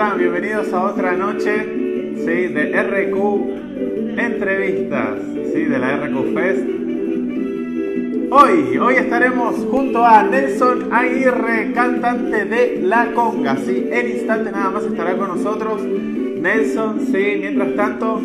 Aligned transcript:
Bienvenidos 0.00 0.72
a 0.72 0.84
otra 0.84 1.12
noche 1.12 2.14
¿sí? 2.16 2.24
de 2.24 2.72
RQ 2.82 4.18
Entrevistas, 4.18 5.18
¿sí? 5.52 5.64
de 5.64 5.78
la 5.78 5.98
RQ 5.98 6.34
Fest. 6.34 6.64
Hoy, 8.30 8.78
hoy 8.78 8.94
estaremos 8.94 9.56
junto 9.70 10.02
a 10.02 10.22
Nelson 10.22 10.90
Aguirre, 10.90 11.72
cantante 11.74 12.46
de 12.46 12.80
La 12.80 13.12
Conga, 13.12 13.58
¿sí? 13.58 13.88
En 13.92 14.08
instante 14.08 14.50
nada 14.50 14.70
más 14.70 14.84
estará 14.84 15.18
con 15.18 15.28
nosotros 15.36 15.82
Nelson, 15.82 17.00
¿sí? 17.12 17.36
Mientras 17.38 17.76
tanto, 17.76 18.22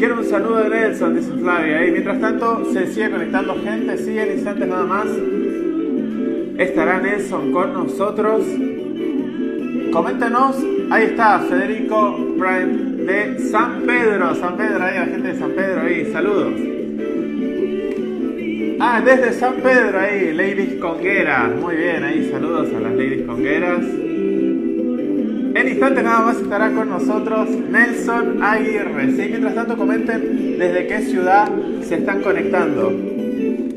quiero 0.00 0.18
un 0.18 0.24
saludo 0.24 0.56
de 0.56 0.70
Nelson, 0.70 1.14
dice 1.14 1.30
Flavia, 1.40 1.86
y 1.86 1.92
mientras 1.92 2.20
tanto 2.20 2.64
se 2.72 2.88
sigue 2.88 3.10
conectando 3.12 3.54
gente, 3.62 3.96
sí, 3.96 4.18
en 4.18 4.32
instantes 4.32 4.66
nada 4.66 4.84
más 4.86 5.06
estará 6.58 6.98
Nelson 6.98 7.52
con 7.52 7.72
nosotros. 7.74 8.44
Coméntenos, 9.92 10.56
ahí 10.92 11.04
está 11.04 11.38
Federico 11.40 12.16
Prime 12.38 13.04
de 13.04 13.38
San 13.50 13.82
Pedro, 13.86 14.34
San 14.34 14.58
Pedro, 14.58 14.84
ahí 14.84 14.98
la 14.98 15.06
gente 15.06 15.28
de 15.28 15.38
San 15.38 15.52
Pedro, 15.52 15.80
ahí, 15.80 16.12
saludos. 16.12 16.52
Ah, 18.78 19.00
desde 19.02 19.32
San 19.32 19.54
Pedro, 19.54 19.98
ahí, 19.98 20.34
Ladies 20.34 20.74
Congueras, 20.80 21.54
muy 21.56 21.76
bien, 21.76 22.04
ahí, 22.04 22.28
saludos 22.30 22.68
a 22.76 22.80
las 22.80 22.92
Ladies 22.92 23.26
Congueras. 23.26 23.84
En 25.54 25.68
instantes 25.68 26.04
nada 26.04 26.20
más 26.26 26.36
estará 26.36 26.70
con 26.72 26.90
nosotros 26.90 27.48
Nelson 27.48 28.42
Aguirre. 28.42 29.12
¿sí? 29.12 29.28
Mientras 29.28 29.54
tanto 29.54 29.76
comenten 29.76 30.58
desde 30.58 30.86
qué 30.86 31.00
ciudad 31.00 31.50
se 31.82 31.96
están 31.96 32.20
conectando. 32.20 32.92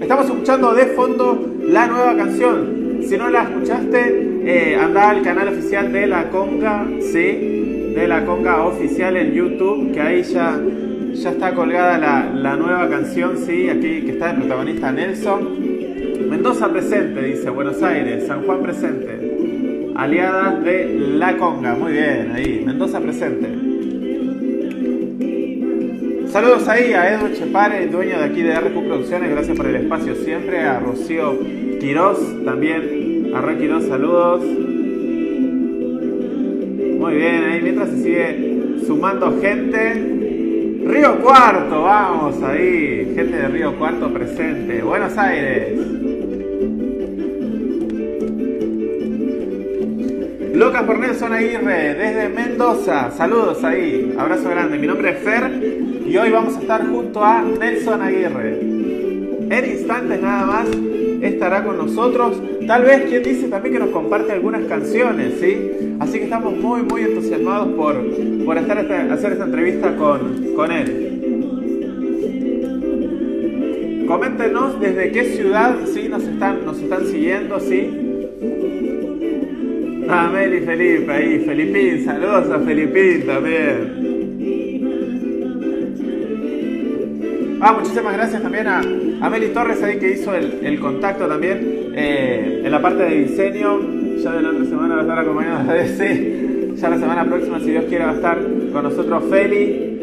Estamos 0.01 0.25
escuchando 0.25 0.73
de 0.73 0.85
fondo 0.87 1.53
la 1.63 1.87
nueva 1.87 2.15
canción. 2.15 2.99
Si 3.07 3.17
no 3.17 3.29
la 3.29 3.43
escuchaste, 3.43 4.24
eh, 4.45 4.77
anda 4.79 5.09
al 5.09 5.21
canal 5.21 5.47
oficial 5.47 5.91
de 5.91 6.07
La 6.07 6.29
Conga, 6.29 6.87
¿sí? 6.99 7.91
De 7.95 8.07
La 8.07 8.25
Conga 8.25 8.63
oficial 8.63 9.17
en 9.17 9.33
YouTube, 9.33 9.91
que 9.91 10.01
ahí 10.01 10.23
ya, 10.23 10.59
ya 11.13 11.31
está 11.31 11.53
colgada 11.53 11.97
la, 11.97 12.31
la 12.33 12.55
nueva 12.55 12.89
canción, 12.89 13.37
¿sí? 13.37 13.69
Aquí 13.69 14.01
que 14.01 14.11
está 14.11 14.31
el 14.31 14.37
protagonista 14.37 14.91
Nelson. 14.91 16.29
Mendoza 16.29 16.71
presente, 16.71 17.21
dice 17.21 17.49
Buenos 17.49 17.81
Aires, 17.81 18.27
San 18.27 18.43
Juan 18.43 18.61
presente. 18.61 19.91
Aliadas 19.95 20.63
de 20.63 20.93
La 21.17 21.37
Conga, 21.37 21.73
muy 21.73 21.93
bien, 21.93 22.31
ahí, 22.35 22.63
Mendoza 22.65 22.99
presente. 22.99 23.75
Saludos 26.35 26.67
ahí 26.67 26.91
a 26.91 27.13
Edu 27.13 27.33
Chepare, 27.33 27.87
dueño 27.87 28.17
de 28.17 28.25
aquí 28.25 28.41
de 28.41 28.59
RQ 28.59 28.73
Producciones, 28.85 29.31
gracias 29.31 29.55
por 29.55 29.67
el 29.67 29.77
espacio 29.77 30.15
siempre. 30.15 30.59
A 30.63 30.81
Rocío 30.81 31.39
Quiroz 31.79 32.19
también, 32.43 32.94
a 33.35 33.57
Quiroz, 33.57 33.85
saludos. 33.87 34.41
Muy 36.99 37.15
bien, 37.15 37.43
ahí 37.43 37.61
mientras 37.61 37.89
se 37.89 37.97
sigue 37.97 38.79
sumando 38.87 39.39
gente. 39.41 40.81
Río 40.85 41.19
Cuarto, 41.21 41.81
vamos 41.81 42.41
ahí, 42.43 43.11
gente 43.13 43.35
de 43.35 43.47
Río 43.49 43.77
Cuarto 43.77 44.13
presente. 44.13 44.81
Buenos 44.81 45.17
Aires. 45.17 45.77
Locas 50.53 50.83
por 50.83 50.97
Nelson 50.97 51.33
Aguirre, 51.33 51.93
desde 51.95 52.29
Mendoza. 52.29 53.11
Saludos 53.11 53.61
ahí, 53.65 54.15
abrazo 54.17 54.49
grande. 54.49 54.77
Mi 54.77 54.87
nombre 54.87 55.09
es 55.09 55.17
Fer 55.17 55.51
y 56.07 56.15
hoy 56.15 56.29
vamos 56.29 56.55
a 56.55 56.61
estar 56.61 56.87
junto 56.87 57.21
a 57.21 57.41
Nelson 57.41 58.01
Aguirre. 58.01 58.61
En 58.61 59.65
instantes 59.65 60.21
nada 60.21 60.45
más 60.45 60.69
estará 61.21 61.65
con 61.65 61.77
nosotros. 61.77 62.41
Tal 62.67 62.83
vez 62.83 63.03
quien 63.09 63.21
dice 63.21 63.47
también 63.47 63.73
que 63.73 63.79
nos 63.79 63.89
comparte 63.89 64.31
algunas 64.31 64.63
canciones, 64.65 65.35
¿sí? 65.39 65.97
Así 65.99 66.17
que 66.17 66.23
estamos 66.23 66.57
muy, 66.57 66.81
muy 66.81 67.01
entusiasmados 67.03 67.67
por, 67.73 67.95
por 68.43 68.57
estar 68.57 68.79
hacer 68.79 69.33
esta 69.33 69.45
entrevista 69.45 69.95
con, 69.95 70.53
con 70.55 70.71
él. 70.71 71.11
Coméntenos 74.07 74.79
desde 74.79 75.11
qué 75.11 75.25
ciudad 75.25 75.75
¿sí? 75.93 76.07
nos, 76.09 76.23
están, 76.23 76.65
nos 76.65 76.79
están 76.79 77.05
siguiendo, 77.05 77.59
¿sí? 77.59 77.89
Ah, 80.07 80.29
Meli 80.31 80.61
Felipe, 80.61 81.11
ahí, 81.11 81.39
Felipín, 81.39 82.05
saludos 82.05 82.49
a 82.49 82.59
Felipín 82.59 83.25
también. 83.25 84.05
Ah, 87.61 87.73
muchísimas 87.73 88.13
gracias 88.13 88.41
también 88.41 88.67
a, 88.67 88.81
a 89.21 89.29
Meli 89.29 89.47
Torres 89.47 89.81
ahí 89.81 89.97
que 89.97 90.11
hizo 90.11 90.35
el, 90.35 90.59
el 90.63 90.79
contacto 90.79 91.27
también 91.27 91.74
eh, 91.95 92.61
en 92.63 92.71
la 92.71 92.81
parte 92.81 93.03
de 93.03 93.15
diseño. 93.23 93.79
Ya 94.17 94.31
de 94.31 94.41
la 94.41 94.49
otra 94.49 94.65
semana 94.65 94.95
va 94.95 95.01
a 95.01 95.03
estar 95.03 95.19
acompañado 95.19 95.73
de 95.73 95.87
sí. 95.87 96.81
Ya 96.81 96.89
la 96.89 96.97
semana 96.97 97.25
próxima, 97.25 97.59
si 97.59 97.71
Dios 97.71 97.85
quiere, 97.85 98.05
va 98.05 98.11
a 98.11 98.15
estar 98.15 98.39
con 98.73 98.83
nosotros 98.83 99.23
Feli. 99.29 99.95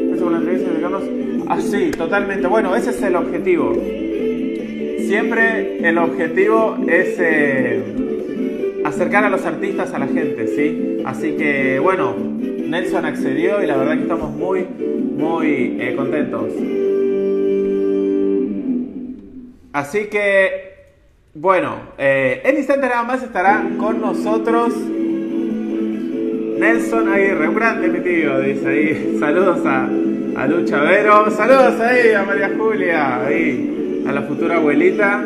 Digamos. 0.76 1.03
Ah, 1.48 1.58
totalmente. 1.97 2.47
Bueno, 2.47 2.75
ese 2.76 2.91
es 2.91 3.03
el 3.03 3.16
objetivo. 3.16 3.75
Siempre 5.06 5.86
el 5.86 5.98
objetivo 5.98 6.78
es 6.88 7.16
eh, 7.19 7.82
acercar 8.84 9.24
a 9.24 9.30
los 9.30 9.44
artistas 9.44 9.92
a 9.92 9.98
la 9.98 10.06
gente, 10.06 10.47
¿sí? 10.48 11.03
Así 11.04 11.32
que, 11.32 11.78
bueno, 11.78 12.14
Nelson 12.16 13.04
accedió 13.04 13.62
y 13.62 13.66
la 13.66 13.76
verdad 13.76 13.97
que 13.97 14.03
estamos 14.03 14.30
muy, 14.30 14.66
muy 15.16 15.76
eh, 15.80 15.94
contentos. 15.97 16.53
Así 19.72 20.06
que, 20.06 20.72
bueno, 21.34 21.76
eh, 21.98 22.43
en 22.44 22.59
instante 22.59 22.88
nada 22.88 23.04
más 23.04 23.22
estará 23.22 23.65
con 23.78 24.00
nosotros 24.00 24.75
Nelson 26.59 27.09
Aguirre, 27.09 27.48
un 27.48 27.54
grande 27.54 27.88
mi 27.88 28.00
tío, 28.00 28.38
dice 28.41 28.69
ahí. 28.69 29.16
Saludos 29.19 29.65
a, 29.65 29.84
a 30.37 30.47
Lucha 30.47 30.82
Vero, 30.82 31.31
saludos 31.31 31.81
ahí 31.81 32.12
a 32.12 32.22
María 32.22 32.53
Julia, 32.56 33.25
ahí, 33.25 34.04
a 34.06 34.12
la 34.12 34.22
futura 34.22 34.56
abuelita. 34.56 35.25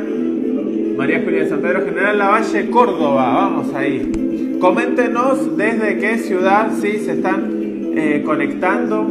María 0.96 1.22
Julia 1.24 1.42
de 1.42 1.48
San 1.48 1.60
Pedro 1.60 1.84
General 1.84 2.16
Lavalle, 2.16 2.70
Córdoba, 2.70 3.34
vamos 3.34 3.74
ahí. 3.74 4.56
Coméntenos 4.60 5.56
desde 5.56 5.98
qué 5.98 6.18
ciudad 6.18 6.70
sí 6.80 6.98
se 7.04 7.12
están 7.12 7.50
eh, 7.96 8.22
conectando. 8.24 9.06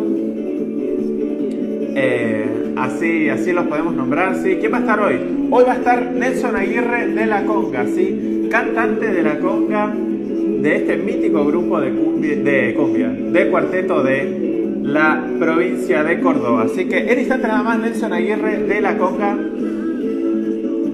Eh, 1.98 2.65
así, 2.78 3.30
así 3.30 3.52
los 3.52 3.66
podemos 3.68 3.94
nombrar, 3.96 4.36
¿sí? 4.36 4.58
¿Quién 4.60 4.74
va 4.74 4.78
a 4.78 4.82
estar 4.82 5.00
hoy? 5.00 5.20
Hoy 5.52 5.64
va 5.64 5.74
a 5.74 5.76
estar 5.76 6.12
Nelson 6.12 6.56
Aguirre 6.56 7.08
de 7.08 7.26
La 7.26 7.44
Conga, 7.44 7.86
¿sí? 7.86 8.48
Cantante 8.50 9.08
de 9.08 9.24
La 9.24 9.40
Conga, 9.40 9.94
de 9.94 10.76
este 10.76 10.98
mítico 10.98 11.46
grupo 11.46 11.80
de 11.80 11.92
cumbia, 11.92 13.10
de, 13.10 13.48
cuarteto 13.50 14.04
de 14.04 14.80
la 14.84 15.24
provincia 15.40 16.04
de 16.04 16.20
Córdoba. 16.20 16.64
Así 16.64 16.86
que 16.86 17.12
en 17.12 17.20
instante 17.20 17.48
nada 17.48 17.64
más 17.64 17.80
Nelson 17.80 18.14
Aguirre 18.14 18.64
de 18.64 18.82
La 18.82 18.98
Conga 18.98 19.38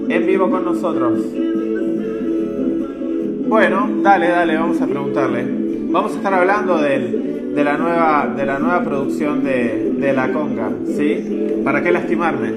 en 0.08 0.26
vivo 0.26 0.50
con 0.50 0.64
nosotros. 0.64 1.20
Bueno, 3.48 3.88
dale, 4.02 4.28
dale, 4.28 4.56
vamos 4.56 4.80
a 4.80 4.86
preguntarle. 4.86 5.44
Vamos 5.90 6.12
a 6.12 6.16
estar 6.16 6.32
hablando 6.32 6.78
de, 6.78 7.52
la 7.62 7.76
nueva, 7.76 8.32
de 8.34 8.46
la 8.46 8.58
nueva 8.58 8.82
producción 8.82 9.44
de, 9.44 9.91
de 10.02 10.12
La 10.12 10.32
Conga, 10.32 10.68
¿sí? 10.96 11.62
¿Para 11.62 11.80
qué 11.80 11.92
lastimarme? 11.92 12.52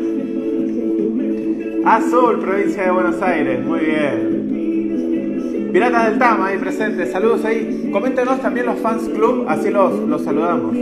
Azul, 1.86 2.40
provincia 2.40 2.86
de 2.86 2.92
Buenos 2.92 3.22
Aires, 3.22 3.64
muy 3.64 3.82
bien. 3.82 5.70
Piratas 5.72 6.10
del 6.10 6.18
Tama 6.18 6.48
ahí 6.48 6.58
presentes, 6.58 7.12
saludos 7.12 7.46
ahí. 7.46 7.92
Coméntenos 7.94 8.42
también 8.42 8.66
los 8.66 8.80
fans 8.80 9.08
club, 9.10 9.46
así 9.48 9.70
los, 9.70 9.94
los 10.10 10.24
saludamos. 10.24 10.76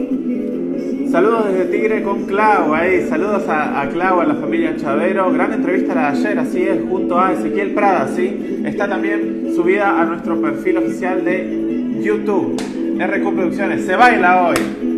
Saludos 1.12 1.50
desde 1.50 1.66
Tigre 1.66 2.02
con 2.02 2.24
Clau, 2.24 2.74
ahí, 2.74 3.06
saludos 3.10 3.48
a, 3.50 3.82
a, 3.82 3.90
Clau, 3.90 4.22
a 4.22 4.26
la 4.26 4.36
familia 4.36 4.78
Chavero. 4.78 5.34
Gran 5.34 5.52
entrevista 5.52 5.94
la 5.94 6.14
de 6.14 6.20
ayer, 6.20 6.40
así 6.40 6.64
es, 6.64 6.80
junto 6.90 7.20
a 7.20 7.34
Ezequiel 7.34 7.74
Prada, 7.74 8.08
¿sí? 8.08 8.62
Está 8.64 8.88
también 8.88 9.52
subida 9.54 10.02
a 10.02 10.06
nuestro 10.06 10.42
perfil 10.42 10.78
oficial 10.78 11.26
de 11.26 12.00
YouTube, 12.02 12.56
RQ 12.98 13.36
Producciones. 13.36 13.86
Se 13.86 13.98
baila 13.98 14.48
hoy. 14.48 14.93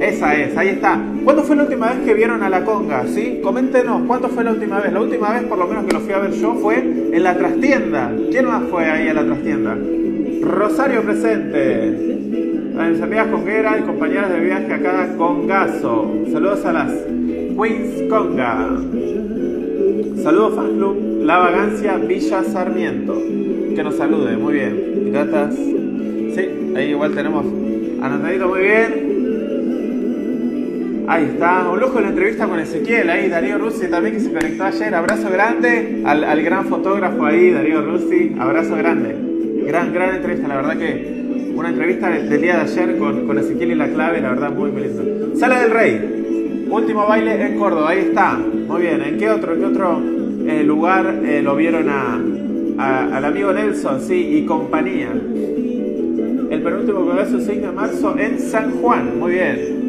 Esa 0.00 0.34
es, 0.34 0.56
ahí 0.56 0.68
está. 0.68 0.98
¿Cuándo 1.24 1.42
fue 1.42 1.56
la 1.56 1.64
última 1.64 1.90
vez 1.90 1.98
que 2.06 2.14
vieron 2.14 2.42
a 2.42 2.48
la 2.48 2.64
conga? 2.64 3.06
¿Sí? 3.06 3.40
Coméntenos, 3.42 4.02
¿cuándo 4.06 4.28
fue 4.28 4.42
la 4.42 4.52
última 4.52 4.80
vez? 4.80 4.92
La 4.92 5.00
última 5.00 5.32
vez, 5.32 5.42
por 5.42 5.58
lo 5.58 5.66
menos 5.66 5.84
que 5.84 5.92
lo 5.92 6.00
fui 6.00 6.14
a 6.14 6.18
ver 6.18 6.32
yo, 6.32 6.54
fue 6.54 6.78
en 6.78 7.22
la 7.22 7.36
trastienda. 7.36 8.10
¿Quién 8.30 8.46
más 8.46 8.62
fue 8.70 8.86
ahí 8.86 9.08
a 9.08 9.14
la 9.14 9.24
trastienda? 9.24 9.76
Rosario 10.42 11.02
presente. 11.02 12.08
A 12.78 12.88
mis 12.88 13.02
amigas 13.02 13.26
congueras 13.26 13.80
y 13.80 13.82
compañeras 13.82 14.32
de 14.32 14.40
viaje 14.40 14.72
acá 14.72 15.14
con 15.18 15.46
Gaso. 15.46 16.10
Saludos 16.32 16.64
a 16.64 16.72
las 16.72 16.92
Queens 16.92 18.08
Conga. 18.08 18.68
Saludos 20.22 20.54
Fan 20.54 20.76
Club 20.76 21.22
La 21.24 21.38
Vagancia 21.38 21.96
Villa 21.98 22.42
Sarmiento. 22.42 23.14
Que 23.74 23.82
nos 23.84 23.96
salude, 23.96 24.38
muy 24.38 24.54
bien. 24.54 25.02
Piratas. 25.04 25.54
Sí, 25.54 26.72
ahí 26.74 26.90
igual 26.90 27.14
tenemos 27.14 27.44
anotadito 28.00 28.48
muy 28.48 28.60
bien. 28.60 29.09
Ahí 31.10 31.24
está, 31.24 31.68
un 31.68 31.80
lujo 31.80 32.00
la 32.00 32.10
entrevista 32.10 32.46
con 32.46 32.60
Ezequiel, 32.60 33.10
ahí 33.10 33.28
Darío 33.28 33.58
Russi 33.58 33.88
también 33.88 34.14
que 34.14 34.20
se 34.20 34.32
conectó 34.32 34.62
ayer. 34.62 34.94
Abrazo 34.94 35.28
grande 35.28 36.02
al, 36.04 36.22
al 36.22 36.40
gran 36.40 36.66
fotógrafo 36.66 37.26
ahí, 37.26 37.50
Darío 37.50 37.82
Russi. 37.82 38.36
Abrazo 38.38 38.76
grande. 38.76 39.16
Gran, 39.66 39.92
gran 39.92 40.14
entrevista, 40.14 40.46
la 40.46 40.54
verdad 40.54 40.78
que 40.78 41.52
una 41.56 41.70
entrevista 41.70 42.10
del 42.10 42.40
día 42.40 42.58
de 42.58 42.60
ayer 42.60 42.96
con, 42.96 43.26
con 43.26 43.38
Ezequiel 43.38 43.72
y 43.72 43.74
la 43.74 43.88
clave, 43.88 44.20
la 44.20 44.28
verdad 44.28 44.52
muy, 44.52 44.70
lindo. 44.70 45.34
Sala 45.34 45.62
del 45.62 45.72
Rey, 45.72 46.66
último 46.70 47.04
baile 47.04 47.44
en 47.44 47.58
Córdoba, 47.58 47.90
ahí 47.90 47.98
está. 47.98 48.34
Muy 48.34 48.82
bien, 48.82 49.02
¿en 49.02 49.18
qué 49.18 49.30
otro, 49.30 49.58
qué 49.58 49.64
otro 49.64 50.00
eh, 50.46 50.62
lugar 50.62 51.22
eh, 51.24 51.42
lo 51.42 51.56
vieron 51.56 51.88
a, 51.88 53.16
al 53.16 53.24
amigo 53.24 53.52
Nelson, 53.52 54.00
sí, 54.00 54.14
y 54.14 54.46
compañía? 54.46 55.10
El 55.10 56.62
penúltimo 56.62 57.04
congreso 57.04 57.40
6 57.40 57.62
de 57.62 57.72
marzo 57.72 58.16
en 58.16 58.38
San 58.38 58.70
Juan, 58.80 59.18
muy 59.18 59.32
bien. 59.32 59.79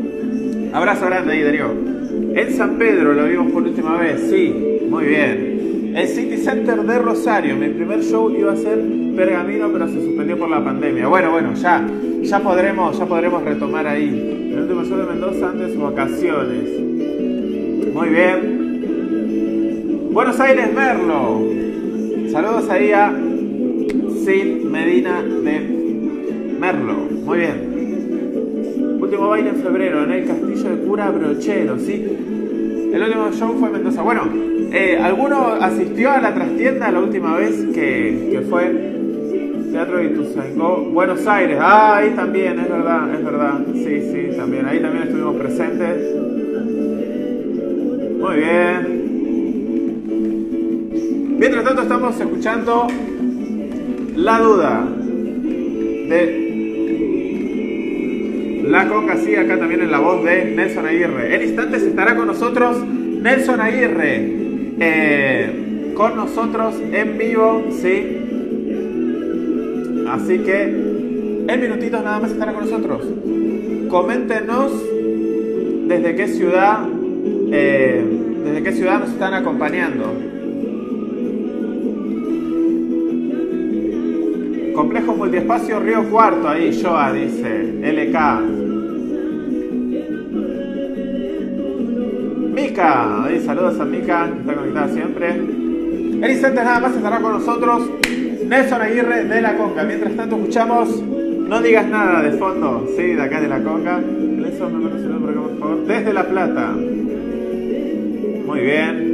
Abrazo 0.73 1.05
grande 1.05 1.33
ahí, 1.33 1.43
Darío. 1.43 1.71
En 2.33 2.53
San 2.53 2.77
Pedro 2.77 3.13
lo 3.13 3.25
vimos 3.25 3.51
por 3.51 3.63
última 3.63 3.97
vez, 3.97 4.21
sí, 4.29 4.79
muy 4.89 5.05
bien. 5.05 5.93
El 5.95 6.07
City 6.07 6.37
Center 6.37 6.81
de 6.83 6.97
Rosario, 6.99 7.57
mi 7.57 7.67
primer 7.69 8.01
show 8.01 8.31
iba 8.31 8.53
a 8.53 8.55
ser 8.55 8.79
Pergamino, 9.15 9.69
pero 9.73 9.89
se 9.89 10.01
suspendió 10.01 10.39
por 10.39 10.49
la 10.49 10.63
pandemia. 10.63 11.07
Bueno, 11.07 11.31
bueno, 11.31 11.53
ya, 11.55 11.85
ya 12.21 12.39
podremos, 12.39 12.97
ya 12.97 13.05
podremos 13.05 13.43
retomar 13.43 13.85
ahí. 13.85 14.49
El 14.53 14.59
último 14.61 14.85
show 14.85 14.97
de 14.97 15.05
Mendoza 15.05 15.49
antes 15.49 15.77
vacaciones. 15.77 16.63
Muy 17.93 18.09
bien. 18.09 18.61
Buenos 20.13 20.39
Aires, 20.39 20.73
Merlo. 20.73 21.41
Saludos 22.31 22.69
ahí 22.69 22.93
a 22.93 23.13
Sil 24.23 24.63
Medina 24.71 25.21
de 25.21 25.59
Merlo. 26.57 26.95
Muy 27.25 27.39
bien. 27.39 27.70
Último 29.21 29.29
baile 29.29 29.49
en 29.49 29.57
febrero 29.57 30.03
en 30.03 30.11
el 30.13 30.25
castillo 30.25 30.69
de 30.71 30.77
Cura 30.77 31.11
Brochero, 31.11 31.77
¿sí? 31.77 31.93
El 32.91 33.03
último 33.03 33.31
show 33.31 33.55
fue 33.59 33.67
en 33.67 33.73
Mendoza. 33.73 34.01
Bueno, 34.01 34.23
eh, 34.71 34.97
¿alguno 34.99 35.49
asistió 35.61 36.09
a 36.09 36.19
la 36.19 36.33
trastienda 36.33 36.91
la 36.91 37.01
última 37.01 37.37
vez 37.37 37.67
que, 37.71 38.29
que 38.31 38.41
fue 38.49 38.95
Teatro 39.71 39.97
de 39.97 40.05
Ituzaingó, 40.05 40.85
Buenos 40.91 41.27
Aires? 41.27 41.59
Ah, 41.61 41.97
ahí 41.97 42.09
también, 42.15 42.59
es 42.61 42.67
verdad, 42.67 43.13
es 43.13 43.23
verdad. 43.23 43.59
Sí, 43.75 44.01
sí, 44.11 44.29
también. 44.35 44.65
Ahí 44.65 44.79
también 44.79 45.03
estuvimos 45.03 45.35
presentes. 45.35 46.15
Muy 48.19 48.35
bien. 48.37 49.01
Mientras 51.37 51.63
tanto 51.63 51.83
estamos 51.83 52.19
escuchando 52.19 52.87
La 54.15 54.39
Duda 54.39 54.83
de 56.09 56.50
La 58.71 58.87
Conga, 58.87 59.17
sí, 59.17 59.35
acá 59.35 59.59
también 59.59 59.81
en 59.81 59.91
la 59.91 59.99
voz 59.99 60.23
de 60.23 60.45
Nelson 60.45 60.85
Aguirre. 60.85 61.35
En 61.35 61.41
instantes 61.41 61.83
estará 61.83 62.15
con 62.15 62.25
nosotros 62.25 62.77
Nelson 62.81 63.59
Aguirre. 63.59 64.31
Eh, 64.79 65.91
con 65.93 66.15
nosotros 66.15 66.75
en 66.93 67.17
vivo, 67.17 67.65
sí. 67.69 68.17
Así 70.09 70.39
que 70.39 70.63
en 70.63 71.61
minutitos 71.61 72.01
nada 72.01 72.21
más 72.21 72.31
estará 72.31 72.53
con 72.53 72.63
nosotros. 72.63 73.03
Coméntenos 73.89 74.71
desde 75.89 76.15
qué 76.15 76.27
ciudad, 76.29 76.79
eh, 77.51 78.05
desde 78.45 78.63
qué 78.63 78.71
ciudad 78.71 79.01
nos 79.01 79.09
están 79.09 79.33
acompañando. 79.33 80.13
Complejo 84.73 85.13
Multiespacio 85.13 85.81
Río 85.81 86.09
Cuarto, 86.09 86.47
ahí 86.47 86.81
Joa 86.81 87.11
dice, 87.11 87.73
LK. 87.83 88.60
Mica, 92.71 93.25
ahí 93.25 93.37
saludos 93.41 93.77
a 93.81 93.83
Mica, 93.83 94.29
que 94.31 94.39
está 94.39 94.53
conectada 94.53 94.87
siempre. 94.87 95.29
En 95.31 96.23
instantes 96.23 96.63
nada 96.63 96.79
más 96.79 96.95
estará 96.95 97.19
con 97.19 97.33
nosotros 97.33 97.89
Nelson 98.45 98.81
Aguirre 98.81 99.25
de 99.25 99.41
la 99.41 99.57
Conga. 99.57 99.83
Mientras 99.83 100.15
tanto 100.15 100.37
escuchamos 100.37 101.01
No 101.01 101.61
digas 101.61 101.85
nada 101.89 102.21
de 102.21 102.31
fondo, 102.37 102.87
sí, 102.95 103.07
de 103.07 103.21
acá 103.21 103.41
de 103.41 103.49
la 103.49 103.61
Conga. 103.61 103.97
Nelson, 103.97 104.83
me 104.83 104.89
por 104.89 105.29
acá, 105.31 105.41
por 105.41 105.59
favor. 105.59 105.85
Desde 105.85 106.13
La 106.13 106.23
Plata. 106.23 106.67
Muy 108.45 108.61
bien. 108.61 109.11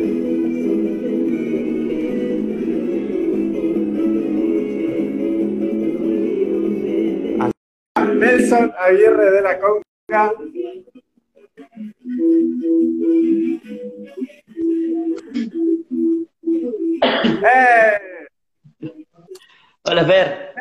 Nelson 8.20 8.72
Aguirre 8.88 9.32
de 9.32 9.42
la 9.42 9.58
Conga 9.58 10.34
¡Eh! 17.44 18.00
Hola, 19.84 20.06
Fer. 20.06 20.54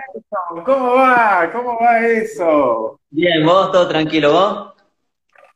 ¿Cómo 0.65 0.95
va? 0.95 1.51
¿Cómo 1.53 1.79
va 1.81 2.07
eso? 2.07 3.01
Bien, 3.11 3.45
¿vos? 3.45 3.73
¿Todo 3.73 3.89
tranquilo, 3.89 4.33
vos? 4.33 4.75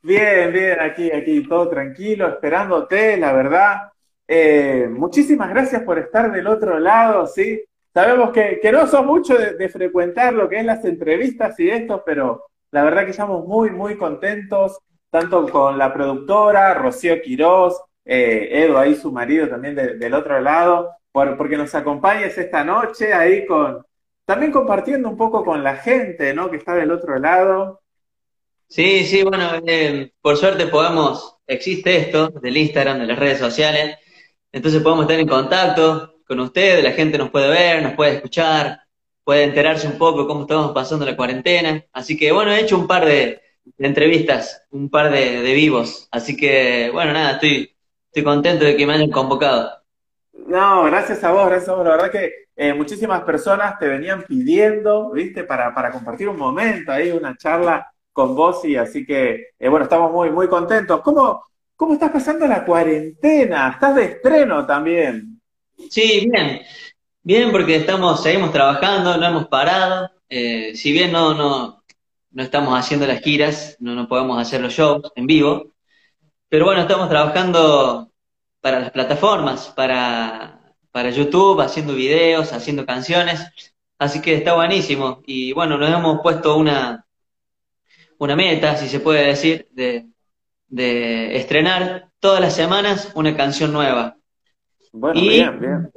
Bien, 0.02 0.52
bien, 0.52 0.80
aquí, 0.80 1.12
aquí, 1.12 1.46
todo 1.46 1.68
tranquilo, 1.68 2.28
esperándote, 2.28 3.16
la 3.16 3.32
verdad. 3.32 3.92
Eh, 4.26 4.88
muchísimas 4.90 5.50
gracias 5.50 5.82
por 5.82 5.98
estar 5.98 6.32
del 6.32 6.46
otro 6.46 6.78
lado, 6.78 7.26
¿sí? 7.26 7.62
Sabemos 7.92 8.30
que, 8.30 8.60
no 8.72 8.86
sos 8.86 9.04
mucho 9.04 9.36
de, 9.36 9.54
de, 9.54 9.68
frecuentar 9.68 10.32
lo 10.32 10.48
que 10.48 10.60
es 10.60 10.64
las 10.64 10.84
entrevistas 10.84 11.58
y 11.60 11.68
esto, 11.68 12.02
pero 12.04 12.46
la 12.70 12.84
verdad 12.84 13.04
que 13.04 13.10
estamos 13.10 13.46
muy, 13.46 13.70
muy 13.70 13.96
contentos 13.96 14.78
tanto 15.10 15.48
con 15.48 15.76
la 15.76 15.92
productora, 15.92 16.74
Rocío 16.74 17.20
Quirós, 17.20 17.80
eh, 18.04 18.48
Edo 18.64 18.78
ahí 18.78 18.94
su 18.94 19.12
marido 19.12 19.48
también 19.48 19.74
del 19.74 20.14
otro 20.14 20.40
lado, 20.40 20.90
por, 21.12 21.36
porque 21.36 21.56
nos 21.56 21.74
acompañes 21.74 22.38
esta 22.38 22.64
noche 22.64 23.12
ahí 23.12 23.44
con, 23.44 23.84
también 24.24 24.52
compartiendo 24.52 25.08
un 25.08 25.16
poco 25.16 25.44
con 25.44 25.62
la 25.62 25.76
gente, 25.76 26.32
¿no? 26.32 26.50
Que 26.50 26.56
está 26.56 26.74
del 26.74 26.92
otro 26.92 27.18
lado. 27.18 27.80
Sí, 28.68 29.04
sí, 29.04 29.24
bueno, 29.24 29.50
eh, 29.66 30.12
por 30.22 30.36
suerte 30.36 30.68
podemos, 30.68 31.38
existe 31.46 31.96
esto 31.96 32.28
del 32.28 32.56
Instagram, 32.56 33.00
de 33.00 33.06
las 33.06 33.18
redes 33.18 33.38
sociales, 33.38 33.98
entonces 34.52 34.80
podemos 34.80 35.04
estar 35.04 35.18
en 35.18 35.26
contacto 35.26 36.20
con 36.24 36.38
ustedes, 36.38 36.84
la 36.84 36.92
gente 36.92 37.18
nos 37.18 37.30
puede 37.30 37.48
ver, 37.48 37.82
nos 37.82 37.94
puede 37.94 38.14
escuchar, 38.14 38.80
puede 39.24 39.42
enterarse 39.42 39.88
un 39.88 39.98
poco 39.98 40.22
de 40.22 40.28
cómo 40.28 40.42
estamos 40.42 40.70
pasando 40.70 41.04
la 41.04 41.16
cuarentena, 41.16 41.84
así 41.92 42.16
que 42.16 42.30
bueno, 42.30 42.52
he 42.52 42.60
hecho 42.60 42.78
un 42.78 42.86
par 42.86 43.04
de, 43.04 43.40
de 43.76 43.86
entrevistas, 43.86 44.66
un 44.70 44.90
par 44.90 45.10
de, 45.10 45.42
vivos. 45.54 46.08
Así 46.10 46.36
que, 46.36 46.90
bueno, 46.92 47.12
nada, 47.12 47.32
estoy, 47.32 47.74
estoy 48.06 48.22
contento 48.22 48.64
de 48.64 48.76
que 48.76 48.86
me 48.86 48.94
hayan 48.94 49.10
convocado. 49.10 49.70
No, 50.46 50.84
gracias 50.84 51.22
a 51.24 51.32
vos, 51.32 51.46
gracias 51.46 51.68
a 51.68 51.74
vos. 51.74 51.84
La 51.84 51.92
verdad 51.92 52.10
que 52.10 52.32
eh, 52.56 52.74
muchísimas 52.74 53.22
personas 53.22 53.78
te 53.78 53.88
venían 53.88 54.22
pidiendo, 54.22 55.10
¿viste? 55.10 55.44
Para, 55.44 55.74
para 55.74 55.90
compartir 55.90 56.28
un 56.28 56.36
momento 56.36 56.92
ahí, 56.92 57.10
una 57.10 57.36
charla 57.36 57.90
con 58.12 58.34
vos 58.34 58.64
y 58.64 58.76
así 58.76 59.06
que, 59.06 59.48
eh, 59.58 59.68
bueno, 59.68 59.84
estamos 59.84 60.12
muy, 60.12 60.30
muy 60.30 60.48
contentos. 60.48 61.00
¿Cómo, 61.00 61.44
¿Cómo 61.76 61.94
estás 61.94 62.10
pasando 62.10 62.46
la 62.46 62.64
cuarentena? 62.64 63.70
¿Estás 63.70 63.94
de 63.94 64.04
estreno 64.04 64.66
también? 64.66 65.40
Sí, 65.88 66.28
bien. 66.30 66.60
Bien, 67.22 67.50
porque 67.50 67.76
estamos, 67.76 68.22
seguimos 68.22 68.52
trabajando, 68.52 69.16
no 69.16 69.26
hemos 69.26 69.48
parado. 69.48 70.10
Eh, 70.28 70.74
si 70.74 70.92
bien 70.92 71.12
no, 71.12 71.34
no, 71.34 71.79
no 72.30 72.42
estamos 72.42 72.78
haciendo 72.78 73.06
las 73.06 73.20
giras, 73.20 73.76
no, 73.80 73.94
no 73.94 74.08
podemos 74.08 74.40
hacer 74.40 74.60
los 74.60 74.72
shows 74.72 75.02
en 75.14 75.26
vivo, 75.26 75.72
pero 76.48 76.64
bueno, 76.64 76.82
estamos 76.82 77.08
trabajando 77.08 78.10
para 78.60 78.80
las 78.80 78.90
plataformas, 78.90 79.68
para, 79.68 80.74
para 80.90 81.10
YouTube, 81.10 81.60
haciendo 81.60 81.94
videos, 81.94 82.52
haciendo 82.52 82.84
canciones, 82.84 83.74
así 83.98 84.20
que 84.20 84.34
está 84.34 84.54
buenísimo. 84.54 85.22
Y 85.26 85.52
bueno, 85.52 85.78
nos 85.78 85.88
hemos 85.90 86.20
puesto 86.20 86.56
una, 86.56 87.06
una 88.18 88.36
meta, 88.36 88.76
si 88.76 88.88
se 88.88 89.00
puede 89.00 89.26
decir, 89.26 89.68
de, 89.72 90.06
de 90.68 91.36
estrenar 91.36 92.10
todas 92.18 92.40
las 92.40 92.54
semanas 92.54 93.12
una 93.14 93.36
canción 93.36 93.72
nueva. 93.72 94.16
Bueno, 94.92 95.20
bien, 95.20 95.60
bien. 95.60 95.90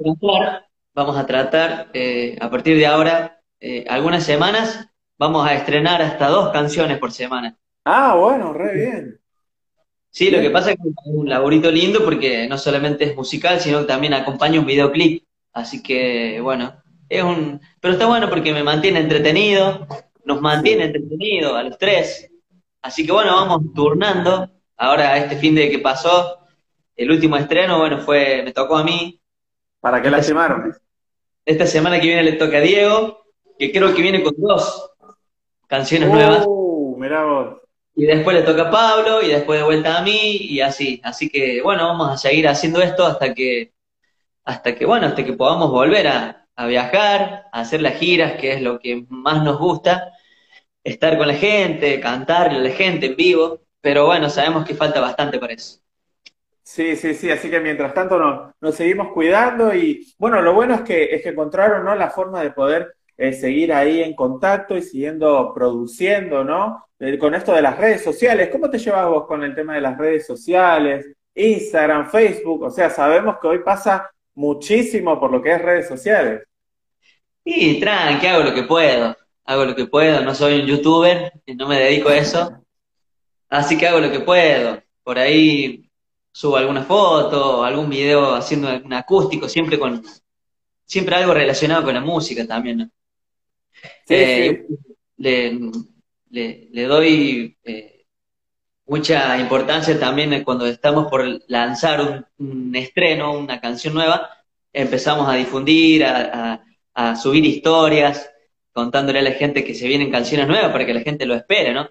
Vamos 0.94 1.16
a 1.16 1.26
tratar, 1.26 1.90
eh, 1.92 2.38
a 2.40 2.48
partir 2.48 2.76
de 2.76 2.86
ahora, 2.86 3.40
eh, 3.58 3.84
algunas 3.88 4.22
semanas 4.24 4.88
vamos 5.18 5.46
a 5.46 5.54
estrenar 5.54 6.02
hasta 6.02 6.28
dos 6.28 6.50
canciones 6.50 6.98
por 6.98 7.12
semana. 7.12 7.56
Ah, 7.84 8.14
bueno, 8.16 8.52
re 8.52 8.74
bien. 8.74 9.20
Sí, 10.10 10.30
lo 10.30 10.40
que 10.40 10.50
pasa 10.50 10.70
es 10.70 10.76
que 10.76 10.88
es 10.88 10.94
un 11.06 11.28
laborito 11.28 11.70
lindo 11.70 12.04
porque 12.04 12.46
no 12.48 12.56
solamente 12.56 13.04
es 13.04 13.16
musical, 13.16 13.60
sino 13.60 13.80
que 13.80 13.86
también 13.86 14.14
acompaña 14.14 14.60
un 14.60 14.66
videoclip. 14.66 15.24
Así 15.52 15.82
que, 15.82 16.40
bueno, 16.40 16.82
es 17.08 17.22
un... 17.22 17.60
Pero 17.80 17.94
está 17.94 18.06
bueno 18.06 18.30
porque 18.30 18.52
me 18.52 18.62
mantiene 18.62 19.00
entretenido, 19.00 19.86
nos 20.24 20.40
mantiene 20.40 20.84
entretenido 20.84 21.56
a 21.56 21.64
los 21.64 21.78
tres. 21.78 22.30
Así 22.80 23.04
que, 23.04 23.12
bueno, 23.12 23.34
vamos 23.34 23.74
turnando. 23.74 24.48
Ahora, 24.76 25.16
este 25.18 25.36
fin 25.36 25.54
de 25.54 25.68
que 25.68 25.80
pasó, 25.80 26.38
el 26.94 27.10
último 27.10 27.36
estreno, 27.36 27.78
bueno, 27.78 27.98
fue, 27.98 28.42
me 28.44 28.52
tocó 28.52 28.76
a 28.76 28.84
mí. 28.84 29.20
¿Para 29.80 30.00
qué 30.00 30.10
la 30.10 30.20
llamaron? 30.20 30.76
Esta 31.44 31.66
semana 31.66 32.00
que 32.00 32.06
viene 32.06 32.22
le 32.22 32.32
toca 32.32 32.58
a 32.58 32.60
Diego, 32.60 33.24
que 33.58 33.72
creo 33.72 33.92
que 33.94 34.02
viene 34.02 34.22
con 34.22 34.34
dos 34.38 34.92
canciones 35.74 36.08
nuevas. 36.08 36.44
Uh, 36.46 36.96
y 37.96 38.06
después 38.06 38.36
le 38.36 38.42
toca 38.42 38.62
a 38.62 38.70
Pablo 38.70 39.22
y 39.22 39.28
después 39.28 39.58
de 39.58 39.64
vuelta 39.64 39.98
a 39.98 40.02
mí 40.02 40.36
y 40.40 40.60
así. 40.60 41.00
Así 41.04 41.28
que 41.28 41.62
bueno, 41.62 41.86
vamos 41.86 42.10
a 42.12 42.16
seguir 42.16 42.48
haciendo 42.48 42.80
esto 42.80 43.04
hasta 43.06 43.34
que, 43.34 43.72
hasta 44.44 44.74
que, 44.74 44.84
bueno, 44.86 45.06
hasta 45.06 45.24
que 45.24 45.32
podamos 45.32 45.70
volver 45.70 46.08
a, 46.08 46.46
a 46.56 46.66
viajar, 46.66 47.46
a 47.52 47.60
hacer 47.60 47.82
las 47.82 47.94
giras, 47.98 48.34
que 48.34 48.52
es 48.52 48.62
lo 48.62 48.78
que 48.78 49.04
más 49.08 49.42
nos 49.42 49.58
gusta, 49.58 50.12
estar 50.82 51.16
con 51.18 51.28
la 51.28 51.34
gente, 51.34 52.00
cantarle 52.00 52.58
a 52.58 52.62
la 52.62 52.70
gente 52.70 53.06
en 53.06 53.16
vivo, 53.16 53.60
pero 53.80 54.06
bueno, 54.06 54.28
sabemos 54.28 54.64
que 54.64 54.74
falta 54.74 55.00
bastante 55.00 55.38
para 55.38 55.54
eso. 55.54 55.80
Sí, 56.62 56.96
sí, 56.96 57.14
sí, 57.14 57.30
así 57.30 57.50
que 57.50 57.60
mientras 57.60 57.92
tanto 57.92 58.18
nos, 58.60 58.74
seguimos 58.74 59.08
cuidando 59.12 59.74
y 59.74 60.14
bueno, 60.18 60.40
lo 60.40 60.54
bueno 60.54 60.74
es 60.76 60.80
que, 60.80 61.14
es 61.14 61.22
que 61.22 61.28
encontraron 61.28 61.84
¿no? 61.84 61.94
la 61.94 62.10
forma 62.10 62.42
de 62.42 62.52
poder 62.52 62.93
eh, 63.16 63.32
seguir 63.32 63.72
ahí 63.72 64.02
en 64.02 64.14
contacto 64.14 64.76
y 64.76 64.82
siguiendo 64.82 65.52
produciendo, 65.54 66.42
¿no? 66.42 66.86
Eh, 66.98 67.18
con 67.18 67.34
esto 67.34 67.52
de 67.52 67.62
las 67.62 67.78
redes 67.78 68.02
sociales, 68.02 68.48
¿cómo 68.50 68.68
te 68.68 68.78
llevas 68.78 69.08
vos 69.08 69.26
con 69.26 69.42
el 69.42 69.54
tema 69.54 69.74
de 69.74 69.80
las 69.80 69.96
redes 69.96 70.26
sociales? 70.26 71.06
Instagram, 71.34 72.10
Facebook, 72.10 72.62
o 72.62 72.70
sea, 72.70 72.90
sabemos 72.90 73.36
que 73.40 73.46
hoy 73.46 73.58
pasa 73.60 74.10
muchísimo 74.34 75.18
por 75.18 75.30
lo 75.30 75.42
que 75.42 75.52
es 75.52 75.62
redes 75.62 75.88
sociales. 75.88 76.42
Y 77.44 77.78
tranqui, 77.78 78.26
hago 78.26 78.42
lo 78.42 78.54
que 78.54 78.62
puedo, 78.62 79.16
hago 79.44 79.64
lo 79.64 79.74
que 79.74 79.86
puedo, 79.86 80.22
no 80.22 80.34
soy 80.34 80.60
un 80.60 80.66
youtuber, 80.66 81.32
no 81.56 81.68
me 81.68 81.78
dedico 81.78 82.08
a 82.08 82.16
eso, 82.16 82.64
así 83.48 83.76
que 83.76 83.86
hago 83.86 84.00
lo 84.00 84.10
que 84.10 84.20
puedo. 84.20 84.82
Por 85.02 85.18
ahí 85.18 85.90
subo 86.32 86.56
alguna 86.56 86.82
foto, 86.82 87.62
algún 87.62 87.90
video 87.90 88.34
haciendo 88.34 88.68
un 88.84 88.92
acústico, 88.92 89.48
siempre 89.48 89.78
con 89.78 90.02
siempre 90.86 91.16
algo 91.16 91.34
relacionado 91.34 91.84
con 91.84 91.94
la 91.94 92.00
música 92.00 92.46
también, 92.46 92.78
¿no? 92.78 92.90
Eh, 94.08 94.66
le, 95.18 96.84
doy 96.86 97.56
eh, 97.64 98.06
mucha 98.86 99.38
importancia 99.38 99.98
también 99.98 100.44
cuando 100.44 100.66
estamos 100.66 101.08
por 101.08 101.24
lanzar 101.48 102.26
un, 102.38 102.74
estreno, 102.74 103.38
una 103.38 103.60
canción 103.60 103.94
nueva, 103.94 104.28
empezamos 104.72 105.28
a 105.28 105.34
difundir, 105.34 106.04
a, 106.04 106.60
subir 107.20 107.44
historias, 107.44 108.30
contándole 108.72 109.20
a 109.20 109.22
la 109.22 109.32
gente 109.32 109.64
que 109.64 109.74
se 109.74 109.88
vienen 109.88 110.10
canciones 110.10 110.46
nuevas 110.46 110.70
para 110.72 110.86
que 110.86 110.94
la 110.94 111.00
gente 111.00 111.26
lo 111.26 111.34
espere, 111.34 111.72
¿no? 111.72 111.88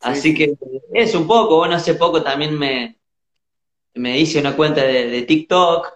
Así 0.00 0.34
que 0.34 0.54
es 0.92 1.14
un 1.14 1.26
poco, 1.26 1.56
bueno, 1.56 1.74
hace 1.74 1.94
poco 1.94 2.22
también 2.22 2.58
me, 2.58 2.98
me 3.94 4.18
hice 4.18 4.38
una 4.38 4.54
cuenta 4.54 4.82
de, 4.82 5.22
TikTok, 5.22 5.92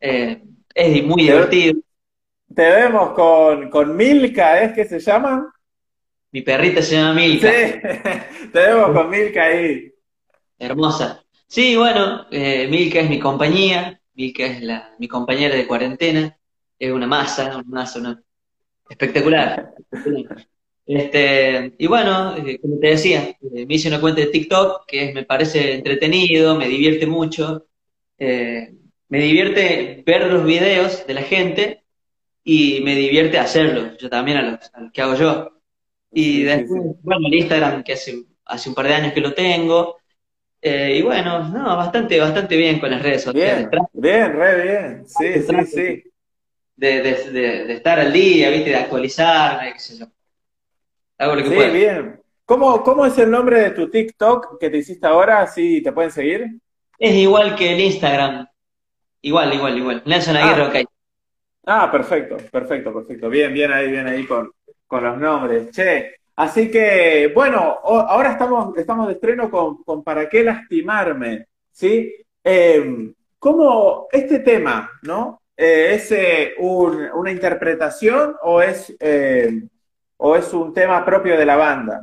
eh, 0.00 0.42
es 0.74 1.04
muy 1.04 1.22
divertido. 1.22 1.80
Te 2.54 2.70
vemos 2.70 3.12
con, 3.12 3.70
con 3.70 3.96
Milka, 3.96 4.62
¿es 4.62 4.72
que 4.72 4.84
se 4.84 4.98
llama? 4.98 5.52
Mi 6.32 6.42
perrita 6.42 6.82
se 6.82 6.96
llama 6.96 7.14
Milka. 7.14 7.50
Sí, 7.50 8.48
te 8.52 8.58
vemos 8.58 8.90
con 8.90 9.10
Milka 9.10 9.44
ahí. 9.44 9.92
Hermosa. 10.58 11.24
Sí, 11.46 11.76
bueno, 11.76 12.26
eh, 12.30 12.66
Milka 12.68 13.00
es 13.00 13.10
mi 13.10 13.18
compañía, 13.18 14.00
Milka 14.14 14.44
es 14.44 14.62
la, 14.62 14.94
mi 14.98 15.08
compañera 15.08 15.54
de 15.54 15.66
cuarentena, 15.66 16.36
es 16.78 16.90
una 16.90 17.06
masa, 17.06 17.56
una 17.56 17.64
masa, 17.64 18.00
una... 18.00 18.22
espectacular. 18.88 19.74
Este, 20.84 21.74
y 21.78 21.86
bueno, 21.86 22.36
eh, 22.36 22.58
como 22.60 22.78
te 22.80 22.88
decía, 22.88 23.36
eh, 23.54 23.66
me 23.66 23.74
hice 23.74 23.86
una 23.86 24.00
cuenta 24.00 24.20
de 24.20 24.26
TikTok 24.26 24.84
que 24.86 25.12
me 25.14 25.24
parece 25.24 25.74
entretenido, 25.74 26.56
me 26.56 26.66
divierte 26.66 27.06
mucho. 27.06 27.66
Eh, 28.18 28.74
me 29.08 29.20
divierte 29.20 30.02
ver 30.04 30.26
los 30.26 30.44
videos 30.44 31.06
de 31.06 31.14
la 31.14 31.22
gente 31.22 31.81
y 32.44 32.80
me 32.82 32.94
divierte 32.94 33.38
hacerlo, 33.38 33.96
yo 33.96 34.10
también 34.10 34.38
a 34.38 34.42
los, 34.42 34.90
que 34.92 35.02
hago 35.02 35.14
yo. 35.14 35.50
Y 36.10 36.42
después, 36.42 36.82
bueno, 37.02 37.26
el 37.28 37.34
Instagram, 37.34 37.82
que 37.82 37.94
hace, 37.94 38.24
hace 38.44 38.68
un 38.68 38.74
par 38.74 38.88
de 38.88 38.94
años 38.94 39.12
que 39.12 39.20
lo 39.20 39.32
tengo. 39.32 39.98
y 40.60 41.02
bueno, 41.02 41.48
no, 41.48 41.76
bastante, 41.76 42.18
bastante 42.20 42.56
bien 42.56 42.78
con 42.80 42.90
las 42.90 43.02
redes 43.02 43.22
sociales. 43.22 43.68
Bien, 43.70 43.82
bien, 43.92 44.32
re 44.32 44.62
bien. 44.62 45.04
Sí, 45.06 45.42
sí, 45.42 45.66
sí. 45.66 46.04
De, 46.76 47.02
de, 47.02 47.30
de, 47.30 47.72
estar 47.74 47.98
al 48.00 48.12
día, 48.12 48.50
¿viste? 48.50 48.70
De 48.70 48.76
actualizarme, 48.76 49.72
qué 49.72 49.78
sé 49.78 49.98
yo 49.98 50.06
sí, 51.44 51.70
bien. 51.72 52.20
¿Cómo, 52.44 52.82
¿Cómo 52.82 53.06
es 53.06 53.16
el 53.18 53.30
nombre 53.30 53.60
de 53.60 53.70
tu 53.70 53.88
TikTok 53.88 54.58
que 54.58 54.70
te 54.70 54.78
hiciste 54.78 55.06
ahora? 55.06 55.46
¿Sí 55.46 55.82
te 55.82 55.92
pueden 55.92 56.10
seguir? 56.10 56.60
Es 56.98 57.14
igual 57.14 57.54
que 57.54 57.72
el 57.72 57.80
Instagram. 57.80 58.46
Igual, 59.22 59.54
igual, 59.54 59.78
igual. 59.78 60.02
Nelson 60.04 60.36
Aguirre, 60.36 60.80
ah. 60.80 60.84
Ah, 61.66 61.90
perfecto, 61.90 62.36
perfecto, 62.50 62.92
perfecto. 62.92 63.28
Bien, 63.28 63.52
bien 63.52 63.72
ahí, 63.72 63.90
bien 63.90 64.06
ahí 64.06 64.26
con, 64.26 64.50
con 64.86 65.04
los 65.04 65.18
nombres. 65.18 65.70
Che, 65.70 66.16
así 66.36 66.70
que, 66.70 67.30
bueno, 67.34 67.78
ahora 67.84 68.32
estamos, 68.32 68.76
estamos 68.76 69.06
de 69.06 69.14
estreno 69.14 69.50
con, 69.50 69.82
con 69.84 70.02
¿Para 70.02 70.28
qué 70.28 70.42
lastimarme? 70.42 71.46
¿Sí? 71.70 72.12
Eh, 72.42 73.12
¿Cómo 73.38 74.08
este 74.10 74.40
tema, 74.40 74.90
no? 75.02 75.42
Eh, 75.56 75.94
¿Es 75.94 76.10
eh, 76.12 76.54
una 76.58 77.30
interpretación 77.30 78.36
o 78.42 78.62
es 78.62 78.94
eh, 78.98 79.62
o 80.16 80.36
es 80.36 80.52
un 80.52 80.72
tema 80.72 81.04
propio 81.04 81.36
de 81.36 81.44
la 81.44 81.56
banda? 81.56 82.02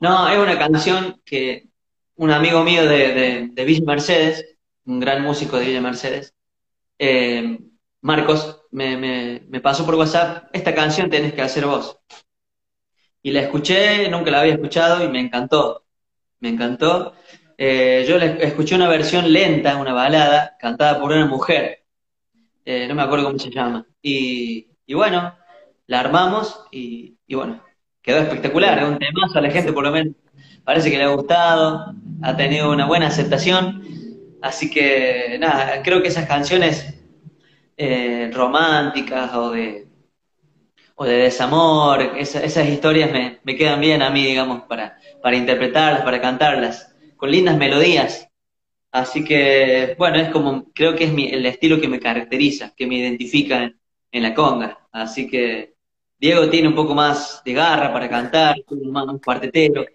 No, 0.00 0.28
es 0.28 0.38
una 0.38 0.58
canción 0.58 1.20
que 1.24 1.68
un 2.16 2.30
amigo 2.30 2.64
mío 2.64 2.86
de, 2.86 3.50
Villa 3.54 3.84
Mercedes, 3.86 4.56
un 4.86 5.00
gran 5.00 5.22
músico 5.22 5.58
de 5.58 5.66
Villa 5.66 5.80
Mercedes, 5.80 6.34
eh, 6.98 7.58
Marcos, 8.02 8.62
me, 8.70 9.40
pasó 9.62 9.84
por 9.84 9.94
WhatsApp, 9.94 10.48
esta 10.52 10.74
canción 10.74 11.10
tenés 11.10 11.34
que 11.34 11.42
hacer 11.42 11.66
vos. 11.66 11.98
Y 13.22 13.30
la 13.32 13.40
escuché, 13.40 14.08
nunca 14.08 14.30
la 14.30 14.40
había 14.40 14.54
escuchado 14.54 15.04
y 15.04 15.08
me 15.08 15.20
encantó. 15.20 15.84
Me 16.40 16.48
encantó. 16.48 17.14
Eh, 17.58 18.06
yo 18.08 18.16
le 18.18 18.42
escuché 18.44 18.74
una 18.74 18.88
versión 18.88 19.30
lenta, 19.30 19.76
una 19.76 19.92
balada, 19.92 20.56
cantada 20.58 20.98
por 20.98 21.12
una 21.12 21.26
mujer. 21.26 21.84
Eh, 22.64 22.86
no 22.88 22.94
me 22.94 23.02
acuerdo 23.02 23.26
cómo 23.26 23.38
se 23.38 23.50
llama. 23.50 23.86
Y, 24.00 24.68
y 24.86 24.94
bueno, 24.94 25.34
la 25.86 26.00
armamos 26.00 26.66
y, 26.70 27.18
bueno, 27.28 27.62
quedó 28.00 28.18
espectacular, 28.18 28.78
es 28.78 28.88
un 28.88 28.98
temazo 28.98 29.38
a 29.38 29.42
la 29.42 29.50
gente 29.50 29.72
por 29.72 29.84
lo 29.84 29.90
menos 29.90 30.14
parece 30.64 30.90
que 30.90 30.98
le 30.98 31.04
ha 31.04 31.08
gustado, 31.08 31.94
ha 32.22 32.36
tenido 32.36 32.70
una 32.70 32.86
buena 32.86 33.08
aceptación, 33.08 33.82
así 34.40 34.70
que 34.70 35.36
nada, 35.40 35.82
creo 35.82 36.00
que 36.00 36.08
esas 36.08 36.26
canciones 36.26 36.99
eh, 37.82 38.30
románticas 38.32 39.34
o 39.34 39.50
de, 39.50 39.88
o 40.96 41.04
de 41.04 41.16
desamor, 41.16 42.02
esas 42.18 42.68
historias 42.68 43.10
me, 43.10 43.40
me, 43.42 43.56
quedan 43.56 43.80
bien 43.80 44.02
a 44.02 44.10
mí, 44.10 44.24
digamos, 44.24 44.64
para, 44.64 44.98
para 45.22 45.36
interpretarlas, 45.36 46.02
para 46.02 46.20
cantarlas, 46.20 46.94
con 47.16 47.30
lindas 47.30 47.56
melodías. 47.56 48.28
Así 48.92 49.24
que, 49.24 49.94
bueno, 49.98 50.18
es 50.18 50.28
como, 50.30 50.70
creo 50.74 50.94
que 50.94 51.04
es 51.04 51.12
mi, 51.12 51.28
el 51.28 51.46
estilo 51.46 51.80
que 51.80 51.88
me 51.88 52.00
caracteriza, 52.00 52.74
que 52.76 52.86
me 52.86 52.96
identifica 52.96 53.62
en, 53.62 53.80
en 54.12 54.22
la 54.22 54.34
conga. 54.34 54.88
Así 54.92 55.26
que, 55.28 55.74
Diego 56.20 56.50
tiene 56.50 56.68
un 56.68 56.74
poco 56.74 56.94
más 56.94 57.40
de 57.46 57.54
garra 57.54 57.90
para 57.90 58.08
cantar, 58.10 58.56
más 58.84 59.06
un 59.06 59.18
cuartetero. 59.20 59.86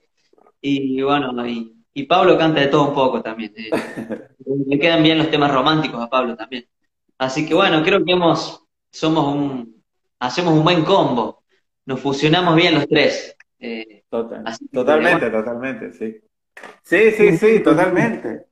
Y 0.59 0.99
bueno, 1.03 1.47
y, 1.47 2.03
Pablo 2.05 2.35
canta 2.37 2.61
de 2.61 2.67
todo 2.67 2.89
un 2.89 2.95
poco 2.95 3.21
también. 3.21 3.53
Eh. 4.47 4.51
Le 4.67 4.77
quedan 4.77 5.01
bien 5.01 5.17
los 5.17 5.31
temas 5.31 5.51
románticos 5.51 5.99
a 5.99 6.07
Pablo 6.07 6.35
también. 6.35 6.67
Así 7.17 7.47
que 7.47 7.53
bueno, 7.53 7.83
creo 7.83 8.03
que 8.03 8.11
hemos, 8.11 8.65
somos 8.91 9.33
un, 9.33 9.83
hacemos 10.19 10.53
un 10.53 10.63
buen 10.63 10.83
combo. 10.83 11.43
Nos 11.85 11.99
fusionamos 11.99 12.55
bien 12.55 12.75
los 12.75 12.87
tres. 12.87 13.35
Eh, 13.59 14.03
totalmente, 14.09 15.29
totalmente, 15.29 15.93
sí. 15.93 16.19
Sí, 16.83 17.11
sí, 17.11 17.37
sí, 17.37 17.59
totalmente. 17.63 18.47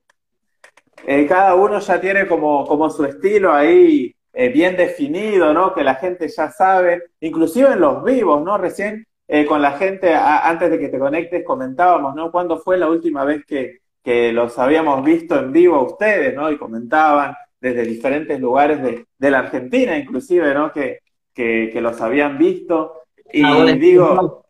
Eh, 1.05 1.25
cada 1.27 1.55
uno 1.55 1.79
ya 1.79 2.00
tiene 2.00 2.27
como, 2.27 2.65
como 2.65 2.89
su 2.89 3.03
estilo 3.03 3.53
ahí 3.53 4.15
eh, 4.32 4.50
bien 4.50 4.77
definido, 4.77 5.53
¿no? 5.53 5.74
Que 5.74 5.84
la 5.84 5.96
gente 5.96 6.27
ya 6.27 6.50
sabe, 6.50 7.03
inclusive 7.20 7.74
en 7.74 7.82
los 7.82 8.03
vivos, 8.03 8.41
¿no? 8.43 8.58
Recién 8.58 9.05
eh, 9.27 9.46
con 9.46 9.62
la 9.62 9.74
gente, 9.74 10.13
antes 10.13 10.70
de 10.70 10.79
que 10.79 10.89
te 10.89 11.00
conectes, 11.00 11.43
comentábamos, 11.43 12.15
¿no? 12.15 12.32
¿Cuándo 12.32 12.58
fue 12.60 12.77
la 12.77 12.89
última 12.89 13.25
vez 13.25 13.46
que, 13.46 13.79
que 14.03 14.32
los 14.32 14.58
habíamos 14.60 15.03
visto 15.03 15.38
en 15.38 15.51
vivo 15.51 15.75
a 15.75 15.84
ustedes, 15.84 16.34
¿no? 16.36 16.50
Y 16.51 16.58
comentaban 16.58 17.36
desde 17.63 17.86
diferentes 17.86 18.38
lugares 18.41 18.84
de, 18.84 19.05
de 19.17 19.32
la 19.32 19.39
Argentina, 19.39 19.98
inclusive, 19.98 20.53
¿no? 20.53 20.70
Que, 20.70 21.00
que, 21.34 21.70
que 21.72 21.79
los 21.79 22.01
habían 22.01 22.38
visto. 22.38 23.03
Y 23.32 23.41
ah, 23.41 23.63
digo, 23.72 24.46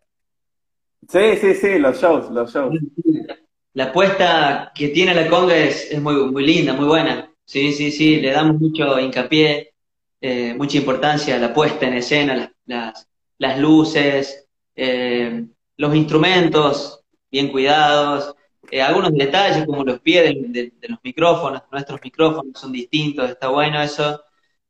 sí, 1.08 1.38
sí, 1.40 1.54
sí, 1.54 1.78
los 1.78 2.02
shows, 2.02 2.32
los 2.32 2.52
shows. 2.52 2.76
La 3.74 3.86
apuesta 3.86 4.72
que 4.74 4.88
tiene 4.90 5.14
la 5.14 5.30
conga 5.30 5.56
es, 5.56 5.92
es 5.92 6.02
muy, 6.02 6.16
muy 6.32 6.44
linda, 6.44 6.74
muy 6.74 6.86
buena. 6.86 7.32
Sí, 7.46 7.72
sí, 7.72 7.92
sí, 7.92 8.20
le 8.20 8.32
damos 8.32 8.60
mucho 8.60 9.00
hincapié 9.00 9.74
eh, 10.20 10.56
mucha 10.56 10.78
importancia 10.78 11.38
la 11.38 11.54
puesta 11.54 11.86
en 11.86 11.96
escena, 11.96 12.52
las, 12.66 13.08
las, 13.38 13.60
luces, 13.60 14.48
eh, 14.76 15.46
los 15.78 15.96
instrumentos 15.96 17.04
bien 17.30 17.50
cuidados, 17.50 18.34
eh, 18.74 18.82
algunos 18.82 19.14
detalles 19.14 19.66
como 19.66 19.84
los 19.84 20.00
pies 20.00 20.36
de, 20.48 20.74
los 20.88 21.00
micrófonos, 21.04 21.62
nuestros 21.72 22.00
micrófonos 22.04 22.60
son 22.60 22.72
distintos, 22.72 23.30
está 23.30 23.50
bueno 23.50 23.82
eso. 23.82 24.24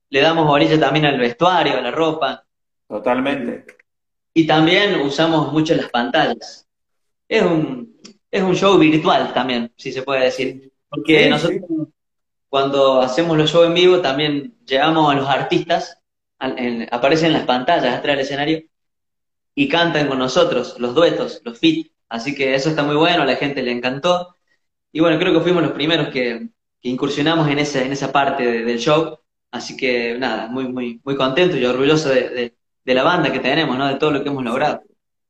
Le 0.10 0.20
damos 0.20 0.50
orilla 0.50 0.80
también 0.80 1.06
al 1.06 1.18
vestuario, 1.18 1.78
a 1.78 1.82
la 1.82 1.92
ropa. 1.92 2.46
Totalmente. 2.88 3.66
Y 4.34 4.46
también 4.46 5.00
usamos 5.00 5.54
mucho 5.54 5.74
las 5.76 5.90
pantallas. 5.90 6.68
Es 7.28 7.44
un, 7.44 7.98
es 8.30 8.44
un 8.44 8.56
show 8.56 8.78
virtual 8.78 9.34
también, 9.34 9.72
si 9.78 9.92
se 9.94 10.02
puede 10.02 10.26
decir. 10.26 10.74
Porque 10.90 11.30
nosotros 11.30 11.62
cuando 12.50 13.02
hacemos 13.02 13.38
los 13.38 13.50
shows 13.50 13.68
en 13.68 13.74
vivo 13.74 14.02
también 14.02 14.58
llevamos 14.66 15.12
a 15.12 15.16
los 15.16 15.28
artistas 15.28 15.98
aparecen 16.92 17.28
en 17.28 17.34
las 17.34 17.46
pantallas 17.46 17.98
atrás 17.98 18.18
del 18.18 18.26
escenario 18.26 18.64
y 19.56 19.70
cantan 19.70 20.10
con 20.10 20.20
nosotros, 20.20 20.76
los 20.78 20.94
duetos, 20.94 21.42
los 21.46 21.58
fit. 21.58 21.93
Así 22.10 22.36
que 22.36 22.56
eso 22.56 22.70
está 22.70 22.84
muy 22.84 22.96
bueno, 22.96 23.24
a 23.24 23.26
la 23.26 23.36
gente 23.36 23.64
le 23.64 23.72
encantó. 23.72 24.36
Y 24.92 25.00
bueno, 25.00 25.18
creo 25.20 25.34
que 25.34 25.42
fuimos 25.42 25.64
los 25.64 25.72
primeros 25.72 26.10
que, 26.10 26.50
incursionamos 26.84 27.50
en 27.50 27.60
esa, 27.60 27.82
en 27.82 27.92
esa 27.92 28.12
parte 28.12 28.64
del 28.64 28.78
show. 28.78 29.18
Así 29.52 29.78
que 29.78 30.18
nada, 30.18 30.48
muy, 30.48 30.68
muy, 30.68 31.02
muy 31.04 31.16
contento 31.16 31.58
y 31.58 31.66
orgulloso 31.66 32.10
de, 32.10 32.54
de, 32.84 32.94
la 32.94 33.04
banda 33.04 33.32
que 33.32 33.40
tenemos, 33.40 33.78
¿no? 33.78 33.88
De 33.88 33.96
todo 33.96 34.12
lo 34.12 34.24
que 34.24 34.30
hemos 34.30 34.44
logrado. 34.44 34.82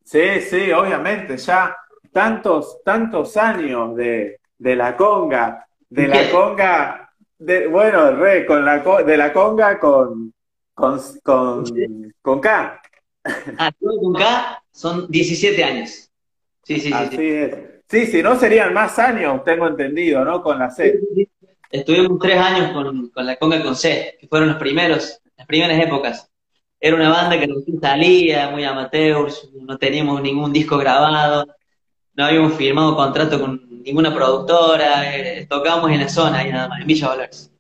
Sí, 0.03 0.41
sí, 0.41 0.71
obviamente, 0.71 1.37
ya 1.37 1.75
tantos, 2.11 2.81
tantos 2.83 3.37
años 3.37 3.95
de, 3.95 4.39
de 4.57 4.75
la 4.75 4.95
conga, 4.95 5.65
de 5.89 6.07
la 6.07 6.29
conga, 6.31 7.13
de, 7.37 7.67
bueno, 7.67 8.11
re, 8.11 8.45
con 8.45 8.65
la, 8.65 8.79
de 8.79 9.17
la 9.17 9.31
conga 9.31 9.79
con, 9.79 10.33
con, 10.73 10.99
con, 11.21 11.63
con 12.21 12.39
K. 12.39 12.81
Ah, 13.57 13.71
con 13.79 14.13
K 14.13 14.63
son 14.71 15.07
17 15.09 15.63
años. 15.63 16.09
Sí, 16.63 16.79
sí, 16.79 16.87
sí. 16.87 16.93
Así 16.93 17.27
es. 17.29 17.55
Sí, 17.87 18.07
si 18.07 18.23
no 18.23 18.35
serían 18.35 18.73
más 18.73 18.97
años, 18.97 19.43
tengo 19.43 19.67
entendido, 19.67 20.23
¿no? 20.25 20.41
Con 20.41 20.57
la 20.57 20.69
C. 20.69 20.99
Estuvimos 21.69 22.17
tres 22.19 22.37
años 22.37 22.71
con, 22.71 23.09
con 23.09 23.25
la 23.25 23.35
conga 23.35 23.61
con 23.61 23.75
C, 23.75 24.17
que 24.19 24.27
fueron 24.27 24.49
los 24.49 24.57
primeros, 24.57 25.19
las 25.37 25.47
primeras 25.47 25.79
épocas. 25.79 26.29
Era 26.79 26.95
una 26.95 27.09
banda 27.09 27.39
que 27.39 27.47
recién 27.47 27.79
salía, 27.79 28.49
muy 28.49 28.63
amateurs, 28.63 29.49
no 29.53 29.77
teníamos 29.77 30.21
ningún 30.21 30.51
disco 30.51 30.77
grabado, 30.77 31.47
no 32.13 32.25
habíamos 32.25 32.53
firmado 32.53 32.95
contrato 32.95 33.39
con 33.39 33.81
ninguna 33.83 34.13
productora, 34.13 35.15
eh, 35.15 35.45
tocábamos 35.49 35.91
en 35.91 36.01
la 36.01 36.09
zona 36.09 36.39
ahí 36.39 36.51
nada 36.51 36.67
más, 36.67 36.81
en 36.81 36.87
Villa 36.87 37.07
Dolores. 37.07 37.51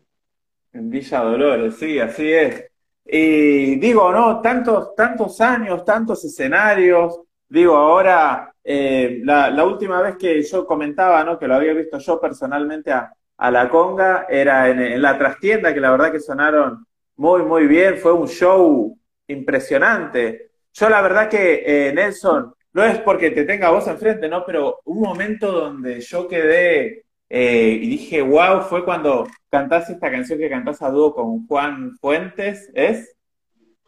En 0.73 0.89
Villa 0.89 1.19
Dolores, 1.21 1.75
sí, 1.77 1.99
así 1.99 2.31
es. 2.31 2.65
Y 3.05 3.75
digo, 3.75 4.11
¿no? 4.11 4.41
Tantos, 4.41 4.95
tantos 4.95 5.39
años, 5.41 5.83
tantos 5.83 6.23
escenarios. 6.23 7.19
Digo, 7.47 7.75
ahora, 7.75 8.52
eh, 8.63 9.19
la, 9.23 9.65
última 9.65 10.01
vez 10.01 10.15
que 10.17 10.41
yo 10.41 10.65
comentaba, 10.65 11.23
¿no? 11.23 11.37
Que 11.37 11.47
lo 11.47 11.55
había 11.55 11.73
visto 11.73 11.97
yo 11.99 12.19
personalmente 12.19 12.91
a, 12.91 13.11
la 13.51 13.69
conga, 13.69 14.25
era 14.29 14.69
en, 14.69 15.01
la 15.01 15.17
trastienda, 15.17 15.73
que 15.73 15.81
la 15.81 15.91
verdad 15.91 16.11
que 16.11 16.19
sonaron 16.19 16.85
muy, 17.17 17.43
muy 17.43 17.67
bien. 17.67 17.97
Fue 17.97 18.13
un 18.13 18.27
show 18.27 18.97
impresionante. 19.27 20.51
Yo 20.73 20.89
la 20.89 21.01
verdad 21.01 21.29
que, 21.29 21.63
eh, 21.65 21.93
Nelson, 21.93 22.53
no 22.73 22.83
es 22.83 22.99
porque 22.99 23.31
te 23.31 23.43
tenga 23.45 23.69
vos 23.69 23.87
enfrente, 23.87 24.29
¿no? 24.29 24.45
Pero 24.45 24.79
un 24.85 25.01
momento 25.01 25.51
donde 25.51 25.99
yo 26.01 26.27
quedé 26.27 27.03
eh, 27.29 27.79
y 27.81 27.89
dije, 27.89 28.21
wow, 28.21 28.61
fue 28.61 28.85
cuando 28.85 29.27
cantaste 29.49 29.93
esta 29.93 30.11
canción 30.11 30.39
que 30.39 30.49
cantás 30.49 30.81
a 30.81 30.89
dúo 30.89 31.13
con 31.13 31.45
Juan 31.47 31.97
Fuentes, 31.99 32.69
es 32.73 33.15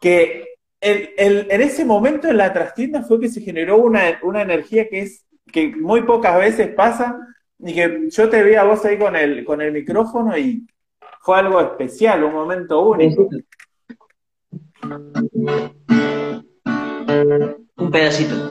que 0.00 0.55
en 0.86 1.60
ese 1.60 1.84
momento 1.84 2.28
en 2.28 2.36
la 2.36 2.52
trastienda 2.52 3.02
fue 3.02 3.18
que 3.20 3.28
se 3.28 3.40
generó 3.40 3.78
una, 3.78 4.08
energía 4.40 4.88
que 4.88 5.00
es 5.00 5.26
que 5.52 5.74
muy 5.74 6.02
pocas 6.02 6.38
veces 6.38 6.68
pasa 6.74 7.18
y 7.58 7.74
que 7.74 8.08
yo 8.10 8.28
te 8.28 8.42
vi 8.42 8.54
a 8.54 8.64
vos 8.64 8.84
ahí 8.84 8.98
con 8.98 9.16
el, 9.16 9.44
con 9.44 9.60
el 9.60 9.72
micrófono 9.72 10.36
y 10.36 10.66
fue 11.20 11.38
algo 11.38 11.60
especial, 11.60 12.24
un 12.24 12.32
momento 12.32 12.88
único. 12.88 13.28
Un 17.76 17.90
pedacito. 17.90 18.50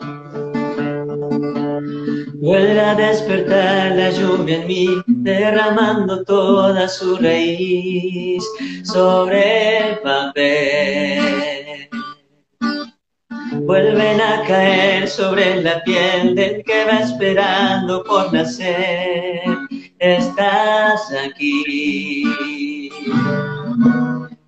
Vuelve 2.35 2.79
a 2.79 2.95
despertar 2.95 3.95
la 3.95 4.11
lluvia 4.11 4.61
en 4.61 4.67
mí, 4.67 4.87
derramando 5.07 6.23
toda 6.23 6.87
su 6.87 7.17
raíz 7.17 8.43
sobre 8.83 9.91
el 9.91 9.99
papel. 9.99 11.54
Vuelven 13.65 14.21
a 14.21 14.43
caer 14.43 15.07
sobre 15.07 15.61
la 15.63 15.83
piel 15.83 16.35
del 16.35 16.63
que 16.63 16.85
va 16.85 16.99
esperando 16.99 18.03
por 18.03 18.31
nacer. 18.31 19.41
Estás 19.97 21.11
aquí. 21.11 22.23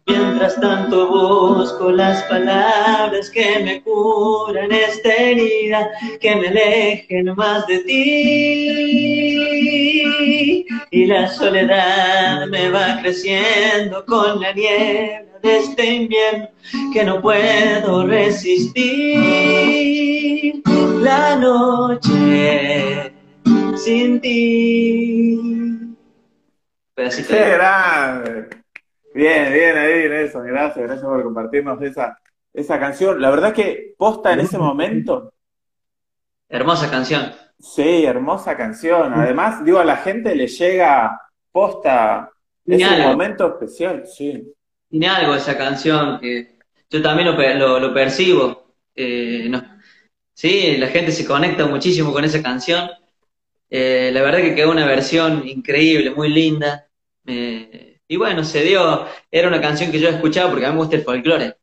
Mientras 0.05 0.61
tanto 0.61 1.07
busco 1.09 1.91
las 1.91 2.21
palabras 2.25 3.31
que 3.31 3.57
me 3.63 3.81
curan 3.81 4.71
esta 4.71 5.11
herida, 5.11 5.89
que 6.21 6.35
me 6.35 6.49
alejen 6.49 7.33
más 7.35 7.65
de 7.65 7.79
ti. 7.79 9.07
Y 10.91 11.05
la 11.05 11.27
soledad 11.27 12.47
me 12.47 12.69
va 12.69 12.99
creciendo 13.01 14.05
con 14.05 14.39
la 14.39 14.53
niebla 14.53 15.39
de 15.41 15.57
este 15.57 15.85
invierno 15.85 16.47
que 16.93 17.03
no 17.03 17.21
puedo 17.21 18.05
resistir. 18.07 19.43
La 21.01 21.35
noche 21.35 23.13
sin 23.75 24.19
ti. 24.19 25.95
Pedacito. 26.93 27.33
grande! 27.33 28.49
Bien, 29.13 29.53
bien 29.53 29.77
ahí, 29.77 30.09
Nelson, 30.09 30.45
gracias, 30.45 30.85
gracias 30.85 31.05
por 31.05 31.23
compartirnos 31.23 31.81
esa, 31.81 32.19
esa 32.53 32.79
canción. 32.79 33.21
La 33.21 33.29
verdad 33.29 33.53
que 33.53 33.93
posta 33.97 34.33
en 34.33 34.41
ese 34.41 34.57
momento. 34.57 35.33
Hermosa 36.49 36.89
canción. 36.89 37.31
Sí, 37.59 38.05
hermosa 38.05 38.55
canción. 38.55 39.13
Además, 39.13 39.63
digo, 39.65 39.79
a 39.79 39.85
la 39.85 39.97
gente 39.97 40.35
le 40.35 40.47
llega 40.47 41.19
posta. 41.51 42.31
Es 42.65 42.83
un 42.83 43.01
momento 43.01 43.47
especial, 43.47 44.05
sí. 44.05 44.53
Tiene 44.89 45.07
algo 45.07 45.35
esa 45.35 45.57
canción 45.57 46.19
que 46.19 46.57
yo 46.89 47.01
también 47.01 47.59
lo, 47.59 47.79
lo, 47.79 47.93
percibo. 47.93 48.73
Eh, 48.95 49.51
sí, 50.33 50.77
la 50.77 50.87
gente 50.87 51.11
se 51.11 51.25
conecta 51.25 51.65
muchísimo 51.65 52.13
con 52.13 52.23
esa 52.23 52.41
canción. 52.41 52.89
Eh, 53.69 54.11
la 54.13 54.21
verdad 54.21 54.39
que 54.39 54.55
quedó 54.55 54.71
una 54.71 54.85
versión 54.85 55.47
increíble, 55.47 56.11
muy 56.11 56.29
linda. 56.29 56.87
Eh, 57.25 57.99
y 58.07 58.15
bueno, 58.15 58.43
se 58.43 58.63
dio, 58.63 59.05
era 59.31 59.47
una 59.47 59.59
canción 59.59 59.91
que 59.91 59.99
yo 59.99 60.09
escuchaba 60.09 60.49
porque 60.49 60.65
a 60.65 60.69
mí 60.69 60.75
me 60.75 60.81
gusta 60.81 60.95
el 60.95 61.03
folclore. 61.03 61.57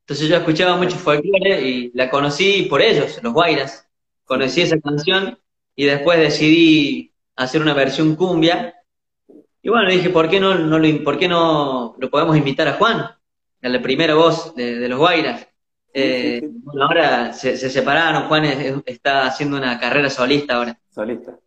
Entonces 0.00 0.28
yo 0.28 0.36
escuchaba 0.36 0.76
mucho 0.76 0.96
folclore 0.96 1.60
y 1.62 1.90
la 1.94 2.10
conocí 2.10 2.66
por 2.68 2.82
ellos, 2.82 3.18
los 3.22 3.32
Guairas. 3.32 3.88
Conocí 4.24 4.62
esa 4.62 4.78
canción 4.80 5.38
y 5.74 5.84
después 5.84 6.18
decidí 6.18 7.12
hacer 7.36 7.62
una 7.62 7.74
versión 7.74 8.16
cumbia. 8.16 8.74
Y 9.62 9.68
bueno, 9.68 9.90
dije, 9.90 10.10
¿por 10.10 10.28
qué 10.28 10.40
no, 10.40 10.54
no 10.54 10.78
lo, 10.78 11.04
por 11.04 11.18
qué 11.18 11.28
no 11.28 11.94
lo 11.98 12.10
podemos 12.10 12.36
invitar 12.36 12.68
a 12.68 12.74
Juan? 12.74 12.98
A 13.62 13.68
la 13.68 13.80
primera 13.80 14.14
voz 14.14 14.54
de, 14.54 14.88
los 14.88 14.98
Guairas. 14.98 15.46
Eh, 15.94 16.40
bueno, 16.42 16.84
ahora 16.84 17.32
se, 17.32 17.56
separaron, 17.56 18.24
Juan 18.24 18.44
está 18.86 19.26
haciendo 19.26 19.56
una 19.56 19.78
carrera 19.78 20.10
solista 20.10 20.56
ahora. 20.56 20.78
Solista. 20.90 21.38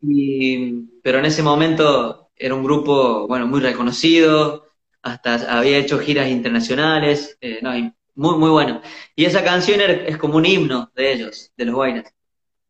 pero 1.04 1.20
en 1.20 1.26
ese 1.26 1.44
momento 1.44 2.30
era 2.36 2.56
un 2.56 2.64
grupo, 2.64 3.28
bueno, 3.28 3.48
muy 3.48 3.60
reconocido, 3.60 4.66
hasta 5.02 5.58
había 5.58 5.78
hecho 5.78 6.00
giras 6.00 6.30
internacionales, 6.30 7.38
eh, 7.42 7.60
no, 7.62 7.72
muy, 8.16 8.38
muy 8.38 8.50
bueno. 8.50 8.82
Y 9.16 9.26
esa 9.26 9.44
canción 9.44 9.82
es 9.82 10.18
como 10.18 10.38
un 10.38 10.46
himno 10.46 10.92
de 10.96 11.14
ellos, 11.14 11.52
de 11.58 11.66
los 11.66 11.76
Guainas. 11.76 12.15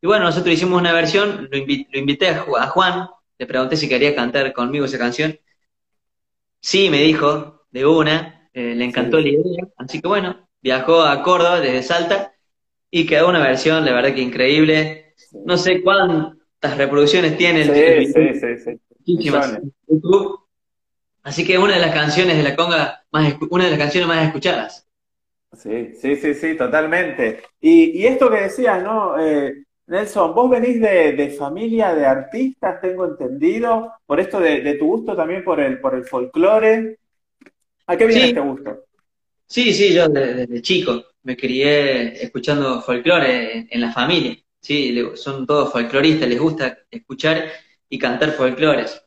Y 0.05 0.07
bueno, 0.07 0.25
nosotros 0.25 0.53
hicimos 0.53 0.79
una 0.79 0.93
versión, 0.93 1.49
lo, 1.51 1.57
invité 1.57 2.27
a, 2.27 2.67
Juan, 2.67 3.07
le 3.39 3.47
pregunté 3.47 3.75
si 3.75 3.89
quería 3.89 4.13
cantar 4.13 4.53
conmigo 4.53 4.85
esa 4.85 4.99
canción. 4.99 5.35
Sí, 6.59 6.91
me 6.91 7.01
dijo, 7.01 7.65
de 7.71 7.87
una, 7.87 8.51
eh, 8.53 8.75
le 8.75 8.85
encantó 8.85 9.19
la 9.19 9.29
idea, 9.29 9.67
así 9.77 9.99
que 9.99 10.07
bueno, 10.07 10.47
viajó 10.61 11.01
a 11.01 11.23
Córdoba 11.23 11.59
desde 11.59 11.81
Salta 11.81 12.35
y 12.91 13.07
quedó 13.07 13.29
una 13.29 13.39
versión, 13.39 13.83
la 13.83 13.93
verdad 13.93 14.13
que 14.13 14.21
increíble. 14.21 15.15
No 15.43 15.57
sé 15.57 15.81
cuántas 15.81 16.77
reproducciones 16.77 17.35
tiene. 17.35 17.63
Sí, 17.63 18.13
sí, 18.13 18.39
sí, 18.39 18.79
sí. 19.17 19.31
Así 21.23 21.47
que 21.47 21.57
una 21.57 21.73
de 21.73 21.81
las 21.81 21.95
canciones 21.95 22.37
de 22.37 22.43
la 22.43 22.55
conga, 22.55 23.03
más, 23.11 23.33
una 23.49 23.63
de 23.63 23.71
las 23.71 23.79
canciones 23.79 24.07
más 24.07 24.23
escuchadas. 24.23 24.87
Sí, 25.53 25.95
sí, 25.99 26.15
sí, 26.15 26.35
sí, 26.35 26.55
totalmente. 26.55 27.41
Y, 27.59 28.05
esto 28.05 28.29
que 28.29 28.41
decías, 28.41 28.83
¿no? 28.83 29.19
Eh, 29.19 29.64
Nelson, 29.87 30.33
vos 30.33 30.49
venís 30.49 30.81
de, 30.81 31.35
familia 31.37 31.93
de 31.93 32.05
artistas, 32.05 32.81
tengo 32.81 33.05
entendido, 33.05 33.91
por 34.05 34.19
esto 34.19 34.39
de, 34.39 34.75
tu 34.79 34.85
gusto 34.85 35.15
también 35.15 35.43
por 35.43 35.59
el, 35.59 35.79
por 35.79 35.95
el 35.95 36.05
folclore. 36.05 36.97
¿A 37.87 37.95
qué 37.95 38.05
viene 38.05 38.25
este 38.29 38.39
gusto? 38.39 38.85
Sí, 39.47 39.73
sí, 39.73 39.93
yo 39.93 40.07
desde, 40.09 40.61
chico 40.61 41.03
me 41.23 41.37
crié 41.37 42.23
escuchando 42.23 42.81
folclore 42.81 43.57
en, 43.57 43.67
en, 43.69 43.81
la 43.81 43.91
familia. 43.91 44.35
Sí, 44.59 44.99
son 45.13 45.45
todos 45.45 45.71
folcloristas, 45.71 46.27
les 46.27 46.39
gusta 46.39 46.79
escuchar 46.89 47.43
y 47.89 47.99
cantar 47.99 48.31
folclores. 48.31 49.01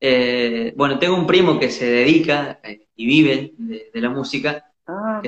Eh, 0.00 0.74
bueno, 0.76 0.98
tengo 0.98 1.16
un 1.16 1.26
primo 1.26 1.58
que 1.58 1.70
se 1.70 1.86
dedica 1.86 2.60
eh, 2.62 2.88
y 2.94 3.06
vive 3.06 3.54
de, 3.56 3.90
la 3.94 4.10
música, 4.10 4.70
ah, 4.86 5.22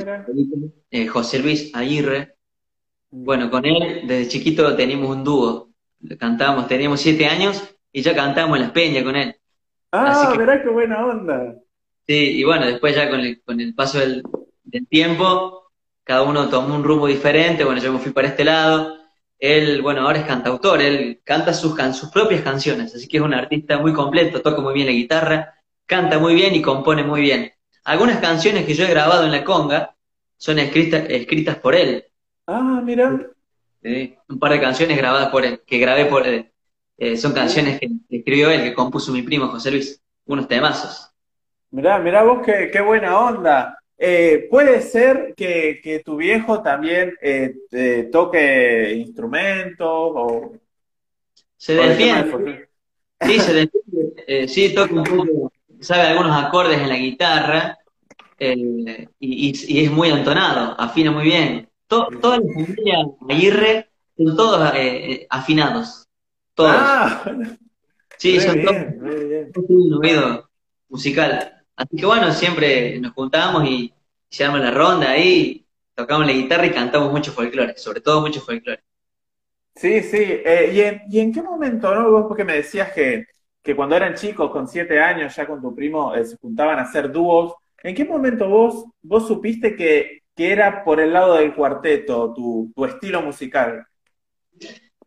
eh, 0.90 1.06
José 1.06 1.38
Luis 1.38 1.74
Aguirre. 1.74 2.35
Bueno, 3.10 3.50
con 3.50 3.64
él 3.64 4.02
desde 4.06 4.28
chiquito 4.28 4.74
teníamos 4.76 5.10
un 5.10 5.24
dúo, 5.24 5.70
cantábamos, 6.18 6.68
teníamos 6.68 7.00
siete 7.00 7.26
años 7.26 7.62
y 7.92 8.02
ya 8.02 8.14
cantábamos 8.14 8.56
en 8.58 8.62
las 8.62 8.72
peñas 8.72 9.04
con 9.04 9.16
él. 9.16 9.34
Ah, 9.92 10.34
verás 10.36 10.62
qué 10.62 10.68
buena 10.68 11.06
onda. 11.06 11.54
Sí, 12.06 12.38
y 12.38 12.44
bueno, 12.44 12.66
después 12.66 12.94
ya 12.94 13.08
con 13.08 13.20
el, 13.60 13.74
paso 13.74 13.98
del, 13.98 14.22
del 14.64 14.86
tiempo, 14.86 15.72
cada 16.04 16.22
uno 16.22 16.48
tomó 16.48 16.74
un 16.74 16.84
rumbo 16.84 17.06
diferente, 17.06 17.64
bueno, 17.64 17.80
yo 17.80 17.92
me 17.92 17.98
fui 17.98 18.12
para 18.12 18.28
este 18.28 18.44
lado, 18.44 18.96
él, 19.38 19.82
bueno, 19.82 20.02
ahora 20.02 20.20
es 20.20 20.24
cantautor, 20.24 20.80
él 20.80 21.20
canta 21.24 21.52
sus, 21.52 21.76
sus 21.94 22.10
propias 22.10 22.42
canciones, 22.42 22.94
así 22.94 23.08
que 23.08 23.18
es 23.18 23.22
un 23.22 23.34
artista 23.34 23.78
muy 23.78 23.92
completo, 23.92 24.40
toca 24.40 24.60
muy 24.60 24.74
bien 24.74 24.86
la 24.86 24.92
guitarra, 24.92 25.54
canta 25.84 26.18
muy 26.18 26.34
bien 26.34 26.54
y 26.54 26.62
compone 26.62 27.02
muy 27.02 27.20
bien. 27.20 27.52
Algunas 27.84 28.18
canciones 28.18 28.66
que 28.66 28.74
yo 28.74 28.84
he 28.84 28.90
grabado 28.90 29.24
en 29.24 29.32
la 29.32 29.44
conga 29.44 29.96
son 30.36 30.58
escritas, 30.58 31.04
escritas 31.08 31.56
por 31.56 31.74
él. 31.74 32.04
Ah, 32.46 32.80
mira. 32.84 33.30
un 34.28 34.38
par 34.38 34.52
de 34.52 34.60
canciones 34.60 34.96
grabadas 34.96 35.30
por 35.30 35.44
él, 35.44 35.60
que 35.66 35.78
grabé 35.78 36.06
por 36.06 36.26
él. 36.26 36.50
Eh, 36.98 37.16
son 37.16 37.32
canciones 37.32 37.78
que 37.78 37.90
escribió 38.08 38.50
él, 38.50 38.62
que 38.62 38.74
compuso 38.74 39.12
mi 39.12 39.22
primo 39.22 39.48
José 39.48 39.70
Luis, 39.70 40.00
unos 40.24 40.48
temazos. 40.48 41.10
Mirá, 41.70 41.98
mirá 41.98 42.22
vos 42.22 42.40
qué, 42.44 42.70
qué 42.72 42.80
buena 42.80 43.18
onda. 43.18 43.78
Eh, 43.98 44.46
¿Puede 44.50 44.80
ser 44.80 45.34
que, 45.36 46.02
tu 46.04 46.16
viejo 46.16 46.62
también 46.62 47.14
eh, 47.20 48.08
toque 48.10 48.94
instrumentos 48.94 49.88
o... 49.88 50.52
Se 51.56 51.74
defiende. 51.74 52.68
Sí, 53.20 53.40
se 53.40 53.52
defiende. 53.52 54.48
sí, 54.48 54.74
toca 54.74 54.94
un 54.94 55.04
poco, 55.04 55.52
sabe 55.80 56.02
algunos 56.02 56.44
acordes 56.44 56.78
en 56.78 56.88
la 56.88 56.96
guitarra 56.96 57.78
y, 58.38 59.08
y, 59.18 59.84
es 59.84 59.90
muy 59.90 60.10
entonado, 60.10 60.78
afina 60.78 61.10
muy 61.10 61.24
bien. 61.24 61.68
Toda 61.88 62.38
la 62.38 62.54
familia 62.54 63.06
Aguirre 63.28 63.90
son 64.16 64.36
todos 64.36 64.72
afinados. 65.30 66.06
Todos. 66.54 66.72
Ah, 66.74 67.36
sí, 68.16 68.40
son 68.40 68.62
todos. 68.62 68.76
Un 69.68 69.94
oído 69.94 70.50
musical. 70.88 71.64
Así 71.76 71.96
que 71.96 72.06
bueno, 72.06 72.32
siempre 72.32 72.98
nos 73.00 73.12
juntamos 73.12 73.68
y 73.68 73.92
llevamos 74.30 74.60
la 74.60 74.70
ronda 74.70 75.10
ahí, 75.10 75.66
tocamos 75.94 76.26
la 76.26 76.32
guitarra 76.32 76.66
y 76.66 76.70
cantamos 76.70 77.12
mucho 77.12 77.32
folclore, 77.32 77.76
sobre 77.76 78.00
todo 78.00 78.20
mucho 78.22 78.40
folclore. 78.40 78.82
Sí, 79.74 80.02
sí. 80.02 80.16
Eh, 80.18 81.02
¿y, 81.10 81.18
en, 81.18 81.32
qué 81.32 81.42
momento, 81.42 81.94
no? 81.94 82.10
Vos 82.10 82.24
porque 82.28 82.44
me 82.44 82.54
decías 82.54 82.92
que, 82.92 83.26
que 83.62 83.76
cuando 83.76 83.94
eran 83.94 84.14
chicos, 84.14 84.50
con 84.50 84.66
siete 84.66 84.98
años, 84.98 85.36
ya 85.36 85.46
con 85.46 85.60
tu 85.60 85.74
primo, 85.74 86.14
eh, 86.14 86.24
se 86.24 86.38
juntaban 86.38 86.78
a 86.78 86.82
hacer 86.82 87.12
dúos. 87.12 87.54
¿En 87.82 87.94
qué 87.94 88.06
momento 88.06 88.48
vos, 88.48 88.86
vos 89.02 89.26
supiste 89.28 89.76
que, 89.76 90.22
que 90.36 90.52
era 90.52 90.84
por 90.84 91.00
el 91.00 91.12
lado 91.12 91.34
del 91.34 91.54
cuarteto 91.54 92.32
tu, 92.34 92.72
tu 92.74 92.84
estilo 92.84 93.22
musical? 93.22 93.86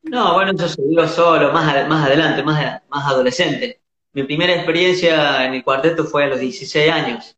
No, 0.01 0.33
bueno, 0.33 0.51
eso 0.51 0.67
se 0.69 0.81
dio 0.83 1.07
solo, 1.07 1.51
más, 1.51 1.87
más 1.87 2.05
adelante, 2.07 2.43
más, 2.43 2.81
más 2.89 3.05
adolescente. 3.05 3.81
Mi 4.13 4.23
primera 4.23 4.53
experiencia 4.53 5.45
en 5.45 5.53
el 5.53 5.63
cuarteto 5.63 6.05
fue 6.05 6.23
a 6.23 6.27
los 6.27 6.39
16 6.39 6.91
años, 6.91 7.37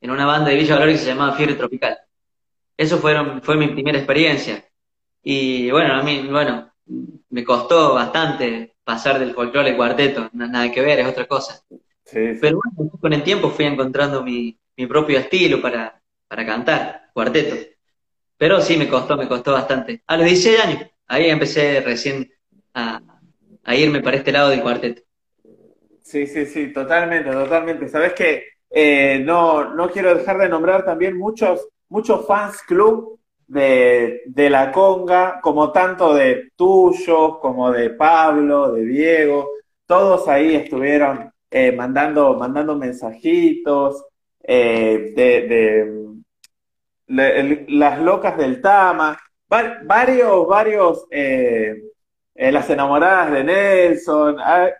en 0.00 0.10
una 0.10 0.26
banda 0.26 0.50
de 0.50 0.56
Villa 0.56 0.74
Valor 0.76 0.90
que 0.90 0.98
se 0.98 1.06
llamaba 1.06 1.34
Fiebre 1.34 1.56
Tropical. 1.56 1.98
Eso 2.76 2.98
fueron, 2.98 3.42
fue 3.42 3.56
mi 3.56 3.68
primera 3.68 3.98
experiencia. 3.98 4.64
Y 5.22 5.70
bueno, 5.70 5.94
a 5.94 6.02
mí, 6.02 6.26
bueno, 6.30 6.72
me 7.30 7.44
costó 7.44 7.94
bastante 7.94 8.76
pasar 8.84 9.18
del 9.18 9.34
folclore 9.34 9.70
al 9.70 9.76
cuarteto, 9.76 10.30
nada 10.32 10.70
que 10.72 10.80
ver, 10.80 11.00
es 11.00 11.06
otra 11.06 11.26
cosa. 11.26 11.60
Pero 12.10 12.60
bueno, 12.62 12.90
con 13.00 13.12
el 13.12 13.22
tiempo 13.22 13.50
fui 13.50 13.66
encontrando 13.66 14.22
mi, 14.22 14.58
mi 14.76 14.86
propio 14.86 15.18
estilo 15.18 15.60
para, 15.60 16.00
para 16.26 16.46
cantar, 16.46 17.07
cuarteto. 17.18 17.56
Pero 18.36 18.60
sí, 18.60 18.76
me 18.76 18.88
costó, 18.88 19.16
me 19.16 19.26
costó 19.26 19.52
bastante. 19.52 20.04
A 20.06 20.16
los 20.16 20.26
16 20.26 20.60
años, 20.64 20.86
ahí 21.08 21.28
empecé 21.28 21.80
recién 21.80 22.30
a, 22.74 23.02
irme 23.74 24.00
para 24.00 24.18
este 24.18 24.30
lado 24.30 24.50
del 24.50 24.62
cuarteto. 24.62 25.02
Sí, 26.00 26.28
sí, 26.28 26.46
sí, 26.46 26.72
totalmente, 26.72 27.28
totalmente. 27.30 27.88
Sabes 27.88 28.12
que 28.12 28.44
eh, 28.70 29.20
no, 29.24 29.74
no 29.74 29.90
quiero 29.90 30.14
dejar 30.14 30.38
de 30.38 30.48
nombrar 30.48 30.84
también 30.84 31.18
muchos, 31.18 31.68
muchos 31.88 32.24
fans 32.24 32.62
club 32.62 33.18
de, 33.48 34.22
de, 34.26 34.48
la 34.48 34.70
conga, 34.70 35.40
como 35.42 35.72
tanto 35.72 36.14
de 36.14 36.52
tuyos, 36.54 37.38
como 37.40 37.72
de 37.72 37.90
Pablo, 37.90 38.72
de 38.72 38.84
Diego, 38.84 39.50
todos 39.86 40.28
ahí 40.28 40.54
estuvieron 40.54 41.32
eh, 41.50 41.72
mandando, 41.72 42.34
mandando 42.34 42.76
mensajitos 42.76 44.04
eh, 44.50 45.12
de, 45.16 46.07
las 47.08 48.00
locas 48.00 48.36
del 48.36 48.60
Tama 48.60 49.18
varios, 49.48 50.46
varios, 50.46 51.04
eh, 51.10 51.74
eh, 52.34 52.52
las 52.52 52.68
enamoradas 52.70 53.32
de 53.32 53.44
Nelson, 53.44 54.36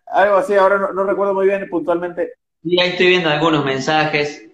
algo 0.06 0.36
así, 0.36 0.54
ahora 0.54 0.90
no, 0.94 1.04
recuerdo 1.04 1.34
muy 1.34 1.46
bien 1.46 1.68
puntualmente. 1.68 2.34
Sí, 2.62 2.78
ahí 2.80 2.90
estoy 2.90 3.06
viendo 3.08 3.30
algunos 3.30 3.64
mensajes. 3.64 4.44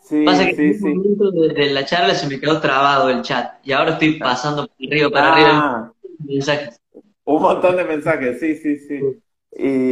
Sí, 0.00 0.24
Pasa 0.24 0.46
que 0.46 0.54
sí, 0.54 0.86
en 0.86 0.98
un 0.98 1.18
momento 1.18 1.30
de, 1.32 1.70
la 1.70 1.84
charla 1.84 2.14
se 2.14 2.26
me 2.28 2.40
quedó 2.40 2.60
trabado 2.60 3.10
el 3.10 3.20
chat 3.20 3.56
y 3.62 3.72
ahora 3.72 3.92
estoy 3.92 4.18
pasando 4.18 4.66
por 4.66 4.86
arriba 4.86 5.10
para 5.10 5.32
arriba 5.34 5.50
ah. 5.52 5.92
mensajes. 6.24 6.80
Un 7.24 7.42
montón 7.42 7.76
de 7.76 7.84
mensajes, 7.84 8.40
sí, 8.40 8.56
sí, 8.56 8.76
sí. 8.78 9.00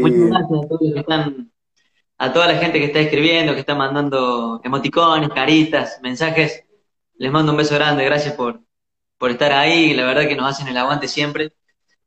Muchas 0.01 0.21
gracias 0.21 0.65
a 0.65 0.69
todos 0.69 0.93
que 0.95 1.01
están, 1.01 1.51
a 2.17 2.33
toda 2.33 2.47
la 2.47 2.55
gente 2.55 2.79
que 2.79 2.87
está 2.87 3.01
escribiendo, 3.01 3.53
que 3.53 3.61
está 3.61 3.75
mandando 3.75 4.59
emoticones, 4.65 5.29
caritas, 5.29 6.01
mensajes. 6.03 6.66
Les 7.19 7.33
mando 7.33 7.53
un 7.53 7.59
beso 7.59 7.75
grande, 7.75 8.05
gracias 8.05 8.35
por, 8.35 8.61
por 9.19 9.31
estar 9.31 9.53
ahí, 9.53 9.95
la 9.95 10.07
verdad 10.07 10.29
que 10.29 10.37
nos 10.37 10.51
hacen 10.51 10.69
el 10.69 10.77
aguante 10.77 11.09
siempre. 11.09 11.53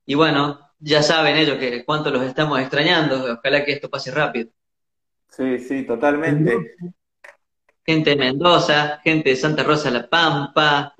Y 0.06 0.16
bueno, 0.16 0.60
ya 0.80 1.04
saben 1.04 1.38
ellos 1.38 1.58
que 1.58 1.84
cuánto 1.86 2.10
los 2.12 2.24
estamos 2.24 2.60
extrañando, 2.60 3.34
ojalá 3.34 3.66
que 3.66 3.74
esto 3.74 3.90
pase 3.90 4.12
rápido. 4.12 4.50
Sí, 5.30 5.60
sí, 5.60 5.86
totalmente. 5.86 6.56
Gente 7.86 8.12
de 8.12 8.16
Mendoza, 8.16 9.00
gente 9.04 9.30
de 9.32 9.36
Santa 9.36 9.64
Rosa 9.64 9.90
La 9.90 10.08
Pampa, 10.08 10.96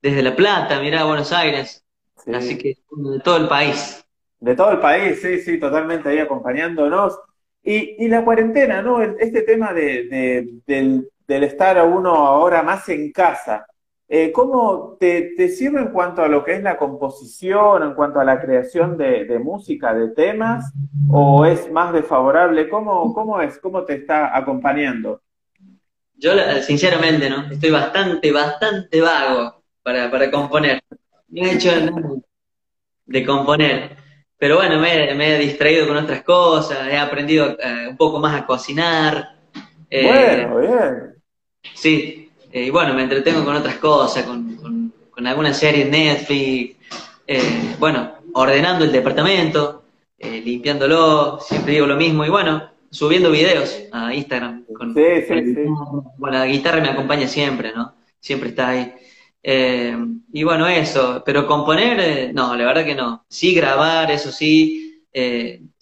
desde 0.00 0.22
La 0.22 0.36
Plata, 0.36 0.80
mirá, 0.80 1.04
Buenos 1.04 1.32
Aires. 1.32 1.84
Así 2.32 2.56
que 2.58 2.78
de 2.90 3.20
todo 3.20 3.36
el 3.38 3.48
país. 3.48 4.04
De 4.40 4.54
todo 4.54 4.72
el 4.72 4.80
país, 4.80 5.20
sí, 5.20 5.40
sí, 5.40 5.58
totalmente 5.58 6.08
ahí 6.08 6.18
acompañándonos. 6.18 7.18
Y, 7.62 8.04
y 8.04 8.08
la 8.08 8.24
cuarentena, 8.24 8.82
¿no? 8.82 9.00
Este 9.02 9.42
tema 9.42 9.72
de, 9.72 10.62
del, 10.66 11.08
del 11.32 11.44
estar 11.44 11.78
a 11.78 11.84
uno 11.84 12.14
ahora 12.14 12.62
más 12.62 12.88
en 12.88 13.12
casa, 13.12 13.66
eh, 14.14 14.30
¿Cómo 14.30 14.98
te, 15.00 15.48
sirve 15.48 15.80
en 15.80 15.88
cuanto 15.88 16.22
a 16.22 16.28
lo 16.28 16.44
que 16.44 16.52
es 16.52 16.62
la 16.62 16.76
composición, 16.76 17.82
en 17.82 17.94
cuanto 17.94 18.20
a 18.20 18.24
la 18.24 18.42
creación 18.42 18.98
de, 18.98 19.38
música, 19.42 19.94
de 19.94 20.08
temas, 20.08 20.70
o 21.08 21.46
es 21.46 21.72
más 21.72 21.94
desfavorable? 21.94 22.68
¿Cómo, 22.68 23.14
¿Cómo 23.14 23.40
es? 23.40 23.58
¿Cómo 23.58 23.84
te 23.84 23.94
está 23.94 24.36
acompañando? 24.36 25.22
Yo, 26.14 26.32
sinceramente, 26.60 27.30
¿no? 27.30 27.50
Estoy 27.50 27.70
bastante, 27.70 28.30
bastante 28.30 29.00
vago 29.00 29.62
para, 29.82 30.10
para 30.10 30.30
componer. 30.30 30.82
No 31.28 31.46
he 31.46 31.54
hecho 31.54 31.70
nada 31.80 32.10
de 33.06 33.24
componer. 33.24 33.96
Pero 34.36 34.56
bueno, 34.56 34.78
me, 34.78 35.36
he 35.36 35.38
distraído 35.38 35.88
con 35.88 35.96
otras 35.96 36.22
cosas, 36.22 36.86
he 36.86 36.98
aprendido 36.98 37.56
eh, 37.58 37.88
un 37.88 37.96
poco 37.96 38.18
más 38.18 38.42
a 38.42 38.44
cocinar. 38.44 39.36
Eh, 39.88 40.06
bueno, 40.06 40.58
bien. 40.58 41.11
Sí, 41.74 42.30
eh, 42.50 42.64
y 42.64 42.70
bueno, 42.70 42.94
me 42.94 43.02
entretengo 43.02 43.44
con 43.44 43.56
otras 43.56 43.76
cosas, 43.76 44.24
con, 44.24 44.56
con, 45.10 45.26
alguna 45.26 45.54
serie 45.54 45.82
en 45.82 45.90
Netflix, 45.92 46.76
eh, 47.28 47.76
bueno, 47.78 48.14
ordenando 48.34 48.84
el 48.84 48.90
departamento, 48.90 49.84
eh, 50.18 50.42
limpiándolo, 50.44 51.38
siempre 51.40 51.74
digo 51.74 51.86
lo 51.86 51.96
mismo, 51.96 52.26
y 52.26 52.28
bueno, 52.28 52.70
subiendo 52.90 53.30
videos 53.30 53.84
a 53.92 54.12
Instagram. 54.12 54.64
Con, 54.74 54.94
sí, 54.94 55.00
sí, 55.28 55.54
sí. 55.54 55.60
Bueno, 56.18 56.38
la 56.38 56.46
guitarra 56.46 56.80
me 56.80 56.88
acompaña 56.88 57.28
siempre, 57.28 57.72
¿no? 57.72 57.94
Siempre 58.18 58.48
está 58.48 58.70
ahí. 58.70 58.92
y 60.32 60.42
bueno, 60.42 60.66
eso, 60.66 61.22
pero 61.24 61.46
componer, 61.46 62.34
no, 62.34 62.56
la 62.56 62.64
verdad 62.64 62.84
que 62.84 62.96
no. 62.96 63.24
Sí 63.28 63.54
grabar, 63.54 64.10
eso 64.10 64.32
sí, 64.32 65.04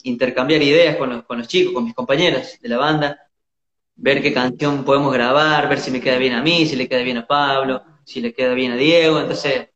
intercambiar 0.02 0.62
ideas 0.62 0.96
con 0.96 1.08
los, 1.08 1.24
con 1.24 1.38
los 1.38 1.48
chicos, 1.48 1.72
con 1.72 1.84
mis 1.84 1.94
compañeros 1.94 2.58
de 2.60 2.68
la 2.68 2.76
banda, 2.76 3.29
ver 3.96 4.22
qué 4.22 4.32
canción 4.32 4.84
podemos 4.84 5.12
grabar, 5.12 5.68
ver 5.68 5.78
si 5.78 5.90
me 5.90 6.00
queda 6.00 6.18
bien 6.18 6.34
a 6.34 6.42
mí, 6.42 6.66
si 6.66 6.76
le 6.76 6.88
queda 6.88 7.02
bien 7.02 7.18
a 7.18 7.26
Pablo, 7.26 7.82
si 8.04 8.20
le 8.20 8.32
queda 8.32 8.54
bien 8.54 8.72
a 8.72 8.76
Diego, 8.76 9.20
entonces 9.20 9.68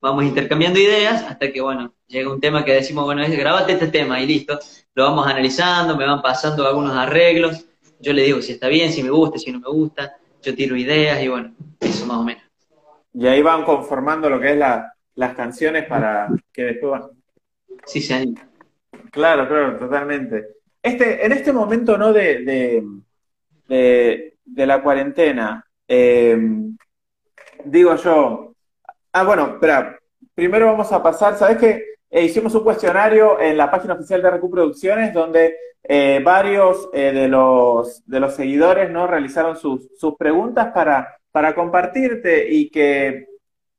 vamos 0.00 0.24
intercambiando 0.24 0.80
ideas 0.80 1.22
hasta 1.22 1.52
que, 1.52 1.60
bueno, 1.60 1.94
llega 2.06 2.32
un 2.32 2.40
tema 2.40 2.64
que 2.64 2.74
decimos, 2.74 3.04
bueno, 3.04 3.22
es, 3.22 3.36
grabate 3.36 3.72
este 3.72 3.86
tema 3.86 4.20
y 4.20 4.26
listo, 4.26 4.58
lo 4.94 5.04
vamos 5.04 5.26
analizando, 5.26 5.96
me 5.96 6.04
van 6.04 6.20
pasando 6.20 6.66
algunos 6.66 6.96
arreglos, 6.96 7.66
yo 8.00 8.12
le 8.12 8.24
digo 8.24 8.42
si 8.42 8.52
está 8.52 8.68
bien, 8.68 8.92
si 8.92 9.02
me 9.02 9.10
gusta, 9.10 9.38
si 9.38 9.52
no 9.52 9.60
me 9.60 9.68
gusta, 9.68 10.16
yo 10.42 10.54
tiro 10.54 10.76
ideas 10.76 11.22
y 11.22 11.28
bueno, 11.28 11.54
eso 11.80 12.04
más 12.04 12.18
o 12.18 12.24
menos. 12.24 12.42
Y 13.14 13.26
ahí 13.26 13.42
van 13.42 13.64
conformando 13.64 14.28
lo 14.28 14.40
que 14.40 14.52
es 14.52 14.56
la, 14.56 14.92
las 15.14 15.34
canciones 15.34 15.86
para 15.86 16.28
que 16.52 16.62
después 16.64 16.92
van. 16.92 17.10
Sí, 17.86 18.00
se 18.00 18.34
Claro, 19.10 19.46
claro, 19.46 19.78
totalmente. 19.78 20.48
Este, 20.82 21.24
en 21.24 21.32
este 21.32 21.52
momento, 21.52 21.96
¿no? 21.98 22.12
de 22.12 22.44
de, 22.44 22.82
la 24.66 24.82
cuarentena, 24.82 25.64
eh, 25.88 26.38
digo 27.64 27.94
yo, 27.96 28.54
ah, 29.12 29.24
bueno, 29.24 29.52
espera, 29.54 29.98
primero 30.34 30.66
vamos 30.66 30.92
a 30.92 31.02
pasar, 31.02 31.36
¿sabes 31.36 31.58
qué? 31.58 31.84
Eh, 32.10 32.24
hicimos 32.24 32.54
un 32.54 32.64
cuestionario 32.64 33.40
en 33.40 33.56
la 33.56 33.70
página 33.70 33.94
oficial 33.94 34.20
de 34.22 34.30
Recu 34.30 34.50
Producciones 34.50 35.14
donde 35.14 35.56
eh, 35.82 36.20
varios 36.22 36.90
de, 36.92 37.26
los, 37.28 38.02
de 38.06 38.20
los 38.20 38.34
seguidores 38.34 38.90
¿no? 38.90 39.06
realizaron 39.06 39.56
sus, 39.56 39.88
sus 39.96 40.16
preguntas 40.16 40.72
para 40.72 41.16
para 41.32 41.54
compartirte 41.54 42.52
y 42.52 42.68
que 42.68 43.26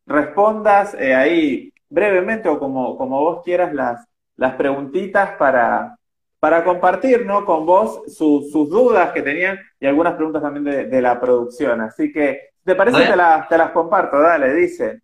respondas 0.06 0.96
eh, 0.96 1.14
ahí 1.14 1.72
brevemente 1.88 2.50
o 2.50 2.60
como, 2.60 2.98
como 2.98 3.22
vos 3.22 3.44
quieras 3.44 3.74
las, 3.74 4.06
las 4.36 4.56
preguntitas 4.56 5.38
para, 5.38 5.96
para 6.40 6.64
compartir 6.64 7.26
¿no? 7.26 7.46
con 7.46 7.66
vos 7.66 8.02
sus 8.08 8.52
dudas 8.52 9.12
que 9.14 9.22
tenían 9.22 9.60
y 9.84 9.86
algunas 9.86 10.13
preguntas 10.13 10.41
también 10.41 10.89
de, 10.89 11.02
la 11.02 11.19
producción. 11.19 11.82
Así 11.82 12.10
que, 12.10 12.52
¿te 12.63 12.74
parece? 12.74 13.06
Te 13.06 13.17
las, 13.17 13.50
te 13.50 13.58
las 13.58 13.72
comparto, 13.72 14.17
dale, 14.17 14.54
dice. 14.54 15.02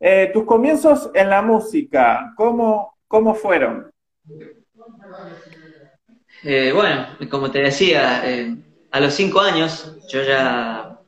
Eh, 0.00 0.30
tus 0.32 0.44
comienzos 0.44 1.10
en 1.12 1.28
la 1.28 1.42
música, 1.42 2.32
¿cómo, 2.34 2.96
cómo 3.06 3.34
fueron? 3.34 3.90
Eh, 6.42 6.72
bueno, 6.74 7.06
como 7.30 7.50
te 7.50 7.58
decía, 7.58 8.22
eh, 8.24 8.56
a 8.92 9.00
los 9.00 9.12
cinco 9.12 9.42
años 9.42 9.94
yo 10.08 10.22
ya, 10.22 10.98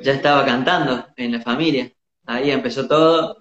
ya 0.00 0.12
estaba 0.12 0.46
cantando 0.46 1.08
en 1.16 1.32
la 1.32 1.40
familia. 1.42 1.92
Ahí 2.24 2.50
empezó 2.50 2.88
todo. 2.88 3.36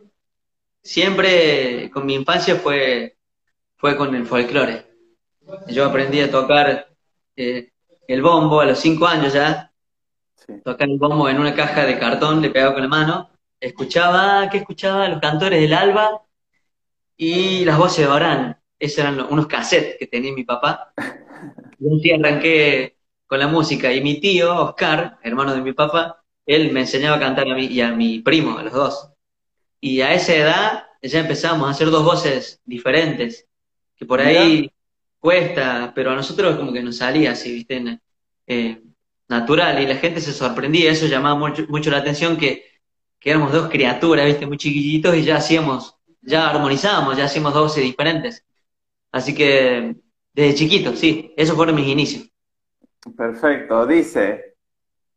Siempre 0.84 1.90
con 1.92 2.06
mi 2.06 2.16
infancia 2.16 2.58
fue, 2.58 3.16
fue 3.78 3.96
con 3.96 4.14
el 4.16 4.26
folclore. 4.26 4.86
Yo 5.68 5.86
aprendí 5.86 6.20
a 6.20 6.30
tocar 6.30 6.90
eh, 7.38 7.71
el 8.14 8.22
bombo 8.22 8.60
a 8.60 8.66
los 8.66 8.80
cinco 8.80 9.08
años 9.08 9.34
ya. 9.34 9.72
Tocar 10.66 10.90
el 10.90 10.98
bombo 10.98 11.30
en 11.30 11.40
una 11.40 11.56
caja 11.56 11.86
de 11.86 11.98
cartón, 11.98 12.42
le 12.42 12.50
pegaba 12.50 12.74
con 12.74 12.82
la 12.82 12.90
mano. 12.90 13.30
Escuchaba, 13.60 14.50
¿qué 14.50 14.58
escuchaba? 14.58 15.08
Los 15.08 15.22
cantores 15.22 15.62
del 15.62 15.74
alba 15.74 16.22
y 17.16 17.64
las 17.64 17.78
voces 17.78 18.06
de 18.06 18.12
Orán. 18.12 18.60
Esos 18.78 19.00
eran 19.00 19.22
unos 19.30 19.48
cassettes 19.48 19.96
que 19.98 20.08
tenía 20.08 20.34
mi 20.34 20.44
papá. 20.44 20.94
Y 21.80 21.86
un 21.86 22.02
día 22.02 22.18
arranqué 22.18 22.98
con 23.28 23.40
la 23.40 23.48
música 23.48 23.94
y 23.94 24.02
mi 24.02 24.20
tío, 24.20 24.62
Oscar, 24.62 25.18
hermano 25.24 25.54
de 25.54 25.62
mi 25.62 25.72
papá, 25.72 26.22
él 26.46 26.72
me 26.74 26.82
enseñaba 26.82 27.16
a 27.16 27.20
cantar 27.20 27.50
a 27.50 27.56
mí 27.56 27.68
y 27.68 27.80
a 27.80 27.94
mi 27.94 28.20
primo, 28.20 28.58
a 28.58 28.64
los 28.64 28.74
dos. 28.74 29.10
Y 29.80 30.02
a 30.02 30.14
esa 30.14 30.36
edad 30.36 30.84
ya 31.02 31.20
empezamos 31.22 31.66
a 31.66 31.72
hacer 31.72 31.90
dos 31.90 32.04
voces 32.04 32.60
diferentes, 32.66 33.48
que 33.96 34.06
por 34.06 34.20
ahí 34.20 34.70
cuesta, 35.22 35.94
pero 35.96 36.12
a 36.12 36.16
nosotros 36.16 36.58
como 36.58 36.74
que 36.74 36.82
nos 36.82 36.98
salía 36.98 37.32
así, 37.32 37.54
¿viste? 37.54 38.00
Eh, 38.48 38.82
natural, 39.30 39.82
y 39.82 39.86
la 39.88 39.96
gente 39.96 40.20
se 40.20 40.34
sorprendía, 40.34 40.92
eso 40.92 41.06
llamaba 41.06 41.40
mucho, 41.40 41.66
mucho 41.70 41.92
la 41.92 42.00
atención, 42.00 42.36
que, 42.36 42.66
que, 43.20 43.30
éramos 43.30 43.54
dos 43.54 43.70
criaturas, 43.70 44.26
¿viste? 44.26 44.48
Muy 44.48 44.58
chiquillitos 44.58 45.16
y 45.16 45.24
ya 45.24 45.38
hacíamos, 45.38 45.96
ya 46.22 46.50
armonizábamos, 46.50 47.16
ya 47.16 47.26
hacíamos 47.26 47.54
dos 47.54 47.76
diferentes. 47.76 48.44
Así 49.12 49.34
que 49.34 49.96
desde 50.34 50.56
chiquito, 50.56 50.96
sí, 50.96 51.34
esos 51.38 51.56
fueron 51.56 51.76
mis 51.76 51.88
inicios. 51.88 52.30
Perfecto, 53.16 53.86
dice, 53.86 54.56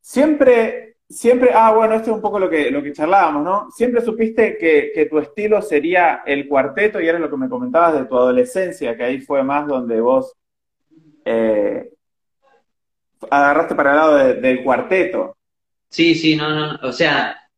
siempre, 0.00 0.93
siempre, 1.14 1.50
ah, 1.54 1.72
bueno, 1.72 1.94
esto 1.94 2.10
es 2.10 2.16
un 2.16 2.20
poco 2.20 2.38
lo 2.38 2.50
que, 2.50 2.70
lo 2.70 2.82
que 2.82 2.92
charlábamos, 2.92 3.44
¿no? 3.44 3.70
Siempre 3.70 4.02
supiste 4.02 4.58
que, 4.58 5.06
tu 5.08 5.18
estilo 5.18 5.62
sería 5.62 6.22
el 6.26 6.48
cuarteto 6.48 7.00
y 7.00 7.06
era 7.06 7.18
lo 7.18 7.30
que 7.30 7.36
me 7.36 7.48
comentabas 7.48 7.94
de 7.94 8.06
tu 8.06 8.16
adolescencia, 8.16 8.96
que 8.96 9.04
ahí 9.04 9.20
fue 9.20 9.42
más 9.42 9.66
donde 9.66 10.00
vos 10.00 10.34
eh, 11.24 11.90
agarraste 13.30 13.74
para 13.74 13.90
el 13.90 13.96
lado 13.96 14.16
del 14.40 14.64
cuarteto. 14.64 15.36
Sí, 15.88 16.14
sí, 16.16 16.34
no, 16.34 16.48
no, 16.50 16.88
o 16.88 16.92
sea, 16.92 17.48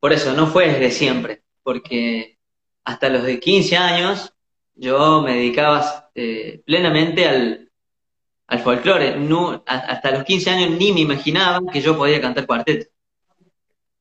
por 0.00 0.12
eso, 0.12 0.32
no 0.34 0.48
fue 0.48 0.66
desde 0.66 0.90
siempre, 0.90 1.42
porque 1.62 2.38
hasta 2.84 3.08
los 3.08 3.22
de 3.22 3.38
15 3.38 3.76
años 3.76 4.34
yo 4.74 5.22
me 5.22 5.34
dedicaba 5.34 6.10
eh, 6.14 6.60
plenamente 6.64 7.26
al, 7.26 7.70
al 8.48 8.58
folclore. 8.60 9.16
No, 9.16 9.62
hasta 9.66 10.10
los 10.10 10.24
15 10.24 10.50
años 10.50 10.70
ni 10.72 10.92
me 10.92 11.00
imaginaba 11.00 11.60
que 11.72 11.80
yo 11.80 11.96
podía 11.96 12.20
cantar 12.20 12.46
cuarteto. 12.46 12.95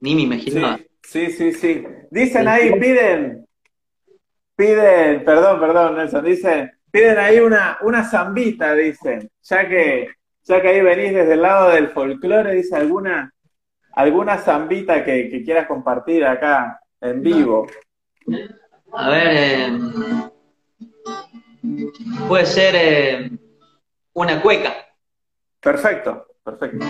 Ni 0.05 0.13
me 0.13 0.21
imaginaba. 0.21 0.79
Sí, 1.01 1.31
sí, 1.31 1.51
sí. 1.51 1.83
Dicen 2.11 2.47
ahí, 2.47 2.79
piden, 2.79 3.47
piden, 4.55 5.25
perdón, 5.25 5.59
perdón, 5.59 5.95
Nelson, 5.95 6.23
dicen, 6.23 6.71
piden 6.91 7.17
ahí 7.17 7.39
una, 7.39 7.79
una 7.81 8.03
zambita, 8.03 8.75
dicen, 8.75 9.27
ya 9.41 9.67
que, 9.67 10.09
ya 10.43 10.61
que 10.61 10.67
ahí 10.67 10.81
venís 10.81 11.11
desde 11.11 11.33
el 11.33 11.41
lado 11.41 11.71
del 11.71 11.87
folclore, 11.87 12.53
dice 12.53 12.75
alguna, 12.75 13.33
alguna 13.93 14.37
zambita 14.37 15.03
que, 15.03 15.41
quieras 15.43 15.65
compartir 15.65 16.23
acá 16.23 16.79
en 17.01 17.23
vivo. 17.23 17.65
A 18.93 19.09
ver, 19.09 19.27
eh, 19.31 19.79
puede 22.27 22.45
ser 22.45 22.75
eh, 22.77 23.31
una 24.13 24.39
cueca. 24.39 24.71
Perfecto, 25.59 26.27
perfecto. 26.43 26.85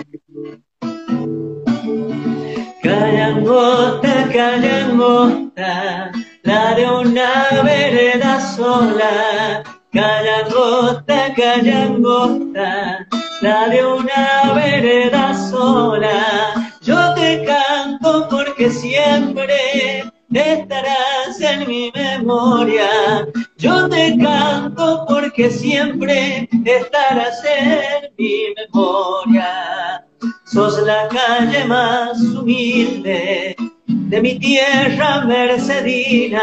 Callangota, 2.98 4.30
callangota, 4.32 6.10
la 6.44 6.74
de 6.74 6.90
una 6.90 7.62
vereda 7.62 8.40
sola. 8.40 9.62
Callangota, 9.92 11.34
callangota, 11.36 13.06
la 13.42 13.68
de 13.68 13.84
una 13.84 14.54
vereda 14.54 15.34
sola. 15.50 16.70
Yo 16.80 17.12
te 17.14 17.44
canto 17.44 18.28
porque 18.30 18.70
siempre 18.70 20.10
estarás 20.32 21.38
en 21.38 21.68
mi 21.68 21.92
memoria. 21.94 22.88
Yo 23.58 23.90
te 23.90 24.16
canto 24.16 25.04
porque 25.06 25.50
siempre 25.50 26.48
estarás 26.64 27.44
en 27.44 28.10
mi 28.16 28.54
memoria. 28.56 30.05
Sos 30.52 30.80
la 30.82 31.08
calle 31.08 31.64
más 31.64 32.20
humilde 32.20 33.56
de 33.86 34.20
mi 34.20 34.38
tierra 34.38 35.24
mercedina, 35.24 36.40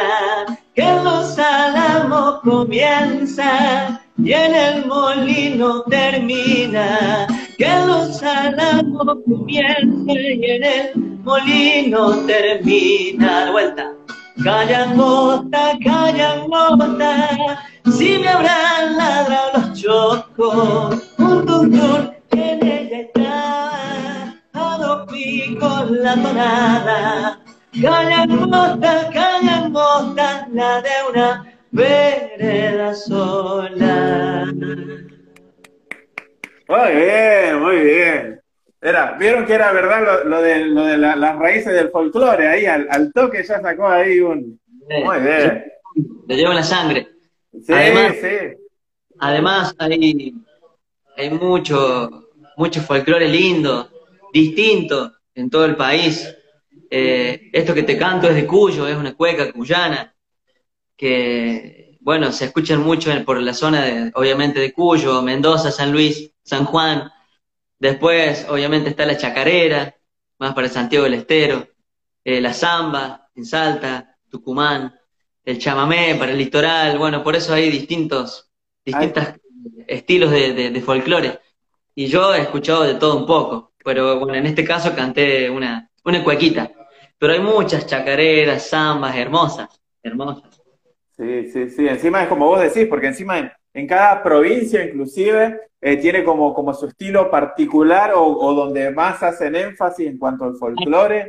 que 0.76 0.82
en 0.82 1.04
los 1.06 1.40
álamos 1.40 2.42
comienza 2.42 4.02
y 4.18 4.34
en 4.34 4.56
el 4.56 4.86
molino 4.86 5.84
termina, 5.84 7.28
que 7.58 7.66
en 7.66 7.88
los 7.88 8.22
álamos 8.22 9.18
comienza 9.26 10.12
y 10.12 10.52
en 10.52 10.64
el 10.64 11.20
molino 11.24 12.26
termina. 12.26 13.52
vuelta. 13.52 13.94
Callan 14.44 14.98
mota, 14.98 15.78
callan 15.84 16.50
mota, 16.50 17.64
si 17.98 18.18
me 18.18 18.28
habrán 18.28 18.98
ladrado 18.98 19.52
los 19.54 19.82
chocos, 19.82 21.04
un 21.20 21.46
tuntún 21.46 22.12
en 22.32 22.68
ella 22.68 23.00
está, 23.02 23.33
picos 25.64 25.92
la 25.92 26.16
tonada. 26.16 27.40
Callan 27.82 29.72
mota, 29.72 30.48
la 30.52 30.82
de 30.82 30.90
una 31.10 31.58
vereda 31.72 32.94
sola. 32.94 34.46
Muy 36.68 36.96
bien, 36.96 37.60
muy 37.60 37.80
bien. 37.80 38.42
Era, 38.82 39.14
vieron 39.14 39.46
que 39.46 39.54
era 39.54 39.72
verdad 39.72 40.24
lo, 40.26 40.42
de, 40.42 40.66
lo 40.66 40.86
de 40.86 40.98
las 40.98 41.38
raíces 41.38 41.74
del 41.74 41.90
folclore, 41.90 42.48
ahí 42.48 42.66
al, 42.66 43.12
toque 43.14 43.44
ya 43.44 43.62
sacó 43.62 43.88
ahí 43.88 44.20
un... 44.20 44.60
Muy 45.06 45.20
bien. 45.20 45.64
Le 46.28 46.36
lleva 46.36 46.54
la 46.54 46.64
sangre. 46.64 47.08
Sí, 47.54 47.72
además, 47.72 48.14
sí. 48.22 48.58
Además 49.20 49.76
hay, 49.78 50.36
hay 51.16 51.30
mucho, 51.30 52.28
mucho 52.58 52.82
folclore 52.82 53.30
lindo, 53.30 53.90
distinto 54.34 55.14
en 55.36 55.50
todo 55.50 55.66
el 55.66 55.76
país. 55.76 56.34
Eh, 56.90 57.50
esto 57.54 57.74
que 57.74 57.84
te 57.84 57.98
canto 57.98 58.28
es 58.30 58.36
de 58.36 58.46
Cuyo, 58.48 58.88
es 58.88 58.96
una 58.96 59.14
cueca 59.14 59.52
cuyana, 59.52 60.16
que, 60.96 61.98
bueno, 62.02 62.32
se 62.32 62.46
escuchan 62.46 62.82
mucho 62.82 63.12
por 63.26 63.42
la 63.42 63.54
zona, 63.54 63.84
de, 63.84 64.12
obviamente, 64.16 64.60
de 64.60 64.74
Cuyo, 64.74 65.22
Mendoza, 65.22 65.72
San 65.72 65.92
Luis, 65.92 66.32
San 66.44 66.66
Juan, 66.66 67.12
Después, 67.84 68.48
obviamente, 68.50 68.92
está 68.92 69.06
la 69.06 69.18
chacarera, 69.18 69.94
más 70.40 70.54
para 70.54 70.70
Santiago 70.70 71.04
del 71.04 71.16
Estero, 71.16 71.68
eh, 72.24 72.40
la 72.40 72.54
samba 72.54 73.30
en 73.36 73.46
Salta, 73.46 74.18
Tucumán, 74.30 74.98
el 75.44 75.60
chamamé 75.60 76.16
para 76.16 76.32
el 76.32 76.38
litoral, 76.38 76.98
bueno, 76.98 77.22
por 77.22 77.36
eso 77.36 77.54
hay 77.54 77.70
distintos, 77.70 78.50
distintos 78.86 79.26
estilos 79.86 80.32
de, 80.32 80.82
folclore. 80.82 81.42
Y 81.94 82.08
yo 82.08 82.34
he 82.34 82.44
escuchado 82.44 82.84
de 82.84 82.96
todo 82.96 83.18
un 83.18 83.26
poco, 83.26 83.73
pero 83.84 84.20
bueno, 84.20 84.36
en 84.36 84.46
este 84.46 84.64
caso 84.64 84.96
canté 84.96 85.50
una, 85.50 85.90
una 86.04 86.24
cuequita. 86.24 86.72
Pero 87.18 87.34
hay 87.34 87.40
muchas 87.40 87.86
chacareras, 87.86 88.70
zambas 88.70 89.16
hermosas, 89.16 89.70
hermosas. 90.02 90.62
Sí, 91.16 91.50
sí, 91.52 91.70
sí, 91.70 91.88
encima 91.88 92.24
es 92.24 92.28
como 92.28 92.48
vos 92.48 92.62
decís, 92.62 92.88
porque 92.90 93.08
encima 93.08 93.56
en 93.74 93.88
cada 93.88 94.22
provincia 94.22 94.84
inclusive 94.84 95.60
eh, 95.86 95.98
tiene 95.98 96.24
como, 96.24 96.54
como 96.54 96.74
su 96.74 96.88
estilo 96.88 97.30
particular 97.30 98.14
o, 98.16 98.54
donde 98.54 98.90
más 98.92 99.22
hacen 99.22 99.56
énfasis 99.56 100.08
en 100.08 100.18
cuanto 100.18 100.46
al 100.46 100.56
folclore, 100.56 101.28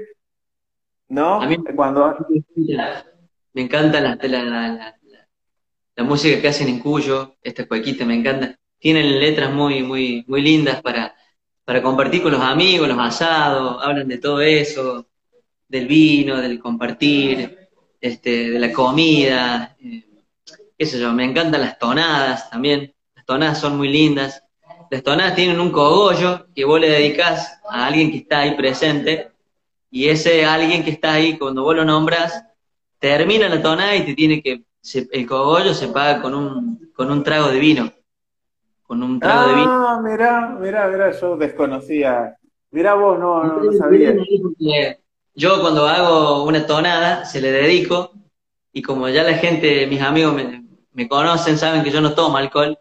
¿no? 1.08 1.42
A 1.42 1.46
mí 1.46 1.56
Cuando... 1.74 2.16
me 3.52 3.62
encanta 3.62 4.00
la, 4.00 4.16
la, 4.22 4.94
la, 5.96 6.04
música 6.04 6.40
que 6.40 6.48
hacen 6.48 6.68
en 6.68 6.78
Cuyo, 6.78 7.34
esta 7.42 7.66
cuequita 7.66 8.04
me 8.04 8.14
encanta. 8.14 8.56
Tienen 8.78 9.18
letras 9.18 9.52
muy, 9.52 9.82
muy, 9.82 10.24
muy 10.28 10.40
lindas 10.40 10.82
para, 10.82 11.13
para 11.64 11.83
compartir 11.83 12.22
con 12.22 12.33
los 12.33 12.42
amigos, 12.42 12.88
los 12.88 12.98
asados, 12.98 13.83
hablan 13.83 14.09
de 14.09 14.18
todo 14.18 14.40
eso, 14.40 15.07
del 15.66 15.87
vino, 15.87 16.40
del 16.40 16.61
compartir, 16.61 17.68
este, 18.00 18.50
de 18.50 18.59
la 18.59 18.72
comida, 18.72 19.77
eh, 19.81 20.05
qué 20.77 20.87
sé 20.87 20.98
yo, 21.00 21.12
me 21.12 21.24
encantan 21.24 21.62
las 21.62 21.79
tonadas 21.79 22.50
también, 22.50 22.94
las 23.14 23.24
tonadas 23.24 23.61
son 23.61 23.79
muy 23.79 23.88
lindas, 23.88 24.42
las 24.90 25.03
tonadas 25.03 25.35
tienen 25.35 25.59
un 25.59 25.70
cogollo 25.70 26.46
que 26.55 26.64
vos 26.64 26.79
le 26.79 26.90
dedicás 26.90 27.61
a 27.68 27.87
alguien 27.87 28.11
que 28.11 28.18
está 28.18 28.40
ahí 28.40 28.55
presente, 28.57 29.31
y 29.90 30.09
ese 30.09 30.44
alguien 30.44 30.85
que 30.85 30.90
está 30.90 31.14
ahí, 31.14 31.38
cuando 31.38 31.62
vos 31.62 31.74
lo 31.74 31.85
nombras, 31.85 32.44
termina 32.98 33.48
la 33.48 33.62
tonada 33.62 33.96
y 33.96 34.05
te 34.05 34.14
tiene 34.14 34.42
que, 34.42 34.64
el 35.12 35.27
cogollo 35.27 35.72
se 35.72 35.88
paga 35.88 36.20
con 36.20 36.35
un, 36.35 36.92
con 36.94 37.11
un 37.11 37.22
trago 37.22 37.48
de 37.48 37.59
vino 37.59 37.90
con 38.94 39.02
un 39.02 39.20
trago 39.20 39.48
de 39.48 39.54
vino. 39.57 39.88
Ah, 39.88 40.00
mirá, 40.02 40.57
mirá, 40.61 40.88
mirá, 40.88 41.11
yo 41.11 41.37
desconocía. 41.37 42.37
Mirá 42.70 42.94
vos, 42.94 43.18
no, 43.18 43.42
no, 43.44 43.72
sabía. 43.72 44.14
Yo 45.35 45.61
cuando 45.61 45.87
hago 45.87 46.44
una 46.44 46.64
tonada, 46.64 47.24
se 47.24 47.40
le 47.40 47.50
dedico, 47.50 48.12
y 48.72 48.83
como 48.83 49.09
ya 49.09 49.24
la 49.24 49.35
gente, 49.35 49.87
mis 49.88 50.00
amigos 50.00 50.35
me, 50.92 51.09
conocen, 51.09 51.59
saben 51.59 51.83
que 51.83 51.90
yo 51.90 52.00
no 52.00 52.14
tomo 52.14 52.37
alcohol, 52.37 52.78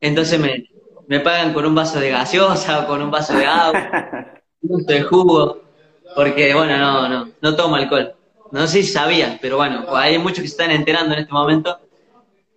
entonces 0.00 0.38
me, 0.38 0.68
me 1.08 1.20
pagan 1.20 1.54
con 1.54 1.64
un 1.64 1.74
vaso 1.74 1.98
de 1.98 2.10
gaseosa 2.10 2.80
o 2.80 2.86
con 2.86 3.00
un 3.00 3.10
vaso 3.10 3.34
de 3.36 3.46
agua, 3.46 3.88
un 4.60 4.78
vaso 4.78 4.92
de 4.92 5.02
jugo, 5.02 5.62
porque 6.14 6.54
bueno, 6.54 6.76
no, 6.76 7.08
no, 7.08 7.30
no 7.40 7.56
tomo 7.56 7.76
alcohol. 7.76 8.14
No 8.52 8.66
sé 8.66 8.82
si 8.82 8.92
sabían, 8.92 9.38
pero 9.40 9.56
bueno, 9.56 9.86
hay 9.96 10.18
muchos 10.18 10.40
que 10.40 10.48
se 10.48 10.56
están 10.56 10.70
enterando 10.70 11.14
en 11.14 11.20
este 11.20 11.32
momento. 11.32 11.78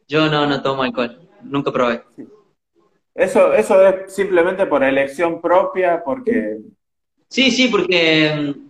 Yo 0.09 0.29
no, 0.29 0.45
no 0.45 0.61
tomo 0.61 0.83
alcohol, 0.83 1.21
nunca 1.43 1.71
probé. 1.71 2.03
Eso, 3.17 3.51
eso 3.51 3.81
es 3.87 4.13
simplemente 4.13 4.67
por 4.67 4.83
elección 4.83 5.41
propia, 5.41 6.03
porque... 6.03 6.59
Sí, 7.27 7.49
sí, 7.49 7.67
porque 7.67 8.31
mm, 8.31 8.69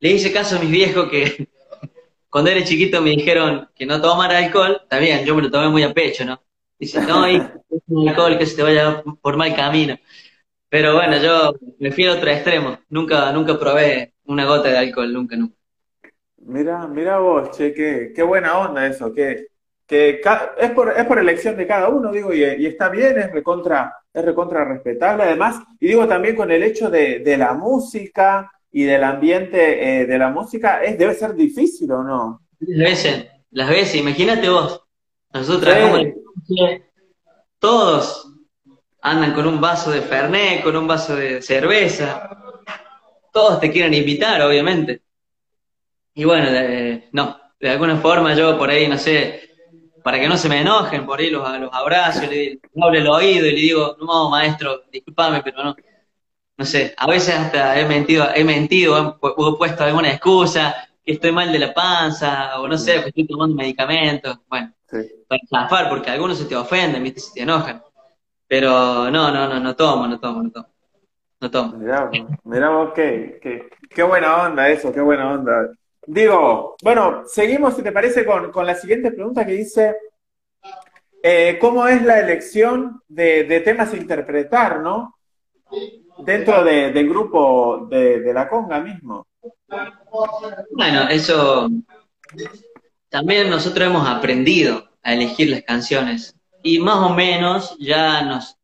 le 0.00 0.10
hice 0.10 0.32
caso 0.32 0.56
a 0.56 0.58
mis 0.58 0.70
viejos 0.70 1.10
que 1.10 1.48
cuando 2.30 2.50
era 2.50 2.64
chiquito 2.64 3.02
me 3.02 3.10
dijeron 3.10 3.68
que 3.74 3.84
no 3.84 4.00
tomara 4.00 4.38
alcohol, 4.38 4.80
está 4.82 4.98
bien, 4.98 5.26
yo 5.26 5.34
me 5.34 5.42
lo 5.42 5.50
tomé 5.50 5.68
muy 5.68 5.82
a 5.82 5.92
pecho, 5.92 6.24
¿no? 6.24 6.42
Dice, 6.78 6.98
no, 7.02 7.22
hay 7.24 7.42
alcohol 8.08 8.38
que 8.38 8.46
se 8.46 8.56
te 8.56 8.62
vaya 8.62 9.02
por 9.20 9.36
mal 9.36 9.54
camino. 9.54 9.98
Pero 10.70 10.94
bueno, 10.94 11.18
yo 11.18 11.52
me 11.78 11.92
fui 11.92 12.06
al 12.06 12.16
otro 12.16 12.30
extremo. 12.30 12.78
Nunca, 12.88 13.30
nunca 13.32 13.58
probé 13.58 14.14
una 14.24 14.46
gota 14.46 14.70
de 14.70 14.78
alcohol, 14.78 15.12
nunca, 15.12 15.36
nunca. 15.36 15.56
Mira, 16.38 16.86
mira 16.86 17.18
vos, 17.18 17.50
che, 17.54 17.74
qué, 17.74 18.12
qué 18.16 18.22
buena 18.22 18.58
onda 18.58 18.86
eso, 18.86 19.12
qué, 19.12 19.48
que 19.86 20.20
es 20.58 20.70
por, 20.70 20.94
es 20.96 21.04
por 21.04 21.18
elección 21.18 21.56
de 21.56 21.66
cada 21.66 21.88
uno, 21.88 22.10
digo, 22.10 22.32
y, 22.32 22.42
está 22.42 22.88
bien, 22.88 23.18
es 23.18 23.32
recontra, 23.32 23.94
es 24.12 24.24
recontra 24.24 24.64
respetable, 24.64 25.24
además, 25.24 25.62
y 25.78 25.88
digo 25.88 26.08
también 26.08 26.36
con 26.36 26.50
el 26.50 26.62
hecho 26.62 26.88
de, 26.90 27.18
de 27.18 27.36
la 27.36 27.52
música 27.52 28.50
y 28.72 28.84
del 28.84 29.04
ambiente 29.04 30.00
eh, 30.00 30.06
de 30.06 30.18
la 30.18 30.30
música, 30.30 30.82
es, 30.82 30.98
debe 30.98 31.14
ser 31.14 31.34
difícil 31.34 31.92
o 31.92 32.02
no. 32.02 32.40
Las 32.60 32.90
veces, 32.90 33.26
las 33.50 33.68
veces, 33.68 33.96
imagínate 33.96 34.48
vos, 34.48 34.82
nosotros 35.32 35.74
todos 37.58 38.30
andan 39.02 39.34
con 39.34 39.46
un 39.46 39.60
vaso 39.60 39.90
de 39.90 40.00
Fernet, 40.00 40.62
con 40.62 40.76
un 40.76 40.86
vaso 40.86 41.14
de 41.14 41.42
cerveza, 41.42 42.28
todos 43.32 43.60
te 43.60 43.70
quieren 43.70 43.92
invitar, 43.92 44.40
obviamente. 44.42 45.02
Y 46.14 46.24
bueno, 46.24 46.48
no, 47.12 47.40
de 47.60 47.70
alguna 47.70 47.96
forma 47.96 48.34
yo 48.34 48.56
por 48.56 48.70
ahí, 48.70 48.88
no 48.88 48.96
sé, 48.96 49.53
para 50.04 50.20
que 50.20 50.28
no 50.28 50.36
se 50.36 50.50
me 50.50 50.60
enojen, 50.60 51.06
por 51.06 51.18
ahí 51.18 51.30
los, 51.30 51.42
los 51.58 51.72
abrazo, 51.72 52.26
le, 52.26 52.60
hablo 52.78 52.98
el 52.98 53.08
oído 53.08 53.46
y 53.46 53.52
le 53.52 53.60
digo, 53.60 53.96
no, 53.98 54.28
maestro, 54.28 54.82
discúlpame, 54.92 55.42
pero 55.42 55.64
no, 55.64 55.74
no 56.58 56.64
sé, 56.66 56.94
a 56.98 57.06
veces 57.06 57.34
hasta 57.34 57.80
he 57.80 57.86
mentido, 57.86 58.26
he 58.34 58.44
mentido, 58.44 59.18
he, 59.22 59.56
puesto 59.56 59.82
alguna 59.82 60.10
excusa, 60.10 60.74
que 61.02 61.12
estoy 61.12 61.32
mal 61.32 61.50
de 61.50 61.58
la 61.58 61.72
panza, 61.72 62.60
o 62.60 62.68
no 62.68 62.76
sé, 62.76 63.00
que 63.00 63.08
estoy 63.08 63.26
tomando 63.26 63.56
medicamentos, 63.56 64.40
bueno, 64.46 64.74
para 65.26 65.40
zafar, 65.48 65.88
porque 65.88 66.10
algunos 66.10 66.36
se 66.36 66.44
te 66.44 66.54
ofenden, 66.54 67.02
¿viste? 67.02 67.20
se 67.20 67.32
te 67.32 67.40
enojan. 67.40 67.82
Pero 68.46 69.10
no, 69.10 69.30
no, 69.30 69.48
no, 69.48 69.58
no 69.58 69.74
tomo, 69.74 70.06
no 70.06 70.20
tomo, 70.20 70.42
no 70.42 70.50
tomo. 70.50 70.68
No 71.40 71.50
tomo. 71.50 71.78
Mirá, 72.44 72.68
vos 72.68 72.92
qué, 72.94 73.38
qué, 73.42 73.70
qué 73.88 74.02
buena 74.02 74.44
onda 74.44 74.68
eso, 74.68 74.92
qué 74.92 75.00
buena 75.00 75.32
onda. 75.32 75.70
Digo, 76.06 76.76
bueno, 76.82 77.22
seguimos, 77.26 77.76
si 77.76 77.82
te 77.82 77.92
parece, 77.92 78.24
con, 78.24 78.66
la 78.66 78.74
siguiente 78.74 79.10
pregunta 79.10 79.46
que 79.46 79.52
dice, 79.52 79.96
eh, 81.22 81.58
¿cómo 81.60 81.86
es 81.86 82.02
la 82.02 82.20
elección 82.20 83.02
de, 83.08 83.62
temas 83.64 83.92
a 83.92 83.96
interpretar, 83.96 84.80
no? 84.80 85.16
Dentro 86.18 86.62
del 86.62 87.08
grupo 87.08 87.86
de, 87.90 88.32
la 88.32 88.48
conga 88.48 88.80
mismo. 88.80 89.26
Bueno, 90.72 91.08
eso 91.08 91.70
también 93.08 93.50
nosotros 93.50 93.88
hemos 93.88 94.08
aprendido 94.08 94.90
a 95.02 95.14
elegir 95.14 95.50
las 95.50 95.62
canciones 95.62 96.36
y 96.62 96.78
más 96.78 96.96
o 96.96 97.14
menos 97.14 97.76
ya 97.78 98.22
nos, 98.22 98.56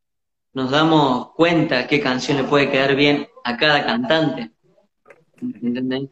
nos 0.53 0.71
damos 0.71 1.31
cuenta 1.33 1.87
qué 1.87 1.99
canción 1.99 2.37
le 2.37 2.43
puede 2.43 2.69
quedar 2.69 2.95
bien 2.95 3.27
a 3.43 3.57
cada 3.57 3.85
cantante. 3.85 4.51
¿Entienden? 5.41 6.09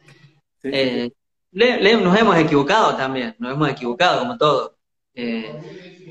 Eh, 0.62 1.10
nos 1.52 2.18
hemos 2.18 2.36
equivocado 2.36 2.96
también, 2.96 3.34
nos 3.38 3.52
hemos 3.52 3.68
equivocado 3.68 4.20
como 4.20 4.36
todo. 4.38 4.76
Eh, 5.14 5.52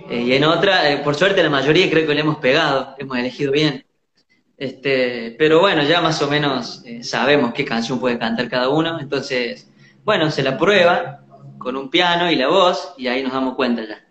eh, 0.09 0.21
y 0.21 0.33
en 0.33 0.43
otra, 0.43 0.91
eh, 0.91 0.97
por 0.97 1.15
suerte 1.15 1.41
la 1.41 1.49
mayoría 1.49 1.89
creo 1.89 2.07
que 2.07 2.13
le 2.13 2.21
hemos 2.21 2.37
pegado, 2.37 2.95
hemos 2.97 3.17
elegido 3.17 3.51
bien. 3.51 3.85
Este, 4.57 5.35
pero 5.39 5.61
bueno, 5.61 5.83
ya 5.83 6.01
más 6.01 6.21
o 6.21 6.29
menos 6.29 6.83
sabemos 7.01 7.53
qué 7.53 7.63
canción 7.63 7.99
puede 7.99 8.19
cantar 8.19 8.49
cada 8.49 8.67
uno, 8.67 8.99
entonces, 8.99 9.71
bueno, 10.03 10.29
se 10.31 10.43
la 10.43 10.57
prueba 10.57 11.21
con 11.57 11.77
un 11.77 11.89
piano 11.89 12.29
y 12.29 12.35
la 12.35 12.49
voz 12.49 12.93
y 12.97 13.07
ahí 13.07 13.23
nos 13.23 13.31
damos 13.31 13.55
cuenta 13.55 13.83
ya. 13.87 14.05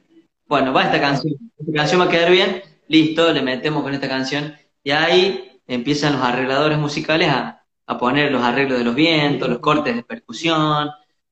Bueno, 0.47 0.73
va 0.73 0.85
esta 0.85 1.01
canción, 1.01 1.35
esta 1.59 1.73
canción 1.73 2.01
va 2.01 2.07
a 2.07 2.09
quedar 2.09 2.31
bien, 2.31 2.62
listo, 2.88 3.31
le 3.31 3.43
metemos 3.43 3.83
con 3.83 3.93
esta 3.93 4.09
canción 4.09 4.55
y 4.83 4.91
ahí 4.91 5.61
empiezan 5.67 6.14
los 6.14 6.23
arregladores 6.23 6.79
musicales 6.79 7.29
a, 7.29 7.62
a 7.87 7.99
poner 7.99 8.33
los 8.33 8.43
arreglos 8.43 8.79
de 8.79 8.85
los 8.85 8.95
vientos, 8.95 9.51
los 9.51 9.59
cortes 9.59 9.97
de 9.97 10.03
percusión, 10.03 10.88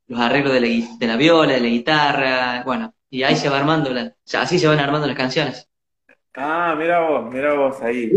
los 0.09 0.21
arreglos 0.21 0.53
de 0.53 0.61
la, 0.61 0.69
de 0.99 1.07
la 1.07 1.16
viola, 1.16 1.55
de 1.55 1.61
la 1.61 1.69
guitarra, 1.69 2.62
bueno, 2.64 2.95
y 3.11 3.23
ahí 3.23 3.37
se 3.37 3.49
va 3.49 3.59
armando, 3.59 3.90
la, 3.90 4.14
así 4.35 4.59
se 4.59 4.69
van 4.69 4.79
armando 4.79 5.07
las 5.07 5.16
canciones. 5.16 5.69
Ah, 6.35 6.75
mira 6.79 7.01
vos, 7.01 7.33
mira 7.33 7.55
vos 7.55 7.81
ahí. 7.81 8.11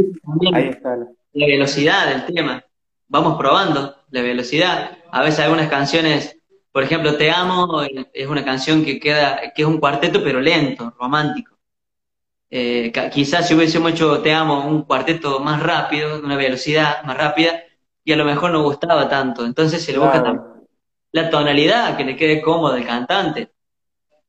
ahí 0.53 0.69
está. 0.69 0.97
La 1.33 1.45
velocidad 1.45 2.07
del 2.07 2.33
tema. 2.33 2.63
Vamos 3.07 3.37
probando 3.37 3.95
la 4.09 4.21
velocidad. 4.21 4.97
A 5.11 5.23
veces 5.23 5.39
algunas 5.39 5.69
canciones, 5.69 6.37
por 6.71 6.83
ejemplo, 6.83 7.15
Te 7.15 7.31
amo 7.31 7.81
es 8.13 8.27
una 8.27 8.43
canción 8.43 8.83
que 8.83 8.99
queda, 8.99 9.53
que 9.55 9.61
es 9.61 9.67
un 9.67 9.79
cuarteto 9.79 10.21
pero 10.23 10.41
lento, 10.41 10.93
romántico. 10.99 11.57
Eh, 12.51 12.91
quizás 13.13 13.47
si 13.47 13.53
hubiésemos 13.53 13.91
hecho 13.91 14.21
Te 14.21 14.33
amo 14.33 14.67
un 14.67 14.83
cuarteto 14.83 15.39
más 15.39 15.63
rápido, 15.63 16.19
de 16.19 16.25
una 16.25 16.35
velocidad 16.35 17.03
más 17.03 17.17
rápida, 17.17 17.63
y 18.03 18.11
a 18.11 18.17
lo 18.17 18.25
mejor 18.25 18.51
no 18.51 18.63
gustaba 18.63 19.07
tanto. 19.07 19.45
Entonces 19.45 19.83
se 19.83 19.93
le 19.93 19.99
busca 19.99 20.21
también 20.21 20.58
la 21.11 21.29
tonalidad 21.29 21.97
que 21.97 22.03
le 22.03 22.15
quede 22.15 22.41
cómodo 22.41 22.73
al 22.73 22.85
cantante, 22.85 23.49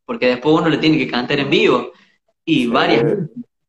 porque 0.05 0.29
después 0.29 0.57
uno 0.57 0.69
le 0.69 0.79
tiene 0.79 0.99
que 0.99 1.11
cantar 1.11 1.39
en 1.39 1.51
vivo 1.51 1.93
y 2.45 2.67
varias 2.67 3.05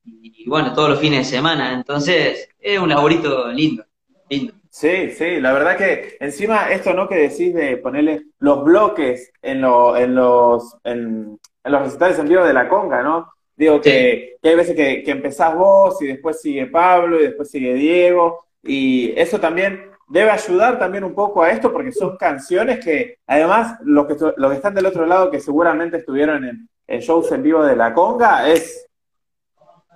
y, 0.03 0.47
bueno, 0.47 0.73
todos 0.73 0.89
los 0.89 0.99
fines 0.99 1.19
de 1.19 1.37
semana, 1.37 1.73
entonces 1.73 2.49
es 2.59 2.79
un 2.79 2.89
laborito 2.89 3.51
lindo, 3.51 3.85
lindo. 4.29 4.53
Sí, 4.69 5.11
sí, 5.11 5.41
la 5.41 5.51
verdad 5.51 5.77
que 5.77 6.15
encima 6.19 6.71
esto 6.71 6.93
no 6.93 7.07
que 7.07 7.15
decís 7.15 7.53
de 7.53 7.77
ponerle 7.77 8.23
los 8.39 8.63
bloques 8.63 9.31
en, 9.41 9.61
lo, 9.61 9.97
en 9.97 10.15
los 10.15 10.77
en, 10.85 11.37
los 11.65 11.81
recitales 11.81 12.17
en 12.17 12.29
vivo 12.29 12.45
de 12.45 12.53
la 12.53 12.69
conga, 12.69 13.03
¿no? 13.03 13.27
Digo 13.55 13.81
que, 13.81 14.37
que, 14.41 14.49
hay 14.49 14.55
veces 14.55 14.75
que, 14.75 15.03
que 15.03 15.11
empezás 15.11 15.55
vos 15.55 16.01
y 16.01 16.07
después 16.07 16.41
sigue 16.41 16.67
Pablo 16.67 17.19
y 17.19 17.23
después 17.23 17.51
sigue 17.51 17.73
Diego 17.73 18.45
y 18.63 19.13
eso 19.19 19.39
también 19.39 19.90
debe 20.11 20.29
ayudar 20.29 20.77
también 20.77 21.03
un 21.03 21.15
poco 21.15 21.41
a 21.41 21.51
esto 21.51 21.71
porque 21.71 21.91
son 21.91 22.17
canciones 22.17 22.83
que, 22.83 23.17
además, 23.25 23.79
los 23.83 24.05
que, 24.07 24.15
los 24.35 24.51
que 24.51 24.57
están 24.57 24.73
del 24.73 24.85
otro 24.85 25.05
lado, 25.05 25.31
que 25.31 25.39
seguramente 25.39 25.97
estuvieron 25.97 26.43
en, 26.45 26.99
shows 26.99 27.31
en 27.31 27.41
vivo 27.41 27.63
de 27.63 27.77
la 27.77 27.93
conga, 27.93 28.49
es, 28.49 28.85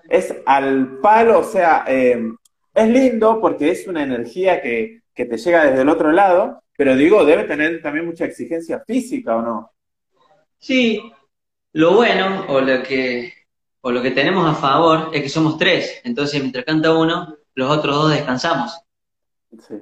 es 0.07 0.33
al 0.45 0.99
palo, 0.99 1.39
o 1.39 1.43
sea, 1.43 1.83
eh, 1.87 2.31
es 2.73 2.87
lindo 2.87 3.41
porque 3.41 3.71
es 3.71 3.85
una 3.87 4.03
energía 4.03 4.61
que, 4.61 5.01
que 5.13 5.25
te 5.25 5.37
llega 5.37 5.65
desde 5.65 5.81
el 5.81 5.89
otro 5.89 6.13
lado, 6.13 6.63
pero 6.77 6.95
digo, 6.95 7.25
debe 7.25 7.43
tener 7.43 7.81
también 7.81 8.05
mucha 8.05 8.23
exigencia 8.23 8.81
física, 8.87 9.35
¿o 9.35 9.41
no? 9.41 9.71
Sí, 10.57 11.11
lo 11.73 11.95
bueno 11.95 12.45
o 12.47 12.61
lo 12.61 12.81
que 12.83 13.33
o 13.81 13.91
lo 13.91 14.01
que 14.01 14.11
tenemos 14.11 14.49
a 14.49 14.55
favor 14.55 15.11
es 15.13 15.21
que 15.21 15.29
somos 15.29 15.59
tres, 15.59 16.01
entonces 16.03 16.41
mientras 16.41 16.65
canta 16.65 16.91
uno, 16.97 17.37
los 17.53 17.69
otros 17.69 17.95
dos 17.95 18.11
descansamos. 18.11 18.84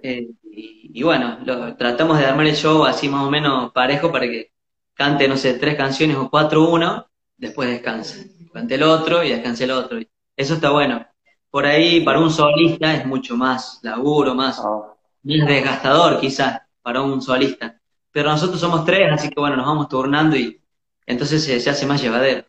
Eh, 0.02 0.30
y, 0.44 1.04
bueno, 1.04 1.40
lo, 1.46 1.76
tratamos 1.76 2.18
de 2.20 2.26
armar 2.26 2.48
el 2.48 2.56
show 2.56 2.84
así 2.86 3.10
más 3.10 3.26
o 3.26 3.32
menos 3.32 3.72
parejo 3.72 4.12
para 4.12 4.26
que 4.28 4.52
cante, 4.94 5.28
no 5.28 5.38
sé, 5.38 5.56
tres 5.56 5.76
canciones 5.76 6.18
o 6.18 6.30
cuatro 6.30 6.70
uno, 6.70 7.08
después 7.38 7.70
descanse. 7.70 8.32
Cante 8.54 8.76
el 8.76 8.84
otro 8.84 9.24
y 9.24 9.30
descanse 9.30 9.64
el 9.66 9.72
otro. 9.72 10.00
Eso 10.36 10.54
está 10.56 10.72
bueno. 10.72 11.06
por 11.50 11.66
ahí 11.66 12.02
para 12.02 12.20
un 12.20 12.32
solista 12.32 12.94
es 12.96 13.06
mucho 13.06 13.36
más 13.38 13.80
laburo, 13.84 14.34
más, 14.36 14.60
Ah, 14.60 14.94
más 15.24 15.48
desgastador 15.48 16.20
quizás 16.20 16.62
para 16.82 17.02
un 17.02 17.22
solista. 17.22 17.80
Pero 18.12 18.30
nosotros 18.30 18.60
somos 18.60 18.86
tres, 18.86 19.12
así 19.12 19.30
que 19.30 19.40
bueno, 19.40 19.56
nos 19.58 19.66
vamos 19.66 19.88
turnando 19.90 20.36
y 20.36 20.62
entonces 21.06 21.44
se, 21.44 21.60
se 21.60 21.70
hace 21.70 21.86
más 21.86 22.02
llevadero. 22.02 22.46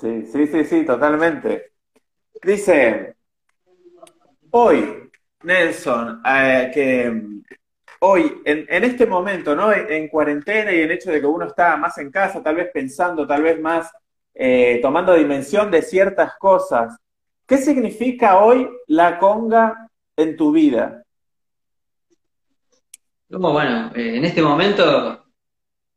sí, 0.00 0.26
sí, 0.26 0.46
sí, 0.46 0.64
sí, 0.64 0.84
totalmente. 0.86 1.72
Dice, 2.42 3.16
hoy, 4.50 5.01
Nelson, 5.44 6.22
eh, 6.24 6.70
que 6.72 7.10
mm, 7.10 7.42
hoy, 8.00 8.42
en, 8.44 8.84
este 8.84 9.06
momento, 9.06 9.54
¿no? 9.54 9.72
En, 9.72 9.90
en 9.92 10.08
cuarentena 10.08 10.72
y 10.72 10.80
el 10.80 10.90
hecho 10.90 11.10
de 11.10 11.20
que 11.20 11.26
uno 11.26 11.46
está 11.46 11.76
más 11.76 11.96
en 11.98 12.10
casa, 12.10 12.42
tal 12.42 12.56
vez 12.56 12.70
pensando, 12.72 13.26
tal 13.26 13.42
vez 13.42 13.60
más 13.60 13.90
eh, 14.34 14.78
tomando 14.80 15.14
dimensión 15.14 15.70
de 15.70 15.82
ciertas 15.82 16.36
cosas, 16.38 16.96
¿qué 17.46 17.58
significa 17.58 18.38
hoy 18.38 18.68
la 18.86 19.18
conga 19.18 19.90
en 20.16 20.36
tu 20.36 20.52
vida? 20.52 21.04
Como 23.30 23.52
bueno, 23.52 23.92
eh, 23.94 24.16
en 24.16 24.24
este 24.24 24.42
momento 24.42 25.26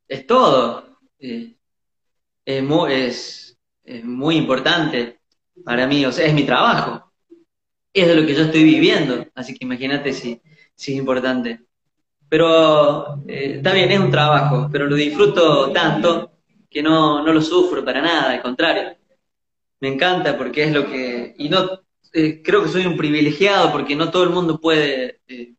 es 0.07 0.25
todo. 0.25 0.97
Es 1.17 2.61
muy, 2.63 2.93
es 2.93 3.57
muy 4.03 4.35
importante 4.37 5.19
para 5.63 5.87
mí, 5.87 6.05
o 6.05 6.11
sea, 6.11 6.25
es 6.25 6.33
mi 6.33 6.43
trabajo. 6.43 7.04
Es 7.95 8.07
de 8.07 8.15
lo 8.15 8.27
que 8.27 8.35
yo 8.35 8.43
estoy 8.43 8.63
viviendo, 8.63 9.25
así 9.35 9.53
que 9.53 9.63
imagínate 9.65 10.11
si, 10.11 10.41
si 10.75 10.91
es 10.93 10.97
importante. 10.99 11.61
Pero 12.29 13.23
eh, 13.27 13.55
está 13.57 13.77
es 13.77 13.99
un 13.99 14.11
trabajo, 14.11 14.69
pero 14.71 14.85
lo 14.87 14.95
disfruto 14.95 15.71
tanto 15.71 16.31
que 16.69 16.83
no, 16.83 17.23
no 17.23 17.31
lo 17.33 17.41
sufro 17.41 17.85
para 17.85 18.01
nada, 18.01 18.31
al 18.33 18.41
contrario. 18.41 18.97
Me 19.79 19.87
encanta 19.89 20.37
porque 20.37 20.65
es 20.65 20.73
lo 20.73 20.85
que... 20.91 21.35
Y 21.37 21.47
no, 21.49 21.69
eh, 22.13 22.41
creo 22.43 22.63
que 22.63 22.69
soy 22.69 22.85
un 22.85 22.97
privilegiado 22.97 23.71
porque 23.71 23.95
no 23.95 24.11
todo 24.11 24.23
el 24.23 24.31
mundo 24.31 24.59
puede... 24.59 25.21
eh, 25.27 25.53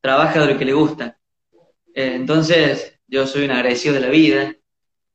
trabaja 0.00 0.40
de 0.40 0.52
lo 0.54 0.58
que 0.58 0.64
le 0.64 0.72
gusta. 0.72 1.18
Eh, 1.94 2.14
entonces, 2.14 2.98
yo 3.06 3.26
soy 3.26 3.44
un 3.44 3.52
agradecido 3.52 3.94
de 3.94 4.00
la 4.00 4.08
vida 4.08 4.56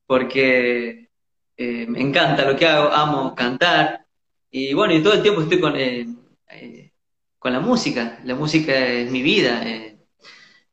porque 0.06 1.10
eh, 1.58 1.86
me 1.88 2.02
encanta 2.02 2.46
lo 2.46 2.56
que 2.56 2.68
hago, 2.68 2.90
amo 2.92 3.36
cantar 3.36 4.06
y 4.52 4.74
bueno, 4.74 4.94
y 4.94 5.02
todo 5.04 5.14
el 5.14 5.24
tiempo 5.24 5.42
estoy 5.42 5.60
con, 5.60 5.76
eh, 6.56 6.94
con 7.40 7.54
la 7.54 7.60
música. 7.60 8.20
La 8.24 8.36
música 8.36 8.74
es 8.88 9.10
mi 9.12 9.22
vida. 9.22 9.62
eh. 9.68 10.00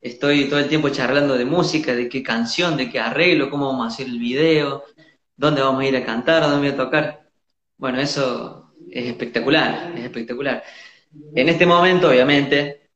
Estoy 0.01 0.49
todo 0.49 0.59
el 0.61 0.69
tiempo 0.69 0.89
charlando 0.89 1.37
de 1.37 1.45
música, 1.45 1.95
de 1.95 2.09
qué 2.09 2.23
canción, 2.23 2.77
de 2.77 2.91
qué 2.91 2.99
arreglo, 2.99 3.51
cómo 3.51 3.67
vamos 3.67 3.85
a 3.85 3.89
hacer 3.89 4.07
el 4.07 4.19
video, 4.19 4.85
dónde 5.37 5.61
vamos 5.63 5.83
a 5.83 5.87
ir 5.87 5.97
a 5.97 6.05
cantar, 6.05 6.43
dónde 6.43 6.59
voy 6.59 6.69
a 6.69 6.77
tocar. 6.85 7.31
Bueno, 7.77 8.01
eso 8.01 8.73
es 8.91 9.07
espectacular, 9.07 9.93
es 9.97 10.05
espectacular. 10.05 10.63
En 11.35 11.49
este 11.51 11.67
momento, 11.67 12.09
obviamente, 12.09 12.91